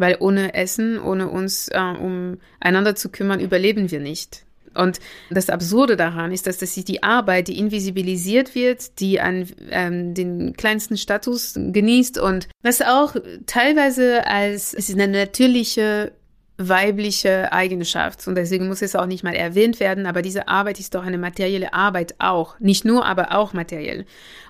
Weil 0.00 0.16
ohne 0.18 0.54
Essen, 0.54 0.98
ohne 1.00 1.28
uns 1.28 1.68
äh, 1.68 1.78
um 1.78 2.38
einander 2.58 2.96
zu 2.96 3.10
kümmern, 3.10 3.38
überleben 3.38 3.90
wir 3.90 4.00
nicht. 4.00 4.44
Und 4.74 4.98
das 5.30 5.50
Absurde 5.50 5.96
daran 5.96 6.32
ist, 6.32 6.46
dass 6.46 6.58
das 6.58 6.74
die 6.74 7.02
Arbeit, 7.02 7.48
die 7.48 7.58
invisibilisiert 7.58 8.54
wird, 8.54 9.00
die 9.00 9.20
an 9.20 9.48
ähm, 9.70 10.14
den 10.14 10.54
kleinsten 10.56 10.96
Status 10.96 11.54
genießt 11.56 12.18
und 12.18 12.48
das 12.62 12.80
auch 12.80 13.16
teilweise 13.46 14.26
als 14.26 14.72
es 14.72 14.88
ist 14.88 14.98
eine 14.98 15.08
natürliche 15.08 16.12
weibliche 16.56 17.52
Eigenschaft 17.52 18.28
und 18.28 18.36
deswegen 18.36 18.68
muss 18.68 18.82
es 18.82 18.94
auch 18.94 19.06
nicht 19.06 19.24
mal 19.24 19.34
erwähnt 19.34 19.80
werden, 19.80 20.06
aber 20.06 20.22
diese 20.22 20.46
Arbeit 20.46 20.78
ist 20.78 20.94
doch 20.94 21.04
eine 21.04 21.18
materielle 21.18 21.72
Arbeit 21.72 22.14
auch, 22.18 22.60
nicht 22.60 22.84
nur, 22.84 23.06
aber 23.06 23.34
auch 23.34 23.54
materiell. 23.54 24.04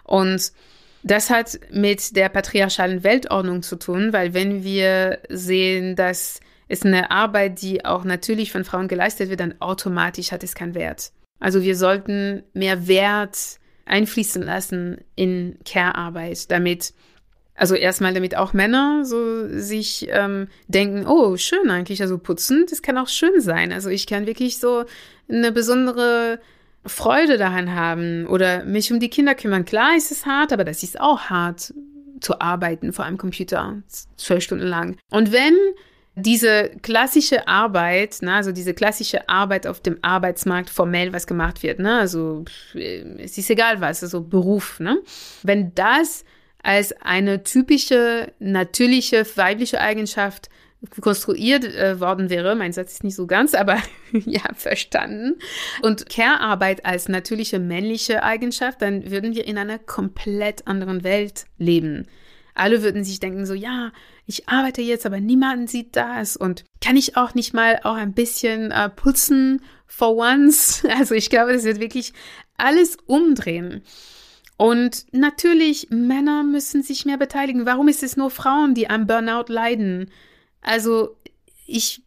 Und 0.04 0.52
das 1.02 1.30
hat 1.30 1.58
mit 1.70 2.16
der 2.16 2.28
patriarchalen 2.28 3.02
Weltordnung 3.02 3.62
zu 3.62 3.76
tun, 3.76 4.12
weil 4.12 4.34
wenn 4.34 4.64
wir 4.64 5.20
sehen, 5.28 5.96
dass 5.96 6.40
es 6.68 6.84
eine 6.84 7.10
Arbeit, 7.10 7.62
die 7.62 7.84
auch 7.84 8.04
natürlich 8.04 8.52
von 8.52 8.64
Frauen 8.64 8.88
geleistet 8.88 9.28
wird, 9.28 9.40
dann 9.40 9.60
automatisch 9.60 10.30
hat 10.30 10.44
es 10.44 10.54
keinen 10.54 10.74
Wert. 10.74 11.12
Also 11.40 11.62
wir 11.62 11.74
sollten 11.74 12.42
mehr 12.52 12.86
Wert 12.86 13.58
einfließen 13.86 14.42
lassen 14.42 14.98
in 15.16 15.58
Care-Arbeit, 15.64 16.50
damit 16.50 16.92
also 17.60 17.74
erstmal 17.74 18.14
damit 18.14 18.36
auch 18.36 18.54
Männer 18.54 19.04
so 19.04 19.46
sich 19.48 20.08
ähm, 20.10 20.48
denken, 20.68 21.06
oh, 21.06 21.36
schön 21.36 21.68
eigentlich, 21.70 22.00
also 22.00 22.16
putzen, 22.16 22.64
das 22.70 22.80
kann 22.80 22.96
auch 22.96 23.08
schön 23.08 23.40
sein. 23.40 23.70
Also 23.70 23.90
ich 23.90 24.06
kann 24.06 24.26
wirklich 24.26 24.58
so 24.58 24.84
eine 25.28 25.52
besondere 25.52 26.40
Freude 26.86 27.36
daran 27.36 27.74
haben 27.74 28.26
oder 28.26 28.64
mich 28.64 28.92
um 28.92 29.00
die 29.00 29.10
Kinder 29.10 29.34
kümmern. 29.34 29.64
Klar 29.64 29.96
ist 29.96 30.10
es 30.10 30.24
hart, 30.24 30.52
aber 30.52 30.64
das 30.64 30.82
ist 30.82 31.00
auch 31.00 31.24
hart 31.24 31.74
zu 32.20 32.40
arbeiten 32.40 32.92
vor 32.92 33.04
einem 33.04 33.18
Computer, 33.18 33.82
zwölf 34.16 34.44
Stunden 34.44 34.66
lang. 34.66 34.96
Und 35.10 35.32
wenn 35.32 35.54
diese 36.16 36.70
klassische 36.82 37.46
Arbeit, 37.48 38.18
ne, 38.22 38.34
also 38.34 38.52
diese 38.52 38.74
klassische 38.74 39.28
Arbeit 39.28 39.66
auf 39.66 39.80
dem 39.80 39.98
Arbeitsmarkt 40.02 40.70
formell 40.70 41.12
was 41.12 41.26
gemacht 41.26 41.62
wird, 41.62 41.78
ne, 41.78 41.98
also 41.98 42.44
es 42.74 43.38
ist 43.38 43.50
egal 43.50 43.80
was, 43.80 44.02
also 44.02 44.22
Beruf, 44.22 44.80
ne, 44.80 44.98
wenn 45.42 45.74
das 45.74 46.24
als 46.62 46.92
eine 47.00 47.42
typische 47.42 48.32
natürliche 48.38 49.24
weibliche 49.36 49.80
Eigenschaft 49.80 50.50
konstruiert 51.00 51.64
äh, 51.64 52.00
worden 52.00 52.30
wäre, 52.30 52.54
mein 52.54 52.72
Satz 52.72 52.94
ist 52.94 53.04
nicht 53.04 53.14
so 53.14 53.26
ganz, 53.26 53.54
aber 53.54 53.78
ja, 54.12 54.42
verstanden, 54.54 55.38
und 55.82 56.08
Care-Arbeit 56.08 56.86
als 56.86 57.08
natürliche 57.08 57.58
männliche 57.58 58.22
Eigenschaft, 58.22 58.80
dann 58.82 59.10
würden 59.10 59.34
wir 59.34 59.46
in 59.46 59.58
einer 59.58 59.78
komplett 59.78 60.66
anderen 60.66 61.04
Welt 61.04 61.44
leben. 61.58 62.06
Alle 62.54 62.82
würden 62.82 63.04
sich 63.04 63.20
denken 63.20 63.46
so, 63.46 63.54
ja, 63.54 63.92
ich 64.26 64.48
arbeite 64.48 64.82
jetzt, 64.82 65.06
aber 65.06 65.20
niemand 65.20 65.70
sieht 65.70 65.96
das 65.96 66.36
und 66.36 66.64
kann 66.82 66.96
ich 66.96 67.16
auch 67.16 67.34
nicht 67.34 67.54
mal 67.54 67.80
auch 67.84 67.94
ein 67.94 68.12
bisschen 68.12 68.70
äh, 68.70 68.88
putzen 68.88 69.62
for 69.86 70.16
once? 70.16 70.84
Also 70.98 71.14
ich 71.14 71.30
glaube, 71.30 71.52
das 71.52 71.64
wird 71.64 71.80
wirklich 71.80 72.12
alles 72.56 72.96
umdrehen. 73.06 73.82
Und 74.56 75.06
natürlich, 75.12 75.88
Männer 75.90 76.42
müssen 76.42 76.82
sich 76.82 77.06
mehr 77.06 77.16
beteiligen. 77.16 77.64
Warum 77.64 77.88
ist 77.88 78.02
es 78.02 78.18
nur 78.18 78.30
Frauen, 78.30 78.74
die 78.74 78.90
am 78.90 79.06
Burnout 79.06 79.50
leiden? 79.50 80.10
Also 80.60 81.16
ich, 81.66 82.02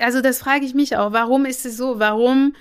also 0.00 0.20
das 0.20 0.38
frage 0.38 0.64
ich 0.64 0.74
mich 0.74 0.96
auch. 0.96 1.12
Warum 1.12 1.46
ist 1.46 1.66
es 1.66 1.76
so? 1.76 1.98
Warum 1.98 2.54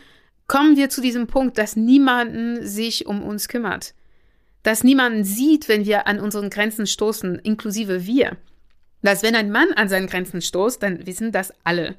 kommen 0.48 0.78
wir 0.78 0.90
zu 0.90 1.02
diesem 1.02 1.28
Punkt, 1.28 1.58
dass 1.58 1.76
niemanden 1.76 2.66
sich 2.66 3.06
um 3.06 3.22
uns 3.22 3.48
kümmert? 3.48 3.94
Dass 4.64 4.84
niemanden 4.84 5.24
sieht, 5.24 5.70
wenn 5.70 5.86
wir 5.86 6.08
an 6.08 6.20
unseren 6.20 6.50
Grenzen 6.50 6.88
stoßen, 6.88 7.40
inklusive 7.40 8.06
wir. 8.06 8.38
Dass 9.02 9.24
wenn 9.24 9.36
ein 9.36 9.52
Mann 9.52 9.72
an 9.74 9.88
seinen 9.88 10.08
Grenzen 10.08 10.42
stoßt, 10.42 10.84
dann 10.84 11.06
wissen 11.06 11.32
das 11.32 11.54
alle. 11.64 11.96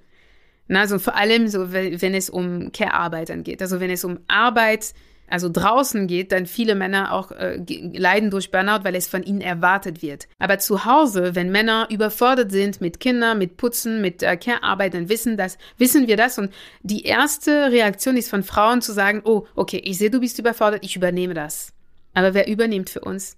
Na, 0.69 0.81
also 0.83 0.99
vor 0.99 1.17
allem 1.17 1.49
so, 1.49 1.73
wenn 1.73 2.15
es 2.15 2.31
um 2.31 2.71
Care-Arbeitern 2.73 3.43
geht. 3.43 3.63
Also 3.63 3.81
wenn 3.81 3.91
es 3.91 4.05
um 4.05 4.21
Arbeit 4.29 4.93
also 5.31 5.49
draußen 5.49 6.07
geht, 6.07 6.33
dann 6.33 6.47
viele 6.47 6.75
Männer 6.75 7.13
auch 7.13 7.31
äh, 7.31 7.63
leiden 7.93 8.31
durch 8.31 8.51
Burnout, 8.51 8.85
weil 8.85 8.95
es 8.97 9.07
von 9.07 9.23
ihnen 9.23 9.41
erwartet 9.41 10.03
wird. 10.03 10.29
Aber 10.39 10.59
zu 10.59 10.85
Hause, 10.85 11.35
wenn 11.35 11.51
Männer 11.51 11.87
überfordert 11.91 12.51
sind 12.51 12.81
mit 12.81 13.01
Kindern, 13.01 13.39
mit 13.39 13.57
Putzen, 13.57 14.01
mit 14.01 14.23
äh, 14.23 14.37
Care-Arbeit, 14.37 14.95
dann 14.95 15.09
wissen 15.09 15.37
das, 15.37 15.57
wissen 15.79 16.09
wir 16.09 16.17
das. 16.17 16.39
Und 16.39 16.53
die 16.83 17.05
erste 17.05 17.71
Reaktion 17.71 18.17
ist 18.17 18.29
von 18.29 18.43
Frauen 18.43 18.83
zu 18.83 18.93
sagen, 18.93 19.23
oh, 19.25 19.47
okay, 19.55 19.81
ich 19.85 19.99
sehe, 19.99 20.11
du 20.11 20.21
bist 20.21 20.39
überfordert, 20.39 20.85
ich 20.85 20.97
übernehme 20.97 21.35
das. 21.35 21.73
Aber 22.13 22.35
wer 22.35 22.49
übernimmt 22.49 22.91
für 22.91 23.01
uns? 23.01 23.37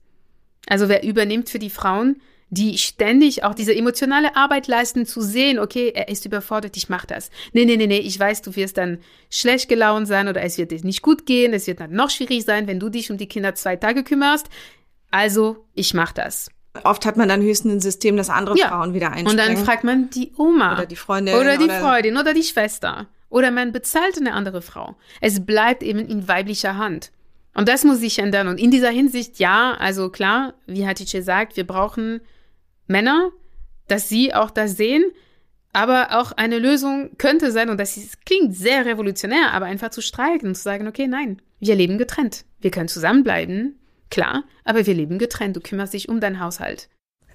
Also 0.69 0.89
wer 0.89 1.05
übernimmt 1.05 1.51
für 1.51 1.59
die 1.59 1.71
Frauen, 1.71 2.21
die 2.53 2.77
ständig 2.77 3.45
auch 3.45 3.55
diese 3.55 3.75
emotionale 3.75 4.37
Arbeit 4.37 4.67
leisten, 4.67 5.07
zu 5.07 5.23
sehen, 5.23 5.59
okay, 5.59 5.91
er 5.95 6.09
ist 6.09 6.27
überfordert, 6.27 6.77
ich 6.77 6.91
mach 6.91 7.07
das. 7.07 7.31
Nee, 7.55 7.65
nee, 7.65 7.79
nee, 7.79 7.87
nee, 7.87 7.99
ich 7.99 8.21
weiß, 8.21 8.43
du 8.43 8.55
wirst 8.55 8.77
dann 8.77 8.99
schlecht 9.31 9.71
gelaunt 9.71 10.07
sein 10.07 10.29
oder 10.29 10.43
es 10.43 10.59
wird 10.59 10.71
dir 10.71 10.79
nicht 10.85 11.01
gut 11.01 11.25
gehen, 11.25 11.55
es 11.55 11.67
wird 11.67 11.81
dann 11.81 11.93
noch 11.93 12.11
schwierig 12.11 12.45
sein, 12.45 12.67
wenn 12.67 12.79
du 12.79 12.91
dich 12.91 13.11
um 13.11 13.17
die 13.17 13.27
Kinder 13.27 13.55
zwei 13.55 13.77
Tage 13.77 14.05
kümmerst. 14.05 14.51
Also, 15.11 15.65
ich 15.73 15.95
mach 15.95 16.13
das. 16.13 16.51
Oft 16.85 17.07
hat 17.07 17.17
man 17.17 17.31
dann 17.31 17.41
höchstens 17.41 17.73
ein 17.73 17.81
System, 17.81 18.19
das 18.19 18.29
andere 18.29 18.59
ja. 18.59 18.69
Frauen 18.69 18.93
wieder 18.93 19.13
einspringen. 19.13 19.31
Und 19.31 19.39
dann 19.39 19.65
fragt 19.65 19.85
man 19.85 20.11
die 20.11 20.33
Oma. 20.37 20.75
Oder 20.75 20.87
die 20.87 20.97
Freundin. 20.97 21.35
Oder 21.35 21.57
die 21.57 21.65
oder 21.65 21.81
Freundin 21.81 22.17
oder 22.19 22.35
die 22.35 22.43
Schwester. 22.43 23.07
Oder 23.31 23.51
man 23.51 23.73
bezahlt 23.73 24.19
eine 24.19 24.35
andere 24.35 24.61
Frau. 24.61 24.97
Es 25.23 25.47
bleibt 25.47 25.83
eben 25.83 26.01
in 26.01 26.29
weiblicher 26.29 26.77
Hand. 26.77 27.13
Und 27.55 27.69
das 27.69 27.85
muss 27.85 28.01
sich 28.01 28.19
ändern. 28.19 28.49
Und 28.49 28.59
in 28.59 28.71
dieser 28.71 28.91
Hinsicht, 28.91 29.39
ja, 29.39 29.75
also 29.79 30.11
klar, 30.11 30.53
wie 30.67 30.87
Hatice 30.87 31.25
sagt, 31.25 31.57
wir 31.57 31.67
brauchen 31.67 32.21
Männer, 32.87 33.31
dass 33.89 34.09
sie 34.09 34.35
auch 34.35 34.51
das 34.51 34.77
sehen. 34.77 35.05
Aber 35.75 36.21
auch 36.21 36.33
eine 36.33 36.59
Lösung 36.59 37.17
könnte 37.17 37.51
sein, 37.51 37.71
und 37.71 37.81
das 37.81 37.99
klingt 38.27 38.55
sehr 38.55 38.85
revolutionär, 38.85 39.53
aber 39.53 39.67
einfach 39.67 39.89
zu 39.89 40.03
streiken 40.03 40.49
und 40.49 40.55
zu 40.55 40.63
sagen, 40.63 40.87
okay, 40.87 41.07
nein, 41.07 41.41
wir 41.61 41.75
leben 41.75 41.97
getrennt. 41.97 42.45
Wir 42.61 42.71
können 42.71 42.89
zusammenbleiben, 42.89 43.79
klar, 44.11 44.45
aber 44.65 44.85
wir 44.85 44.95
leben 44.95 45.19
getrennt. 45.19 45.57
Du 45.57 45.61
kümmerst 45.61 45.95
dich 45.95 46.11
um 46.11 46.21
deinen 46.21 46.41
Haushalt. 46.41 46.91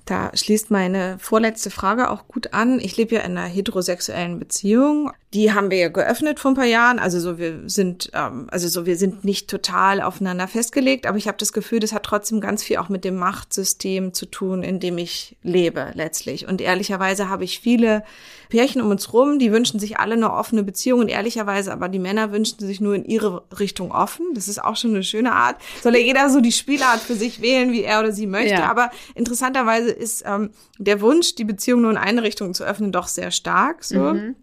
Da 0.06 0.32
schließt 0.34 0.72
meine 0.72 1.18
vorletzte 1.20 1.70
Frage 1.70 2.10
auch 2.10 2.28
gut 2.28 2.54
an. 2.54 2.80
Ich 2.80 2.96
lebe 2.96 3.16
ja 3.16 3.22
in 3.22 3.38
einer 3.38 3.48
heterosexuellen 3.48 4.40
Beziehung. 4.40 5.12
Die 5.34 5.54
haben 5.54 5.70
wir 5.70 5.78
ja 5.78 5.90
geöffnet 5.90 6.40
vor 6.40 6.52
ein 6.52 6.56
paar 6.56 6.66
Jahren. 6.66 7.00
Also 7.00 7.20
so 7.20 7.38
wir 7.38 7.64
sind, 7.66 8.10
ähm, 8.14 8.48
also 8.50 8.70
so 8.70 8.86
wir 8.86 8.96
sind 8.96 9.26
nicht 9.26 9.50
total 9.50 10.02
aufeinander 10.02 10.48
festgelegt, 10.48 11.06
aber 11.06 11.18
ich 11.18 11.28
habe 11.28 11.38
das 11.38 11.52
Gefühl, 11.52 11.80
das 11.80 11.92
hat 11.92 12.04
trotzdem 12.04 12.40
ganz 12.40 12.64
viel 12.64 12.78
auch 12.78 12.88
mit 12.88 13.04
dem 13.04 13.18
Machtsystem 13.18 14.14
zu 14.14 14.26
tun, 14.26 14.64
in 14.64 14.80
dem 14.80 14.98
ich 14.98 15.36
lebe 15.44 15.92
letztlich. 15.96 16.48
Und 16.48 16.62
ehrlicherweise 16.62 17.28
habe 17.28 17.44
ich 17.44 17.60
viele 17.60 18.04
Pärchen 18.48 18.82
um 18.82 18.90
uns 18.90 19.12
rum, 19.12 19.38
die 19.38 19.52
wünschen 19.52 19.82
sich 19.82 20.00
alle 20.00 20.14
eine 20.14 20.32
offene 20.32 20.64
Beziehung 20.64 21.02
und 21.02 21.10
ehrlicherweise 21.10 21.74
aber 21.74 21.90
die 21.90 22.00
Männer 22.00 22.32
wünschen 22.32 22.60
sich 22.60 22.80
nur 22.80 22.96
in 22.96 23.04
ihre 23.04 23.44
Richtung 23.60 23.92
offen. 23.92 24.28
Das 24.34 24.48
ist 24.48 24.64
auch 24.64 24.78
schon 24.78 24.92
eine 24.92 25.04
schöne 25.04 25.34
Art. 25.34 25.58
Soll 25.82 25.96
ja 25.96 26.02
jeder 26.02 26.30
so 26.30 26.40
die 26.40 26.54
Spielart 26.54 27.02
für 27.02 27.16
sich 27.16 27.42
wählen, 27.42 27.74
wie 27.74 27.84
er 27.84 28.00
oder 28.00 28.14
sie 28.14 28.28
möchte. 28.28 28.52
Ja. 28.62 28.72
Aber 28.72 28.92
interessanterweise 29.14 29.92
ist 29.92 30.24
ähm, 30.26 30.52
der 30.78 31.02
Wunsch, 31.02 31.36
die 31.36 31.44
Beziehung 31.44 31.82
nur 31.82 31.92
in 31.92 31.98
eine 31.98 32.24
Richtung 32.24 32.54
zu 32.54 32.64
öffnen, 32.64 32.94
doch 32.94 33.08
sehr 33.08 33.32
stark. 33.32 33.84
So. 33.84 34.00
Mhm. 34.00 34.36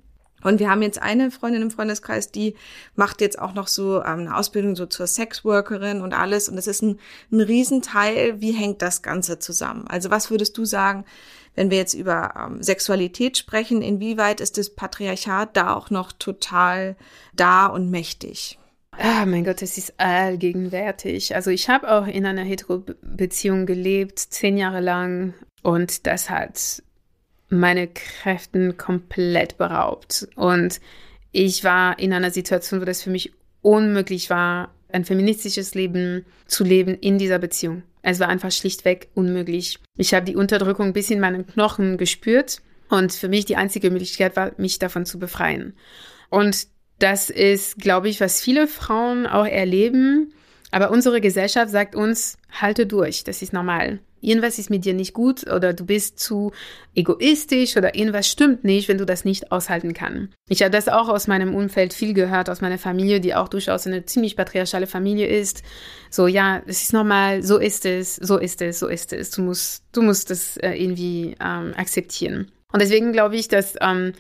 Und 0.45 0.61
wir 0.61 0.71
haben 0.71 0.83
jetzt 0.83 1.03
eine 1.03 1.33
Freundin 1.33 1.63
im 1.63 1.71
Freundeskreis, 1.73 2.31
die 2.31 2.55
macht 2.95 3.21
jetzt 3.21 3.39
auch 3.39 3.55
noch 3.55 3.67
so 3.67 3.97
ähm, 4.03 4.21
eine 4.21 4.37
Ausbildung 4.37 4.77
so 4.77 4.87
zur 4.87 5.09
Sexworkerin 5.09 6.03
und 6.03 6.13
alles. 6.13 6.49
Und 6.49 6.55
das 6.55 6.69
ist 6.69 6.83
ein, 6.83 7.01
ein 7.33 7.41
Riesenteil. 7.41 8.41
Wie 8.41 8.53
hängt 8.53 8.83
das 8.83 9.03
Ganze 9.03 9.41
zusammen? 9.41 9.87
Also 9.89 10.11
was 10.11 10.31
würdest 10.31 10.57
du 10.57 10.65
sagen, 10.65 11.05
wenn 11.57 11.71
wir 11.71 11.79
jetzt 11.79 11.95
über 11.95 12.35
ähm, 12.37 12.63
Sexualität 12.63 13.39
sprechen, 13.39 13.83
inwieweit 13.83 14.41
ist 14.41 14.59
das 14.59 14.71
Patriarchat 14.71 15.57
da 15.57 15.75
auch 15.75 15.91
noch 15.91 16.13
total 16.13 16.97
da 17.35 17.67
und 17.67 17.91
mächtig? 17.91 18.59
Ah, 18.93 19.27
mein 19.27 19.45
Gott, 19.45 19.61
es 19.63 19.77
ist 19.77 19.95
allgegenwärtig. 19.99 21.35
Also 21.35 21.51
ich 21.51 21.69
habe 21.69 21.91
auch 21.91 22.07
in 22.07 22.27
einer 22.27 22.45
Hetero-Beziehung 22.45 23.67
gelebt, 23.67 24.21
zehn 24.21 24.57
Jahre 24.57 24.81
lang, 24.81 25.35
und 25.65 26.07
das 26.07 26.29
hat 26.29 26.83
meine 27.59 27.89
Kräften 27.89 28.77
komplett 28.77 29.59
beraubt. 29.59 30.29
Und 30.37 30.81
ich 31.33 31.65
war 31.65 31.99
in 31.99 32.13
einer 32.13 32.31
Situation, 32.31 32.81
wo 32.81 32.85
das 32.85 33.03
für 33.03 33.11
mich 33.11 33.33
unmöglich 33.63 34.31
war, 34.31 34.73
ein 34.93 35.05
feministisches 35.05 35.75
Leben 35.75 36.25
zu 36.47 36.65
leben 36.65 36.95
in 36.95 37.19
dieser 37.19 37.39
Beziehung. 37.39 37.83
Es 38.03 38.21
war 38.21 38.29
einfach 38.29 38.53
schlichtweg 38.53 39.09
unmöglich. 39.15 39.79
Ich 39.97 40.15
habe 40.15 40.27
die 40.27 40.37
Unterdrückung 40.37 40.93
bis 40.93 41.11
in 41.11 41.21
meinen 41.21 41.47
Knochen 41.47 41.97
gespürt 41.97 42.61
und 42.91 43.13
für 43.13 43.29
mich 43.29 43.47
die 43.47 43.57
einzige 43.57 43.91
Möglichkeit 43.91 44.37
war, 44.37 44.53
mich 44.59 44.79
davon 44.79 45.07
zu 45.07 45.19
befreien. 45.19 45.75
Und 46.31 46.69
das 46.99 47.31
ist, 47.31 47.79
glaube 47.79 48.09
ich, 48.09 48.21
was 48.21 48.41
viele 48.41 48.69
Frauen 48.69 49.27
auch 49.27 49.47
erleben. 49.47 50.33
Aber 50.71 50.91
unsere 50.91 51.21
Gesellschaft 51.21 51.71
sagt 51.71 51.95
uns, 51.95 52.37
halte 52.51 52.87
durch, 52.87 53.25
das 53.25 53.43
ist 53.43 53.53
normal 53.53 54.01
irgendwas 54.25 54.59
ist 54.59 54.71
mit 54.71 54.85
dir 54.85 54.95
nicht 54.95 55.13
gut 55.13 55.47
oder 55.51 55.73
du 55.73 55.85
bist 55.85 56.19
zu 56.19 56.53
egoistisch 56.95 57.77
oder 57.77 57.95
irgendwas 57.95 58.29
stimmt 58.29 58.65
nicht, 58.65 58.89
wenn 58.89 58.99
du 58.99 59.07
das 59.07 59.25
nicht 59.25 59.53
aushalten 59.53 59.93
kannst. 59.95 60.33
Ich 60.49 60.63
habe 60.63 60.71
das 60.71 60.89
auch 60.89 61.09
aus 61.09 61.27
meinem 61.27 61.55
Umfeld 61.55 61.93
viel 61.93 62.15
gehört, 62.15 62.49
aus 62.51 62.61
meiner 62.61 62.79
Familie, 62.79 63.21
die 63.21 63.35
auch 63.35 63.49
durchaus 63.49 63.87
eine 63.87 64.05
ziemlich 64.05 64.37
patriarchale 64.37 64.87
Familie 64.87 65.27
ist. 65.27 65.63
So, 66.11 66.27
ja, 66.27 66.63
es 66.67 66.83
ist 66.83 66.93
normal, 66.93 67.43
so 67.43 67.59
ist 67.59 67.87
es, 67.87 68.17
so 68.17 68.39
ist 68.39 68.63
es, 68.63 68.79
so 68.79 68.89
ist 68.89 69.13
es. 69.13 69.31
Du 69.31 69.43
musst, 69.43 69.85
du 69.93 70.03
musst 70.03 70.31
es 70.31 70.57
äh, 70.59 70.73
irgendwie 70.73 71.37
ähm, 71.41 71.75
akzeptieren. 71.77 72.51
Und 72.73 72.83
deswegen 72.83 73.13
glaube 73.13 73.37
ich, 73.37 73.49
dass 73.49 73.75
ähm, 73.81 74.13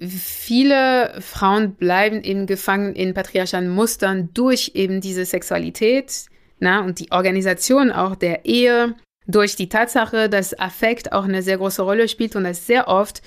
viele 0.00 1.14
Frauen 1.20 1.74
bleiben 1.74 2.22
eben 2.22 2.46
gefangen 2.46 2.94
in 2.94 3.14
patriarchalen 3.14 3.68
Mustern 3.68 4.30
durch 4.34 4.72
eben 4.74 5.00
diese 5.00 5.24
Sexualität, 5.24 6.26
na, 6.60 6.84
und 6.84 6.98
die 7.00 7.10
Organisation 7.10 7.90
auch 7.90 8.14
der 8.14 8.44
Ehe 8.44 8.94
durch 9.26 9.56
die 9.56 9.68
Tatsache, 9.68 10.28
dass 10.28 10.58
Affekt 10.58 11.12
auch 11.12 11.24
eine 11.24 11.42
sehr 11.42 11.58
große 11.58 11.82
Rolle 11.82 12.08
spielt 12.08 12.36
und 12.36 12.44
dass 12.44 12.66
sehr 12.66 12.88
oft 12.88 13.22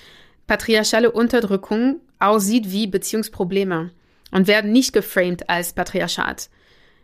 patriarchale 0.45 1.11
Unterdrückung 1.11 2.01
aussieht 2.19 2.71
wie 2.71 2.87
Beziehungsprobleme 2.87 3.91
und 4.31 4.47
werden 4.47 4.71
nicht 4.71 4.93
geframed 4.93 5.49
als 5.49 5.73
Patriarchat. 5.73 6.49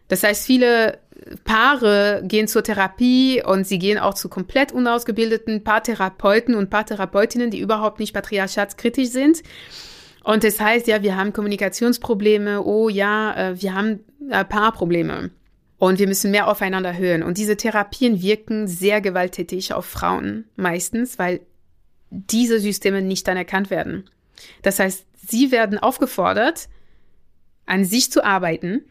Das 0.08 0.24
heißt, 0.24 0.46
viele 0.46 1.00
Paare 1.46 2.22
gehen 2.26 2.48
zur 2.48 2.64
Therapie 2.64 3.41
und 3.44 3.66
sie 3.66 3.80
gehen 3.80 3.98
auch 3.98 4.14
zu 4.14 4.30
komplett 4.30 4.72
unausgebildeten 4.72 5.64
Paartherapeuten 5.64 6.56
und 6.56 6.70
Paartherapeutinnen, 6.70 7.52
die 7.52 7.60
überhaupt 7.60 8.00
nicht 8.00 8.14
patriarchatskritisch 8.14 9.10
sind. 9.10 9.41
Und 10.24 10.44
das 10.44 10.60
heißt, 10.60 10.88
ja, 10.88 11.02
wir 11.04 11.18
haben 11.18 11.34
Kommunikationsprobleme, 11.34 12.64
oh 12.64 12.89
ja, 12.89 13.52
äh, 13.52 13.62
wir 13.62 13.74
haben 13.74 14.00
äh, 14.30 14.46
Paarprobleme. 14.46 15.32
Und 15.78 16.00
wir 16.00 16.08
müssen 16.08 16.32
mehr 16.32 16.48
aufeinander 16.48 16.98
hören. 16.98 17.24
Und 17.24 17.38
diese 17.38 17.58
Therapien 17.58 18.22
wirken 18.22 18.68
sehr 18.68 19.02
gewalttätig 19.02 19.74
auf 19.74 19.86
Frauen 19.86 20.46
meistens, 20.56 21.20
weil 21.20 21.42
diese 22.10 22.60
Systeme 22.60 23.02
nicht 23.02 23.28
anerkannt 23.28 23.70
werden. 23.70 24.10
Das 24.62 24.80
heißt, 24.80 25.06
sie 25.28 25.52
werden 25.52 25.78
aufgefordert, 25.80 26.70
an 27.66 27.86
sich 27.86 28.12
zu 28.12 28.24
arbeiten, 28.24 28.82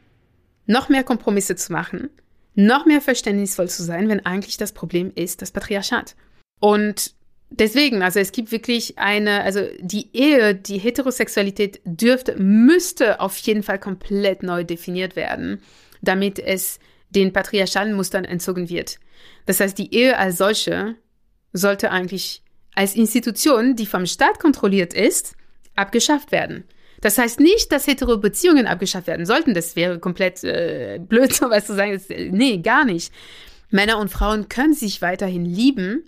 noch 0.67 0.89
mehr 0.89 1.05
Kompromisse 1.05 1.57
zu 1.57 1.73
machen, 1.73 2.11
noch 2.55 2.85
mehr 2.87 3.01
verständnisvoll 3.01 3.69
zu 3.69 3.83
sein, 3.83 4.09
wenn 4.09 4.25
eigentlich 4.27 4.57
das 4.57 4.73
Problem 4.73 5.13
ist 5.15 5.43
das 5.43 5.51
Patriarchat. 5.51 6.17
Und 6.61 7.15
deswegen, 7.51 8.03
also 8.03 8.21
es 8.21 8.33
gibt 8.33 8.53
wirklich 8.53 8.99
eine, 8.99 9.43
also 9.43 9.63
die 9.81 10.09
Ehe, 10.13 10.55
die 10.55 10.79
Heterosexualität 10.79 11.81
dürfte, 11.85 12.37
müsste 12.37 13.21
auf 13.21 13.37
jeden 13.39 13.63
Fall 13.63 13.79
komplett 13.79 14.43
neu 14.43 14.65
definiert 14.65 15.17
werden 15.17 15.63
damit 16.03 16.39
es 16.39 16.79
den 17.11 17.33
patriarchalen 17.33 17.95
Mustern 17.95 18.25
entzogen 18.25 18.69
wird. 18.69 18.99
Das 19.47 19.61
heißt, 19.61 19.79
die 19.79 19.95
Ehe 19.95 20.19
als 20.19 20.39
solche 20.39 20.97
sollte 21.53 21.91
eigentlich 21.91 22.43
als 22.75 22.95
Institution, 22.95 23.77
die 23.77 23.87
vom 23.87 24.07
Staat 24.07 24.39
kontrolliert 24.39 24.95
ist, 24.95 25.35
abgeschafft 25.77 26.33
werden. 26.33 26.65
Das 27.01 27.19
heißt 27.19 27.41
nicht, 27.41 27.73
dass 27.73 27.87
hetero 27.87 28.17
Beziehungen 28.17 28.67
abgeschafft 28.67 29.09
werden 29.09 29.27
sollten. 29.27 29.55
Das 29.55 29.77
wäre 29.77 29.99
komplett 29.99 30.43
äh, 30.45 31.01
blöd, 31.01 31.33
so 31.35 31.51
was 31.51 31.67
zu 31.67 31.75
sagen. 31.75 31.93
Das, 31.93 32.09
äh, 32.11 32.31
nee, 32.31 32.59
gar 32.59 32.85
nicht. 32.85 33.13
Männer 33.71 33.99
und 33.99 34.11
Frauen 34.11 34.49
können 34.49 34.75
sich 34.75 35.03
weiterhin 35.03 35.45
lieben, 35.45 36.05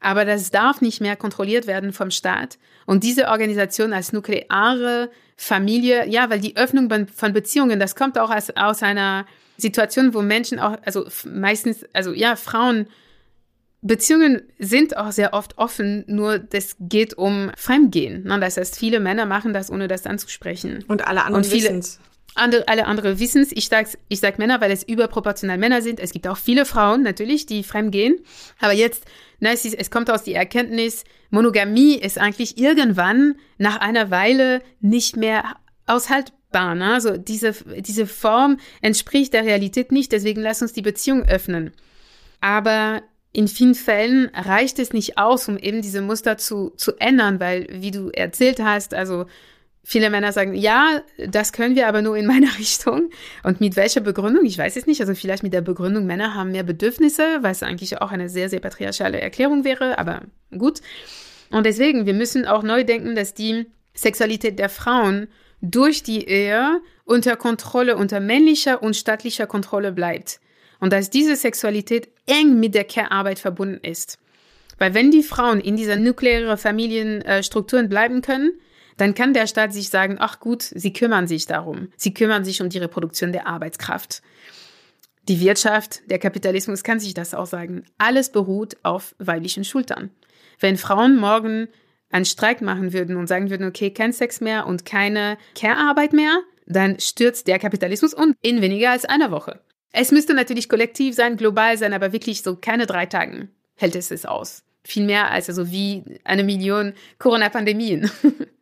aber 0.00 0.24
das 0.24 0.50
darf 0.50 0.80
nicht 0.80 1.00
mehr 1.00 1.16
kontrolliert 1.16 1.66
werden 1.66 1.92
vom 1.92 2.10
Staat. 2.10 2.58
Und 2.86 3.04
diese 3.04 3.28
Organisation 3.28 3.92
als 3.92 4.12
nukleare 4.12 5.10
Familie, 5.36 6.08
ja, 6.08 6.30
weil 6.30 6.40
die 6.40 6.56
Öffnung 6.56 6.90
von 7.14 7.32
Beziehungen, 7.32 7.78
das 7.78 7.94
kommt 7.94 8.18
auch 8.18 8.30
aus, 8.30 8.50
aus 8.50 8.82
einer 8.82 9.26
Situation, 9.58 10.14
wo 10.14 10.22
Menschen 10.22 10.58
auch, 10.58 10.76
also 10.84 11.06
meistens, 11.24 11.84
also 11.92 12.12
ja, 12.12 12.36
Frauen, 12.36 12.86
Beziehungen 13.82 14.42
sind 14.58 14.96
auch 14.96 15.12
sehr 15.12 15.32
oft 15.32 15.56
offen, 15.56 16.04
nur 16.06 16.38
das 16.38 16.76
geht 16.80 17.16
um 17.16 17.50
Fremdgehen. 17.56 18.24
Ne? 18.24 18.38
Das 18.38 18.58
heißt, 18.58 18.78
viele 18.78 19.00
Männer 19.00 19.24
machen 19.24 19.54
das, 19.54 19.70
ohne 19.70 19.88
das 19.88 20.06
anzusprechen. 20.06 20.84
Und 20.86 21.06
alle 21.06 21.24
anderen 21.24 21.50
wissen 21.50 21.78
es. 21.78 21.98
Andere, 22.34 22.68
alle 22.68 22.86
andere 22.86 23.18
wissen 23.18 23.42
es. 23.42 23.52
Ich 23.52 23.68
sage 23.68 23.90
ich 24.08 24.20
sag 24.20 24.38
Männer, 24.38 24.60
weil 24.60 24.70
es 24.70 24.82
überproportional 24.82 25.58
Männer 25.58 25.82
sind. 25.82 26.00
Es 26.00 26.12
gibt 26.12 26.28
auch 26.28 26.36
viele 26.36 26.64
Frauen 26.64 27.02
natürlich, 27.02 27.46
die 27.46 27.62
fremdgehen. 27.62 28.20
Aber 28.60 28.72
jetzt, 28.72 29.04
na, 29.40 29.50
es, 29.52 29.64
ist, 29.64 29.74
es 29.74 29.90
kommt 29.90 30.10
aus 30.10 30.22
die 30.22 30.34
Erkenntnis, 30.34 31.04
Monogamie 31.30 31.94
ist 31.94 32.18
eigentlich 32.18 32.58
irgendwann 32.58 33.36
nach 33.58 33.80
einer 33.80 34.10
Weile 34.10 34.62
nicht 34.80 35.16
mehr 35.16 35.44
aushaltbar. 35.86 36.74
Ne? 36.74 36.94
Also 36.94 37.16
diese, 37.16 37.52
diese 37.78 38.06
Form 38.06 38.58
entspricht 38.80 39.32
der 39.32 39.44
Realität 39.44 39.92
nicht, 39.92 40.12
deswegen 40.12 40.40
lass 40.40 40.62
uns 40.62 40.72
die 40.72 40.82
Beziehung 40.82 41.24
öffnen. 41.24 41.72
Aber 42.40 43.02
in 43.32 43.46
vielen 43.48 43.74
Fällen 43.74 44.30
reicht 44.34 44.78
es 44.78 44.92
nicht 44.92 45.18
aus, 45.18 45.48
um 45.48 45.56
eben 45.56 45.82
diese 45.82 46.02
Muster 46.02 46.36
zu, 46.36 46.70
zu 46.70 46.96
ändern, 46.98 47.38
weil, 47.38 47.68
wie 47.70 47.92
du 47.92 48.10
erzählt 48.10 48.60
hast, 48.60 48.92
also 48.92 49.26
Viele 49.82 50.10
Männer 50.10 50.32
sagen, 50.32 50.54
ja, 50.54 51.02
das 51.26 51.52
können 51.52 51.74
wir 51.74 51.88
aber 51.88 52.02
nur 52.02 52.16
in 52.16 52.26
meiner 52.26 52.54
Richtung. 52.58 53.10
Und 53.42 53.60
mit 53.60 53.76
welcher 53.76 54.00
Begründung? 54.00 54.44
Ich 54.44 54.58
weiß 54.58 54.76
es 54.76 54.86
nicht. 54.86 55.00
Also 55.00 55.14
vielleicht 55.14 55.42
mit 55.42 55.54
der 55.54 55.62
Begründung, 55.62 56.06
Männer 56.06 56.34
haben 56.34 56.52
mehr 56.52 56.62
Bedürfnisse, 56.62 57.38
was 57.40 57.62
eigentlich 57.62 58.00
auch 58.00 58.12
eine 58.12 58.28
sehr, 58.28 58.48
sehr 58.48 58.60
patriarchale 58.60 59.20
Erklärung 59.20 59.64
wäre, 59.64 59.98
aber 59.98 60.22
gut. 60.56 60.80
Und 61.50 61.66
deswegen, 61.66 62.06
wir 62.06 62.14
müssen 62.14 62.46
auch 62.46 62.62
neu 62.62 62.84
denken, 62.84 63.14
dass 63.14 63.34
die 63.34 63.66
Sexualität 63.94 64.58
der 64.58 64.68
Frauen 64.68 65.28
durch 65.60 66.02
die 66.02 66.26
Ehe 66.26 66.80
unter 67.04 67.36
Kontrolle, 67.36 67.96
unter 67.96 68.20
männlicher 68.20 68.82
und 68.82 68.96
staatlicher 68.96 69.46
Kontrolle 69.46 69.92
bleibt. 69.92 70.40
Und 70.78 70.92
dass 70.92 71.10
diese 71.10 71.36
Sexualität 71.36 72.08
eng 72.26 72.60
mit 72.60 72.74
der 72.74 72.84
Care-Arbeit 72.84 73.38
verbunden 73.38 73.80
ist. 73.82 74.18
Weil 74.78 74.94
wenn 74.94 75.10
die 75.10 75.22
Frauen 75.22 75.60
in 75.60 75.76
dieser 75.76 75.96
nuklearen 75.96 76.56
Familienstrukturen 76.56 77.88
bleiben 77.88 78.22
können, 78.22 78.52
dann 79.00 79.14
kann 79.14 79.32
der 79.32 79.46
Staat 79.46 79.72
sich 79.72 79.88
sagen, 79.88 80.16
ach 80.18 80.40
gut, 80.40 80.62
sie 80.62 80.92
kümmern 80.92 81.26
sich 81.26 81.46
darum. 81.46 81.88
Sie 81.96 82.12
kümmern 82.12 82.44
sich 82.44 82.60
um 82.60 82.68
die 82.68 82.78
Reproduktion 82.78 83.32
der 83.32 83.46
Arbeitskraft. 83.46 84.22
Die 85.28 85.40
Wirtschaft, 85.40 86.02
der 86.10 86.18
Kapitalismus 86.18 86.82
kann 86.82 87.00
sich 87.00 87.14
das 87.14 87.32
auch 87.32 87.46
sagen. 87.46 87.84
Alles 87.96 88.30
beruht 88.30 88.76
auf 88.82 89.14
weiblichen 89.18 89.64
Schultern. 89.64 90.10
Wenn 90.58 90.76
Frauen 90.76 91.16
morgen 91.16 91.68
einen 92.10 92.26
Streik 92.26 92.60
machen 92.60 92.92
würden 92.92 93.16
und 93.16 93.26
sagen 93.26 93.48
würden, 93.48 93.66
okay, 93.66 93.90
kein 93.90 94.12
Sex 94.12 94.40
mehr 94.40 94.66
und 94.66 94.84
keine 94.84 95.38
Care-Arbeit 95.54 96.12
mehr, 96.12 96.42
dann 96.66 97.00
stürzt 97.00 97.46
der 97.46 97.58
Kapitalismus 97.58 98.12
und 98.12 98.36
in 98.42 98.60
weniger 98.60 98.90
als 98.90 99.04
einer 99.04 99.30
Woche. 99.30 99.60
Es 99.92 100.12
müsste 100.12 100.34
natürlich 100.34 100.68
kollektiv 100.68 101.14
sein, 101.14 101.36
global 101.36 101.78
sein, 101.78 101.94
aber 101.94 102.12
wirklich 102.12 102.42
so 102.42 102.56
keine 102.56 102.86
drei 102.86 103.06
Tagen 103.06 103.50
hält 103.76 103.96
es 103.96 104.10
es 104.10 104.26
aus. 104.26 104.62
Viel 104.84 105.06
mehr 105.06 105.30
als 105.30 105.48
also 105.48 105.70
wie 105.70 106.04
eine 106.24 106.44
Million 106.44 106.92
Corona-Pandemien. 107.18 108.10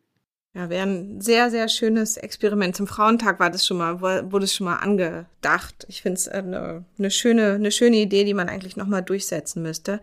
Ja, 0.55 0.69
wäre 0.69 0.87
ein 0.87 1.21
sehr, 1.21 1.51
sehr 1.51 1.67
schönes 1.69 2.17
Experiment. 2.17 2.75
Zum 2.75 2.87
Frauentag 2.87 3.39
war 3.39 3.51
das 3.51 3.65
schon 3.67 3.77
mal, 3.77 4.01
wurde 4.01 4.45
es 4.45 4.53
schon 4.55 4.65
mal 4.65 4.77
angedacht. 4.77 5.85
Ich 5.87 6.01
finde 6.01 6.17
es 6.17 6.27
eine, 6.27 6.85
eine 6.97 7.11
schöne, 7.11 7.53
eine 7.53 7.71
schöne 7.71 7.97
Idee, 7.97 8.23
die 8.23 8.33
man 8.33 8.49
eigentlich 8.49 8.75
nochmal 8.75 9.03
durchsetzen 9.03 9.61
müsste. 9.61 10.01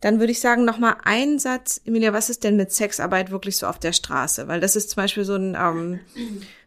Dann 0.00 0.20
würde 0.20 0.30
ich 0.30 0.40
sagen, 0.40 0.64
nochmal 0.64 0.96
ein 1.02 1.40
Satz, 1.40 1.80
Emilia, 1.84 2.12
was 2.12 2.30
ist 2.30 2.44
denn 2.44 2.56
mit 2.56 2.70
Sexarbeit 2.70 3.32
wirklich 3.32 3.56
so 3.56 3.66
auf 3.66 3.80
der 3.80 3.92
Straße? 3.92 4.46
Weil 4.46 4.60
das 4.60 4.76
ist 4.76 4.90
zum 4.90 5.02
Beispiel 5.02 5.24
so 5.24 5.34
ein, 5.34 5.56
ähm, 5.58 5.98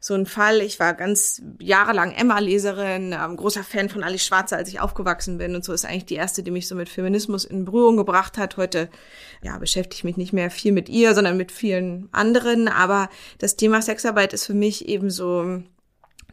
so 0.02 0.16
ein 0.16 0.26
Fall. 0.26 0.60
Ich 0.60 0.82
war 0.82 0.94
ganz 0.94 1.42
jahrelang 1.60 2.12
Emma-Leserin, 2.12 3.14
ähm, 3.14 3.38
großer 3.38 3.64
Fan 3.64 3.88
von 3.88 4.04
Alice 4.04 4.26
Schwarzer, 4.26 4.58
als 4.58 4.68
ich 4.68 4.82
aufgewachsen 4.82 5.38
bin. 5.38 5.56
Und 5.56 5.64
so 5.64 5.72
ist 5.72 5.86
eigentlich 5.86 6.06
die 6.06 6.16
erste, 6.16 6.44
die 6.44 6.52
mich 6.52 6.68
so 6.68 6.76
mit 6.76 6.90
Feminismus 6.90 7.46
in 7.46 7.64
Berührung 7.64 7.96
gebracht 7.96 8.38
hat. 8.38 8.58
Heute, 8.58 8.90
ja, 9.42 9.58
beschäftige 9.58 9.96
ich 9.96 10.04
mich 10.04 10.18
nicht 10.18 10.34
mehr 10.34 10.52
viel 10.52 10.74
mit 10.74 10.90
ihr, 10.90 11.16
sondern 11.16 11.38
mit 11.38 11.54
vielen 11.54 12.10
anderen. 12.12 12.68
Aber 12.68 13.10
das 13.38 13.56
Thema 13.56 13.82
Sexarbeit 13.82 14.34
ist 14.34 14.46
für 14.46 14.54
mich 14.54 14.90
eben 14.90 15.10
so, 15.10 15.64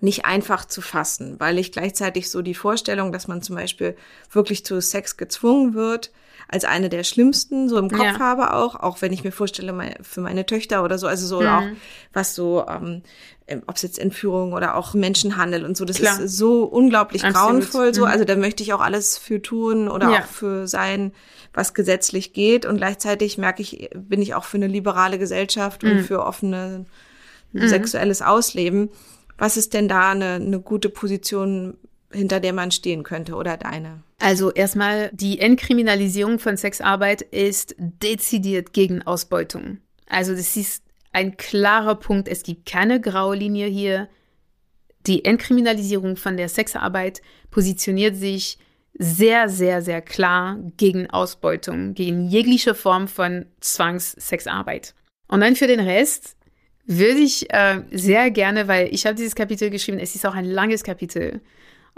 nicht 0.00 0.24
einfach 0.24 0.64
zu 0.64 0.80
fassen, 0.80 1.38
weil 1.38 1.58
ich 1.58 1.72
gleichzeitig 1.72 2.30
so 2.30 2.42
die 2.42 2.54
Vorstellung, 2.54 3.12
dass 3.12 3.28
man 3.28 3.42
zum 3.42 3.56
Beispiel 3.56 3.96
wirklich 4.30 4.64
zu 4.64 4.80
Sex 4.80 5.16
gezwungen 5.16 5.74
wird, 5.74 6.12
als 6.48 6.64
eine 6.64 6.88
der 6.88 7.04
schlimmsten 7.04 7.68
so 7.68 7.76
im 7.78 7.90
Kopf 7.90 8.02
ja. 8.02 8.18
habe 8.18 8.54
auch, 8.54 8.74
auch 8.74 9.02
wenn 9.02 9.12
ich 9.12 9.22
mir 9.22 9.32
vorstelle 9.32 9.72
mein, 9.74 9.94
für 10.00 10.22
meine 10.22 10.46
Töchter 10.46 10.82
oder 10.82 10.98
so, 10.98 11.06
also 11.06 11.26
so 11.26 11.42
mhm. 11.42 11.46
auch 11.46 11.64
was 12.14 12.34
so, 12.34 12.66
ähm, 12.66 13.02
ob 13.66 13.76
es 13.76 13.82
jetzt 13.82 13.98
Entführung 13.98 14.54
oder 14.54 14.74
auch 14.74 14.94
Menschenhandel 14.94 15.64
und 15.64 15.76
so, 15.76 15.84
das 15.84 15.98
Klar. 15.98 16.20
ist 16.20 16.36
so 16.36 16.64
unglaublich 16.64 17.24
Absolut. 17.24 17.48
grauenvoll 17.48 17.94
so, 17.94 18.06
mhm. 18.06 18.10
also 18.10 18.24
da 18.24 18.34
möchte 18.36 18.62
ich 18.62 18.72
auch 18.72 18.80
alles 18.80 19.18
für 19.18 19.42
tun 19.42 19.88
oder 19.88 20.10
ja. 20.10 20.20
auch 20.20 20.26
für 20.26 20.66
sein, 20.66 21.12
was 21.52 21.74
gesetzlich 21.74 22.32
geht 22.32 22.64
und 22.64 22.78
gleichzeitig 22.78 23.36
merke 23.36 23.60
ich, 23.60 23.90
bin 23.94 24.22
ich 24.22 24.34
auch 24.34 24.44
für 24.44 24.56
eine 24.56 24.68
liberale 24.68 25.18
Gesellschaft 25.18 25.82
mhm. 25.82 25.90
und 25.90 26.02
für 26.04 26.24
offene 26.24 26.86
mhm. 27.52 27.68
sexuelles 27.68 28.22
Ausleben. 28.22 28.88
Was 29.36 29.56
ist 29.56 29.74
denn 29.74 29.86
da 29.86 30.10
eine, 30.10 30.34
eine 30.34 30.60
gute 30.60 30.88
Position, 30.88 31.76
hinter 32.12 32.40
der 32.40 32.52
man 32.52 32.70
stehen 32.70 33.02
könnte 33.02 33.34
oder 33.34 33.56
deine? 33.56 34.02
Also 34.18 34.50
erstmal, 34.50 35.10
die 35.12 35.38
Entkriminalisierung 35.40 36.38
von 36.38 36.56
Sexarbeit 36.56 37.22
ist 37.22 37.74
dezidiert 37.78 38.72
gegen 38.72 39.02
Ausbeutung. 39.02 39.78
Also 40.08 40.34
das 40.34 40.56
ist 40.56 40.82
ein 41.12 41.36
klarer 41.36 41.94
Punkt. 41.94 42.28
Es 42.28 42.42
gibt 42.42 42.66
keine 42.66 43.00
graue 43.00 43.36
Linie 43.36 43.66
hier. 43.66 44.08
Die 45.06 45.24
Entkriminalisierung 45.24 46.16
von 46.16 46.36
der 46.36 46.48
Sexarbeit 46.48 47.22
positioniert 47.50 48.16
sich 48.16 48.58
sehr, 48.98 49.48
sehr, 49.48 49.80
sehr 49.80 50.02
klar 50.02 50.58
gegen 50.76 51.08
Ausbeutung, 51.08 51.94
gegen 51.94 52.26
jegliche 52.28 52.74
Form 52.74 53.06
von 53.06 53.46
Zwangssexarbeit. 53.60 54.94
Und 55.28 55.40
dann 55.40 55.56
für 55.56 55.68
den 55.68 55.80
Rest 55.80 56.36
würde 56.84 57.20
ich 57.20 57.52
äh, 57.52 57.82
sehr 57.92 58.30
gerne, 58.30 58.66
weil 58.66 58.92
ich 58.92 59.06
habe 59.06 59.14
dieses 59.14 59.34
Kapitel 59.34 59.70
geschrieben, 59.70 59.98
es 59.98 60.14
ist 60.14 60.26
auch 60.26 60.34
ein 60.34 60.46
langes 60.46 60.82
Kapitel. 60.82 61.40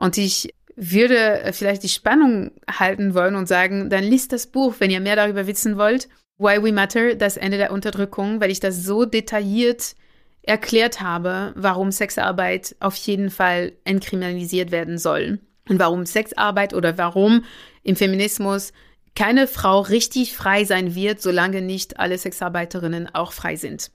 Und 0.01 0.17
ich 0.17 0.55
würde 0.77 1.43
äh, 1.43 1.53
vielleicht 1.53 1.83
die 1.83 1.89
Spannung 1.89 2.53
halten 2.69 3.15
wollen 3.15 3.37
und 3.37 3.47
sagen, 3.47 3.91
dann 3.91 4.03
liest 4.03 4.33
das 4.33 4.47
Buch, 4.47 4.77
wenn 4.79 4.91
ihr 4.91 5.01
mehr 5.01 5.15
darüber 5.15 5.47
wissen 5.47 5.77
wollt. 5.77 6.09
Why 6.39 6.63
We 6.63 6.73
Matter, 6.73 7.15
das 7.15 7.37
Ende 7.37 7.59
der 7.59 7.71
Unterdrückung, 7.71 8.41
weil 8.41 8.51
ich 8.51 8.61
das 8.61 8.83
so 8.83 9.05
detailliert 9.05 9.95
erklärt 10.43 11.03
habe, 11.03 11.53
warum 11.55 11.93
Sexarbeit 11.93 12.75
auf 12.81 12.97
jeden 12.97 13.29
Fall 13.29 13.75
entkriminalisiert 13.85 14.71
werden 14.71 14.97
soll. 14.97 15.39
Und 15.69 15.79
warum 15.79 16.07
Sexarbeit 16.07 16.73
oder 16.73 16.97
warum 16.97 17.45
im 17.83 17.95
Feminismus 17.95 18.73
keine 19.15 19.47
Frau 19.47 19.81
richtig 19.81 20.35
frei 20.35 20.65
sein 20.65 20.95
wird, 20.95 21.21
solange 21.21 21.61
nicht 21.61 22.01
alle 22.01 22.17
Sexarbeiterinnen 22.17 23.15
auch 23.15 23.33
frei 23.33 23.57
sind. 23.57 23.91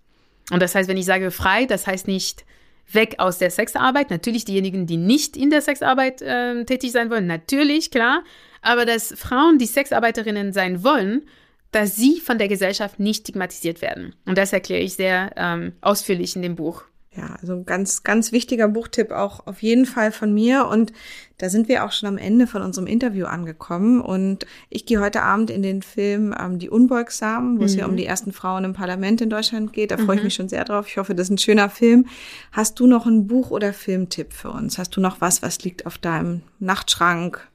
Und 0.51 0.61
das 0.61 0.75
heißt, 0.75 0.87
wenn 0.87 0.97
ich 0.97 1.05
sage 1.05 1.31
frei, 1.31 1.65
das 1.65 1.87
heißt 1.87 2.07
nicht 2.07 2.45
weg 2.91 3.15
aus 3.17 3.37
der 3.37 3.51
Sexarbeit. 3.51 4.09
Natürlich 4.09 4.45
diejenigen, 4.45 4.85
die 4.85 4.97
nicht 4.97 5.37
in 5.37 5.49
der 5.49 5.61
Sexarbeit 5.61 6.21
äh, 6.21 6.63
tätig 6.65 6.91
sein 6.91 7.09
wollen, 7.09 7.27
natürlich, 7.27 7.91
klar. 7.91 8.23
Aber 8.61 8.85
dass 8.85 9.13
Frauen, 9.15 9.57
die 9.57 9.65
Sexarbeiterinnen 9.65 10.53
sein 10.53 10.83
wollen, 10.83 11.23
dass 11.71 11.95
sie 11.95 12.19
von 12.19 12.37
der 12.37 12.47
Gesellschaft 12.47 12.99
nicht 12.99 13.21
stigmatisiert 13.21 13.81
werden. 13.81 14.15
Und 14.25 14.37
das 14.37 14.53
erkläre 14.53 14.81
ich 14.81 14.93
sehr 14.93 15.31
ähm, 15.35 15.73
ausführlich 15.81 16.35
in 16.35 16.41
dem 16.41 16.55
Buch. 16.55 16.85
Ja, 17.17 17.37
also 17.39 17.53
ein 17.53 17.65
ganz, 17.65 18.03
ganz 18.03 18.33
wichtiger 18.33 18.67
Buchtipp 18.67 19.11
auch 19.11 19.47
auf 19.47 19.61
jeden 19.61 19.85
Fall 19.85 20.11
von 20.11 20.33
mir. 20.33 20.67
Und 20.67 20.91
da 21.37 21.49
sind 21.49 21.69
wir 21.69 21.85
auch 21.85 21.93
schon 21.93 22.09
am 22.09 22.17
Ende 22.17 22.45
von 22.45 22.61
unserem 22.61 22.87
Interview 22.87 23.25
angekommen. 23.25 24.01
Und 24.01 24.45
ich 24.69 24.85
gehe 24.85 24.99
heute 24.99 25.21
Abend 25.21 25.49
in 25.49 25.61
den 25.61 25.81
Film 25.81 26.35
ähm, 26.37 26.59
Die 26.59 26.69
Unbeugsamen, 26.69 27.57
wo 27.57 27.61
mhm. 27.61 27.65
es 27.65 27.75
ja 27.75 27.85
um 27.85 27.95
die 27.95 28.05
ersten 28.05 28.33
Frauen 28.33 28.65
im 28.65 28.73
Parlament 28.73 29.21
in 29.21 29.29
Deutschland 29.29 29.71
geht. 29.71 29.91
Da 29.91 29.97
freue 29.97 30.15
ich 30.15 30.21
mhm. 30.21 30.25
mich 30.25 30.33
schon 30.33 30.49
sehr 30.49 30.65
drauf. 30.65 30.87
Ich 30.89 30.97
hoffe, 30.97 31.15
das 31.15 31.27
ist 31.27 31.31
ein 31.31 31.37
schöner 31.37 31.69
Film. 31.69 32.05
Hast 32.51 32.79
du 32.79 32.87
noch 32.87 33.05
ein 33.05 33.27
Buch- 33.27 33.51
oder 33.51 33.71
Filmtipp 33.71 34.33
für 34.33 34.49
uns? 34.49 34.77
Hast 34.77 34.95
du 34.97 35.01
noch 35.01 35.21
was, 35.21 35.41
was 35.41 35.63
liegt 35.63 35.85
auf 35.85 35.97
deinem 35.97 36.41
Nachtschrank? 36.59 37.47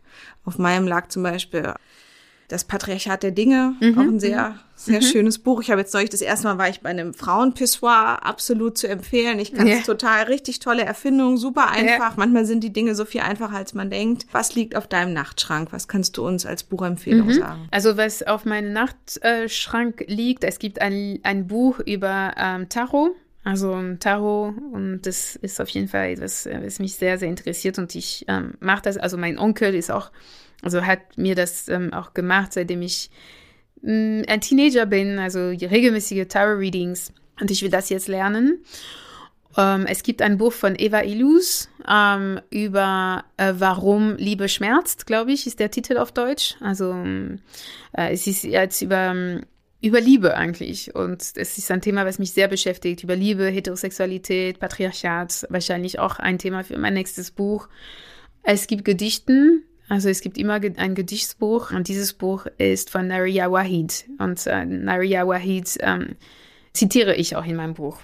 Auf 0.45 0.57
meinem 0.57 0.87
lag 0.87 1.09
zum 1.09 1.23
Beispiel 1.23 1.75
das 2.51 2.65
Patriarchat 2.65 3.23
der 3.23 3.31
Dinge, 3.31 3.75
mhm. 3.81 3.99
auch 3.99 4.03
ein 4.03 4.19
sehr, 4.19 4.57
sehr 4.75 5.01
mhm. 5.01 5.05
schönes 5.05 5.39
Buch. 5.39 5.63
Ich 5.63 5.71
habe 5.71 5.81
jetzt 5.81 5.95
neulich 5.95 6.11
das 6.11 6.21
erste 6.21 6.49
Mal 6.49 6.59
war 6.59 6.69
ich 6.69 6.81
bei 6.81 6.91
einem 6.91 7.15
Frauenpissoir, 7.15 8.27
absolut 8.27 8.77
zu 8.77 8.89
empfehlen. 8.89 9.39
Ich 9.39 9.55
kann 9.55 9.69
es 9.69 9.75
yeah. 9.75 9.85
total, 9.85 10.25
richtig 10.25 10.59
tolle 10.59 10.85
Erfindung, 10.85 11.37
super 11.37 11.71
einfach. 11.71 12.11
Yeah. 12.11 12.15
Manchmal 12.17 12.47
sind 12.47 12.65
die 12.65 12.73
Dinge 12.73 12.97
so 12.97 13.05
viel 13.05 13.21
einfacher, 13.21 13.57
als 13.57 13.73
man 13.73 13.89
denkt. 13.89 14.27
Was 14.33 14.55
liegt 14.57 14.75
auf 14.75 14.89
deinem 14.89 15.13
Nachtschrank? 15.13 15.73
Was 15.73 15.87
kannst 15.87 16.17
du 16.17 16.27
uns 16.27 16.45
als 16.45 16.65
Buchempfehlung 16.65 17.29
mhm. 17.29 17.35
sagen? 17.35 17.69
Also 17.71 17.97
was 17.97 18.25
auf 18.25 18.45
meinem 18.45 18.73
Nachtschrank 18.73 20.05
liegt, 20.09 20.43
es 20.43 20.59
gibt 20.59 20.81
ein, 20.81 21.21
ein 21.23 21.47
Buch 21.47 21.79
über 21.79 22.35
ähm, 22.37 22.69
Tarot. 22.69 23.13
Also 23.45 23.81
Tarot 24.01 24.55
und 24.73 25.03
das 25.03 25.37
ist 25.37 25.61
auf 25.61 25.69
jeden 25.71 25.89
Fall 25.89 26.11
etwas, 26.11 26.47
was 26.47 26.79
mich 26.79 26.97
sehr, 26.97 27.17
sehr 27.17 27.29
interessiert 27.29 27.79
und 27.79 27.95
ich 27.95 28.27
ähm, 28.29 28.55
mache 28.61 28.83
das. 28.83 28.99
Also 28.99 29.17
mein 29.17 29.39
Onkel 29.39 29.75
ist 29.75 29.91
auch 29.91 30.11
also 30.63 30.85
hat 30.85 31.17
mir 31.17 31.35
das 31.35 31.69
ähm, 31.69 31.93
auch 31.93 32.15
gemacht, 32.15 32.53
seitdem 32.53 32.83
ich 32.83 33.11
mh, 33.83 33.93
mm, 33.93 34.23
ein 34.29 34.41
Teenager 34.41 34.87
bin, 34.87 35.19
also 35.19 35.49
regelmäßige 35.49 36.27
Tarot-Readings. 36.29 37.13
Und 37.41 37.51
ich 37.51 37.63
will 37.63 37.71
das 37.71 37.89
jetzt 37.89 38.09
lernen. 38.09 38.63
Ähm, 39.57 39.87
es 39.87 40.03
gibt 40.03 40.23
ein 40.23 40.39
Buch 40.39 40.53
von 40.53 40.77
Eva 40.79 41.03
Illus 41.03 41.69
ähm, 41.89 42.41
über 42.51 43.25
äh, 43.37 43.55
Warum 43.57 44.17
Liebe 44.17 44.49
schmerzt, 44.49 45.07
glaube 45.07 45.33
ich, 45.33 45.47
ist 45.47 45.59
der 45.59 45.71
Titel 45.71 45.97
auf 45.97 46.13
Deutsch. 46.13 46.57
Also 46.61 46.95
äh, 47.93 48.13
es 48.13 48.27
ist 48.27 48.45
jetzt 48.45 48.83
über, 48.83 49.41
über 49.81 50.01
Liebe 50.01 50.37
eigentlich. 50.37 50.95
Und 50.95 51.23
es 51.35 51.59
ist 51.59 51.71
ein 51.71 51.81
Thema, 51.81 52.07
was 52.07 52.19
mich 52.19 52.33
sehr 52.33 52.49
beschäftigt. 52.49 53.03
Über 53.03 53.17
Liebe, 53.17 53.47
Heterosexualität, 53.47 54.61
Patriarchat. 54.61 55.47
Wahrscheinlich 55.49 55.99
auch 55.99 56.19
ein 56.19 56.39
Thema 56.39 56.63
für 56.63 56.79
mein 56.79 56.95
nächstes 56.95 57.31
Buch. 57.31 57.69
Es 58.43 58.67
gibt 58.67 58.85
Gedichten 58.85 59.65
also 59.91 60.09
es 60.09 60.21
gibt 60.21 60.39
immer 60.39 60.61
ein 60.77 60.95
Gedichtsbuch 60.95 61.73
und 61.73 61.89
dieses 61.89 62.13
Buch 62.13 62.47
ist 62.59 62.91
von 62.91 63.09
Nariya 63.09 63.51
Wahid. 63.51 64.05
Und 64.19 64.47
äh, 64.47 64.65
Nariya 64.65 65.27
Wahid 65.27 65.79
ähm, 65.81 66.15
zitiere 66.73 67.17
ich 67.17 67.35
auch 67.35 67.45
in 67.45 67.57
meinem 67.57 67.75
Buch. 67.75 67.99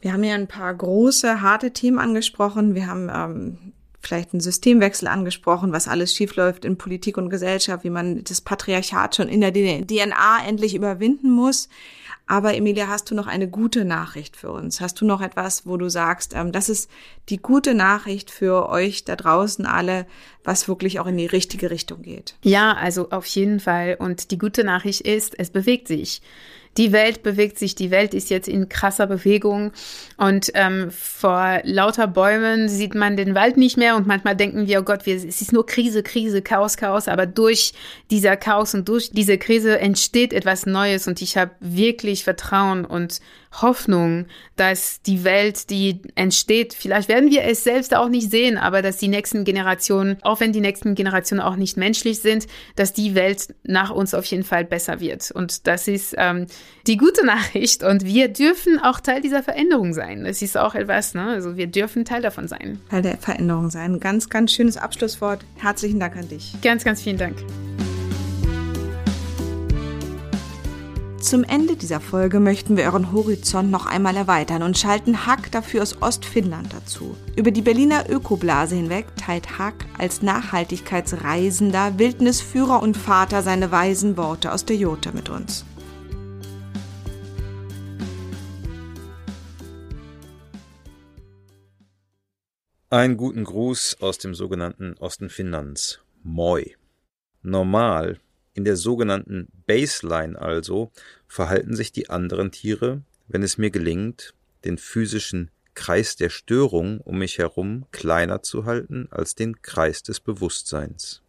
Wir 0.00 0.12
haben 0.12 0.22
ja 0.22 0.36
ein 0.36 0.46
paar 0.46 0.72
große, 0.72 1.42
harte 1.42 1.72
Themen 1.72 1.98
angesprochen. 1.98 2.76
Wir 2.76 2.86
haben 2.86 3.10
ähm, 3.12 3.72
vielleicht 4.02 4.34
einen 4.34 4.40
Systemwechsel 4.40 5.08
angesprochen, 5.08 5.72
was 5.72 5.88
alles 5.88 6.14
schiefläuft 6.14 6.64
in 6.64 6.76
Politik 6.76 7.16
und 7.16 7.30
Gesellschaft, 7.30 7.84
wie 7.84 7.90
man 7.90 8.24
das 8.24 8.40
Patriarchat 8.40 9.16
schon 9.16 9.28
in 9.28 9.40
der 9.40 9.52
DNA 9.52 10.46
endlich 10.46 10.74
überwinden 10.74 11.30
muss. 11.30 11.68
Aber 12.26 12.54
Emilia, 12.54 12.88
hast 12.88 13.10
du 13.10 13.14
noch 13.14 13.26
eine 13.26 13.48
gute 13.48 13.84
Nachricht 13.84 14.36
für 14.36 14.50
uns? 14.50 14.80
Hast 14.80 15.00
du 15.00 15.04
noch 15.04 15.20
etwas, 15.20 15.66
wo 15.66 15.76
du 15.76 15.88
sagst, 15.88 16.34
ähm, 16.34 16.52
das 16.52 16.68
ist 16.68 16.90
die 17.28 17.36
gute 17.36 17.74
Nachricht 17.74 18.30
für 18.30 18.68
euch 18.68 19.04
da 19.04 19.16
draußen 19.16 19.66
alle, 19.66 20.06
was 20.44 20.68
wirklich 20.68 21.00
auch 21.00 21.06
in 21.06 21.16
die 21.16 21.26
richtige 21.26 21.70
Richtung 21.70 22.02
geht? 22.02 22.36
Ja, 22.42 22.74
also 22.74 23.10
auf 23.10 23.26
jeden 23.26 23.60
Fall. 23.60 23.96
Und 23.98 24.30
die 24.30 24.38
gute 24.38 24.64
Nachricht 24.64 25.02
ist, 25.02 25.38
es 25.38 25.50
bewegt 25.50 25.88
sich 25.88 26.22
die 26.76 26.92
Welt 26.92 27.22
bewegt 27.22 27.58
sich, 27.58 27.74
die 27.74 27.90
Welt 27.90 28.14
ist 28.14 28.30
jetzt 28.30 28.48
in 28.48 28.68
krasser 28.68 29.06
Bewegung. 29.06 29.72
Und 30.16 30.50
ähm, 30.54 30.90
vor 30.90 31.60
lauter 31.64 32.06
Bäumen 32.06 32.68
sieht 32.68 32.94
man 32.94 33.16
den 33.16 33.34
Wald 33.34 33.56
nicht 33.56 33.76
mehr. 33.76 33.96
Und 33.96 34.06
manchmal 34.06 34.36
denken 34.36 34.66
wir, 34.66 34.80
oh 34.80 34.82
Gott, 34.82 35.04
wir, 35.04 35.16
es 35.16 35.42
ist 35.42 35.52
nur 35.52 35.66
Krise, 35.66 36.02
Krise, 36.02 36.40
Chaos, 36.40 36.76
Chaos, 36.76 37.08
aber 37.08 37.26
durch 37.26 37.72
dieser 38.10 38.36
Chaos 38.36 38.74
und 38.74 38.88
durch 38.88 39.10
diese 39.10 39.36
Krise 39.38 39.78
entsteht 39.78 40.32
etwas 40.32 40.66
Neues. 40.66 41.06
Und 41.06 41.20
ich 41.20 41.36
habe 41.36 41.52
wirklich 41.60 42.24
Vertrauen 42.24 42.84
und 42.84 43.20
Hoffnung, 43.60 44.26
dass 44.56 45.02
die 45.02 45.24
Welt, 45.24 45.70
die 45.70 46.00
entsteht, 46.14 46.74
vielleicht 46.74 47.08
werden 47.08 47.30
wir 47.30 47.44
es 47.44 47.64
selbst 47.64 47.94
auch 47.94 48.08
nicht 48.08 48.30
sehen, 48.30 48.56
aber 48.56 48.82
dass 48.82 48.96
die 48.96 49.08
nächsten 49.08 49.44
Generationen, 49.44 50.16
auch 50.22 50.40
wenn 50.40 50.52
die 50.52 50.60
nächsten 50.60 50.94
Generationen 50.94 51.42
auch 51.42 51.56
nicht 51.56 51.76
menschlich 51.76 52.20
sind, 52.20 52.46
dass 52.76 52.92
die 52.92 53.14
Welt 53.14 53.54
nach 53.64 53.90
uns 53.90 54.14
auf 54.14 54.24
jeden 54.26 54.44
Fall 54.44 54.64
besser 54.64 55.00
wird. 55.00 55.30
Und 55.30 55.66
das 55.66 55.88
ist 55.88 56.14
ähm, 56.16 56.46
die 56.86 56.96
gute 56.96 57.24
Nachricht. 57.26 57.82
Und 57.82 58.04
wir 58.04 58.28
dürfen 58.28 58.78
auch 58.78 59.00
Teil 59.00 59.20
dieser 59.20 59.42
Veränderung 59.42 59.92
sein. 59.92 60.24
Das 60.24 60.42
ist 60.42 60.56
auch 60.56 60.74
etwas, 60.74 61.14
ne? 61.14 61.26
Also 61.26 61.56
wir 61.56 61.66
dürfen 61.66 62.04
Teil 62.04 62.22
davon 62.22 62.48
sein. 62.48 62.80
Teil 62.90 63.02
der 63.02 63.18
Veränderung 63.18 63.70
sein. 63.70 64.00
Ganz, 64.00 64.28
ganz 64.28 64.52
schönes 64.52 64.76
Abschlusswort. 64.76 65.44
Herzlichen 65.56 66.00
Dank 66.00 66.16
an 66.16 66.28
dich. 66.28 66.54
Ganz, 66.62 66.84
ganz 66.84 67.02
vielen 67.02 67.18
Dank. 67.18 67.36
Zum 71.22 71.44
Ende 71.44 71.76
dieser 71.76 72.00
Folge 72.00 72.40
möchten 72.40 72.76
wir 72.76 72.82
euren 72.82 73.12
Horizont 73.12 73.70
noch 73.70 73.86
einmal 73.86 74.16
erweitern 74.16 74.64
und 74.64 74.76
schalten 74.76 75.24
Hack 75.24 75.52
dafür 75.52 75.82
aus 75.82 76.02
Ostfinnland 76.02 76.72
dazu. 76.72 77.16
Über 77.36 77.52
die 77.52 77.62
Berliner 77.62 78.10
Ökoblase 78.10 78.74
hinweg 78.74 79.06
teilt 79.14 79.56
Hack 79.56 79.86
als 79.98 80.22
Nachhaltigkeitsreisender, 80.22 81.96
Wildnisführer 81.96 82.82
und 82.82 82.96
Vater 82.96 83.44
seine 83.44 83.70
weisen 83.70 84.16
Worte 84.16 84.50
aus 84.50 84.64
der 84.64 84.74
Jota 84.74 85.12
mit 85.12 85.30
uns. 85.30 85.64
Einen 92.90 93.16
guten 93.16 93.44
Gruß 93.44 93.98
aus 94.00 94.18
dem 94.18 94.34
sogenannten 94.34 94.94
Osten 94.98 95.30
Finnlands. 95.30 96.00
Moi. 96.24 96.64
Normal 97.42 98.18
in 98.54 98.64
der 98.64 98.76
sogenannten 98.76 99.48
Baseline 99.66 100.40
also 100.40 100.92
verhalten 101.26 101.74
sich 101.74 101.92
die 101.92 102.10
anderen 102.10 102.50
Tiere, 102.50 103.02
wenn 103.28 103.42
es 103.42 103.58
mir 103.58 103.70
gelingt, 103.70 104.34
den 104.64 104.78
physischen 104.78 105.50
Kreis 105.74 106.16
der 106.16 106.28
Störung 106.28 107.00
um 107.00 107.18
mich 107.18 107.38
herum 107.38 107.86
kleiner 107.92 108.42
zu 108.42 108.66
halten 108.66 109.08
als 109.10 109.34
den 109.34 109.62
Kreis 109.62 110.02
des 110.02 110.20
Bewusstseins. 110.20 111.22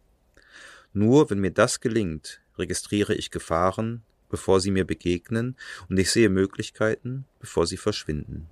Nur 0.92 1.30
wenn 1.30 1.38
mir 1.38 1.50
das 1.50 1.80
gelingt, 1.80 2.42
registriere 2.58 3.14
ich 3.14 3.30
Gefahren, 3.30 4.02
bevor 4.28 4.60
sie 4.60 4.70
mir 4.70 4.84
begegnen, 4.84 5.56
und 5.88 5.98
ich 5.98 6.10
sehe 6.10 6.28
Möglichkeiten, 6.28 7.24
bevor 7.40 7.66
sie 7.66 7.78
verschwinden. 7.78 8.48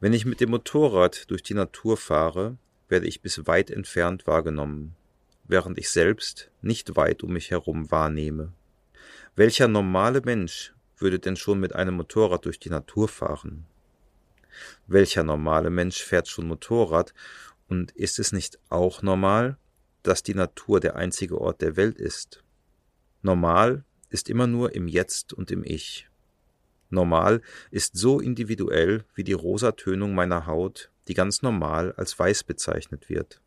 Wenn 0.00 0.12
ich 0.12 0.26
mit 0.26 0.40
dem 0.40 0.50
Motorrad 0.50 1.30
durch 1.30 1.42
die 1.42 1.54
Natur 1.54 1.96
fahre, 1.96 2.58
werde 2.88 3.06
ich 3.06 3.22
bis 3.22 3.46
weit 3.46 3.70
entfernt 3.70 4.26
wahrgenommen 4.26 4.94
während 5.48 5.78
ich 5.78 5.90
selbst 5.90 6.50
nicht 6.62 6.96
weit 6.96 7.22
um 7.22 7.32
mich 7.32 7.50
herum 7.50 7.90
wahrnehme. 7.90 8.52
Welcher 9.34 9.68
normale 9.68 10.20
Mensch 10.22 10.74
würde 10.96 11.18
denn 11.18 11.36
schon 11.36 11.60
mit 11.60 11.74
einem 11.74 11.94
Motorrad 11.94 12.44
durch 12.44 12.58
die 12.58 12.70
Natur 12.70 13.08
fahren? 13.08 13.66
Welcher 14.86 15.22
normale 15.22 15.70
Mensch 15.70 16.02
fährt 16.02 16.28
schon 16.28 16.48
Motorrad 16.48 17.12
und 17.68 17.92
ist 17.92 18.18
es 18.18 18.32
nicht 18.32 18.58
auch 18.68 19.02
normal, 19.02 19.58
dass 20.02 20.22
die 20.22 20.34
Natur 20.34 20.80
der 20.80 20.96
einzige 20.96 21.40
Ort 21.40 21.60
der 21.60 21.76
Welt 21.76 21.98
ist? 21.98 22.42
Normal 23.22 23.84
ist 24.08 24.30
immer 24.30 24.46
nur 24.46 24.74
im 24.74 24.88
Jetzt 24.88 25.32
und 25.32 25.50
im 25.50 25.64
Ich. 25.64 26.08
Normal 26.88 27.42
ist 27.70 27.96
so 27.96 28.20
individuell 28.20 29.04
wie 29.14 29.24
die 29.24 29.32
rosa 29.32 29.72
Tönung 29.72 30.14
meiner 30.14 30.46
Haut, 30.46 30.90
die 31.08 31.14
ganz 31.14 31.42
normal 31.42 31.92
als 31.92 32.18
weiß 32.18 32.44
bezeichnet 32.44 33.08
wird. 33.08 33.40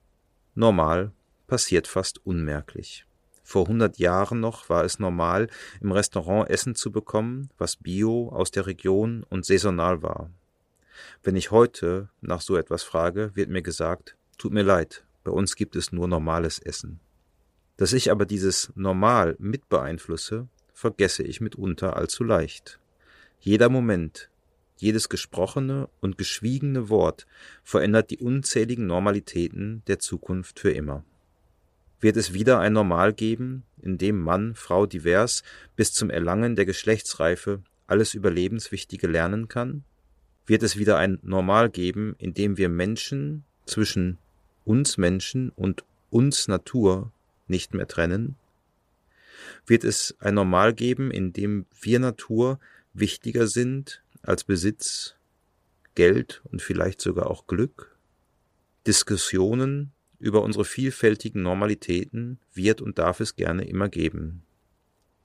Normal 0.55 1.13
passiert 1.49 1.87
fast 1.87 2.25
unmerklich. 2.25 3.05
Vor 3.43 3.67
hundert 3.67 3.97
Jahren 3.97 4.39
noch 4.39 4.69
war 4.69 4.85
es 4.85 4.99
normal, 4.99 5.47
im 5.81 5.91
Restaurant 5.91 6.49
Essen 6.49 6.75
zu 6.75 6.91
bekommen, 6.91 7.49
was 7.57 7.75
bio, 7.75 8.29
aus 8.29 8.51
der 8.51 8.67
Region 8.67 9.25
und 9.27 9.45
saisonal 9.45 10.03
war. 10.03 10.29
Wenn 11.23 11.35
ich 11.35 11.49
heute 11.49 12.09
nach 12.21 12.41
so 12.41 12.55
etwas 12.55 12.83
frage, 12.83 13.31
wird 13.33 13.49
mir 13.49 13.63
gesagt, 13.63 14.15
tut 14.37 14.53
mir 14.53 14.61
leid, 14.61 15.03
bei 15.23 15.31
uns 15.31 15.55
gibt 15.55 15.75
es 15.75 15.91
nur 15.91 16.07
normales 16.07 16.59
Essen. 16.59 16.99
Dass 17.77 17.93
ich 17.93 18.11
aber 18.11 18.25
dieses 18.25 18.71
Normal 18.75 19.35
mit 19.39 19.67
beeinflusse, 19.67 20.47
vergesse 20.73 21.23
ich 21.23 21.41
mitunter 21.41 21.97
allzu 21.97 22.23
leicht. 22.23 22.79
Jeder 23.39 23.69
Moment, 23.69 24.29
jedes 24.77 25.09
gesprochene 25.09 25.89
und 26.01 26.17
geschwiegene 26.17 26.89
Wort 26.89 27.25
verändert 27.63 28.11
die 28.11 28.19
unzähligen 28.19 28.85
Normalitäten 28.85 29.81
der 29.87 29.99
Zukunft 29.99 30.59
für 30.59 30.71
immer. 30.71 31.03
Wird 31.99 32.15
es 32.15 32.33
wieder 32.33 32.59
ein 32.59 32.73
Normal 32.73 33.13
geben, 33.13 33.63
in 33.81 33.97
dem 33.97 34.19
Mann, 34.19 34.55
Frau 34.55 34.85
divers 34.85 35.43
bis 35.75 35.91
zum 35.91 36.09
Erlangen 36.09 36.55
der 36.55 36.65
Geschlechtsreife 36.65 37.61
alles 37.87 38.13
Überlebenswichtige 38.13 39.07
lernen 39.07 39.47
kann? 39.47 39.83
Wird 40.45 40.63
es 40.63 40.77
wieder 40.77 40.97
ein 40.97 41.19
Normal 41.21 41.69
geben, 41.69 42.15
in 42.17 42.33
dem 42.33 42.57
wir 42.57 42.69
Menschen 42.69 43.43
zwischen 43.65 44.17
uns 44.63 44.97
Menschen 44.97 45.49
und 45.49 45.83
uns 46.09 46.47
Natur 46.47 47.11
nicht 47.47 47.73
mehr 47.73 47.87
trennen? 47.87 48.35
Wird 49.65 49.83
es 49.83 50.15
ein 50.19 50.35
Normal 50.35 50.73
geben, 50.73 51.11
in 51.11 51.33
dem 51.33 51.65
wir 51.81 51.99
Natur 51.99 52.59
wichtiger 52.93 53.47
sind 53.47 54.03
als 54.21 54.43
Besitz, 54.43 55.15
Geld 55.95 56.41
und 56.45 56.61
vielleicht 56.61 57.01
sogar 57.01 57.29
auch 57.29 57.45
Glück? 57.47 57.97
Diskussionen 58.87 59.91
über 60.19 60.43
unsere 60.43 60.65
vielfältigen 60.65 61.41
Normalitäten 61.41 62.39
wird 62.53 62.81
und 62.81 62.99
darf 62.99 63.19
es 63.19 63.35
gerne 63.35 63.65
immer 63.65 63.89
geben. 63.89 64.43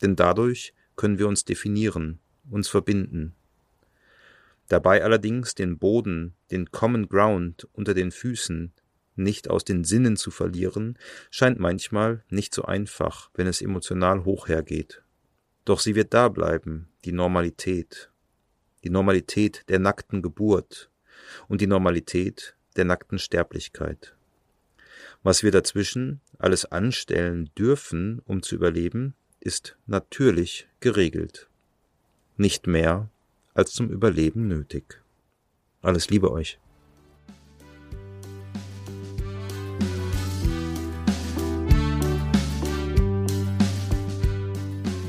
Denn 0.01 0.16
dadurch 0.16 0.72
können 0.97 1.18
wir 1.18 1.28
uns 1.28 1.45
definieren, 1.45 2.20
uns 2.49 2.68
verbinden. 2.68 3.34
Dabei 4.68 5.03
allerdings 5.03 5.55
den 5.55 5.78
Boden, 5.78 6.34
den 6.51 6.70
Common 6.70 7.09
Ground 7.09 7.68
unter 7.72 7.92
den 7.92 8.11
Füßen 8.11 8.72
nicht 9.16 9.51
aus 9.51 9.64
den 9.64 9.84
Sinnen 9.84 10.16
zu 10.16 10.30
verlieren, 10.30 10.99
scheint 11.30 11.59
manchmal 11.59 12.24
nicht 12.30 12.55
so 12.55 12.64
einfach, 12.64 13.30
wenn 13.34 13.47
es 13.47 13.62
emotional 13.62 14.24
hoch 14.24 14.49
hergeht. 14.49 15.03
Doch 15.64 15.80
sie 15.80 15.95
wird 15.95 16.14
da 16.14 16.28
bleiben, 16.28 16.88
die 17.05 17.12
Normalität, 17.12 18.11
die 18.82 18.90
Normalität 18.90 19.64
der 19.68 19.78
nackten 19.78 20.20
Geburt 20.20 20.90
und 21.49 21.61
die 21.61 21.66
Normalität 21.66 22.57
der 22.76 22.84
nackten 22.84 23.18
Sterblichkeit. 23.18 24.16
Was 25.25 25.43
wir 25.43 25.51
dazwischen 25.51 26.20
alles 26.39 26.66
anstellen 26.66 27.49
dürfen, 27.57 28.20
um 28.27 28.43
zu 28.43 28.55
überleben, 28.57 29.14
ist 29.41 29.75
natürlich 29.87 30.68
geregelt. 30.81 31.49
Nicht 32.37 32.66
mehr 32.66 33.09
als 33.55 33.72
zum 33.72 33.89
Überleben 33.89 34.49
nötig. 34.49 35.03
Alles 35.81 36.11
Liebe 36.11 36.31
euch. 36.31 36.59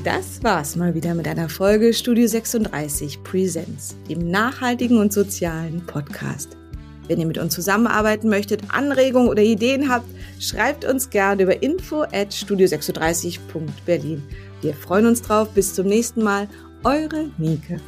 Das 0.02 0.42
war's 0.42 0.76
mal 0.76 0.94
wieder 0.94 1.14
mit 1.14 1.28
einer 1.28 1.50
Folge 1.50 1.92
Studio 1.92 2.26
36 2.26 3.22
Presents, 3.22 3.96
dem 4.08 4.30
nachhaltigen 4.30 4.96
und 4.96 5.12
sozialen 5.12 5.84
Podcast. 5.84 6.56
Wenn 7.08 7.20
ihr 7.20 7.26
mit 7.26 7.38
uns 7.38 7.54
zusammenarbeiten 7.54 8.28
möchtet, 8.28 8.62
Anregungen 8.68 9.28
oder 9.28 9.42
Ideen 9.42 9.88
habt, 9.88 10.06
schreibt 10.40 10.84
uns 10.84 11.10
gerne 11.10 11.42
über 11.42 11.62
info 11.62 12.02
at 12.02 12.32
studio36.berlin. 12.32 14.22
Wir 14.62 14.74
freuen 14.74 15.06
uns 15.06 15.22
drauf. 15.22 15.50
Bis 15.50 15.74
zum 15.74 15.86
nächsten 15.86 16.22
Mal. 16.22 16.48
Eure 16.82 17.30
Nike. 17.38 17.80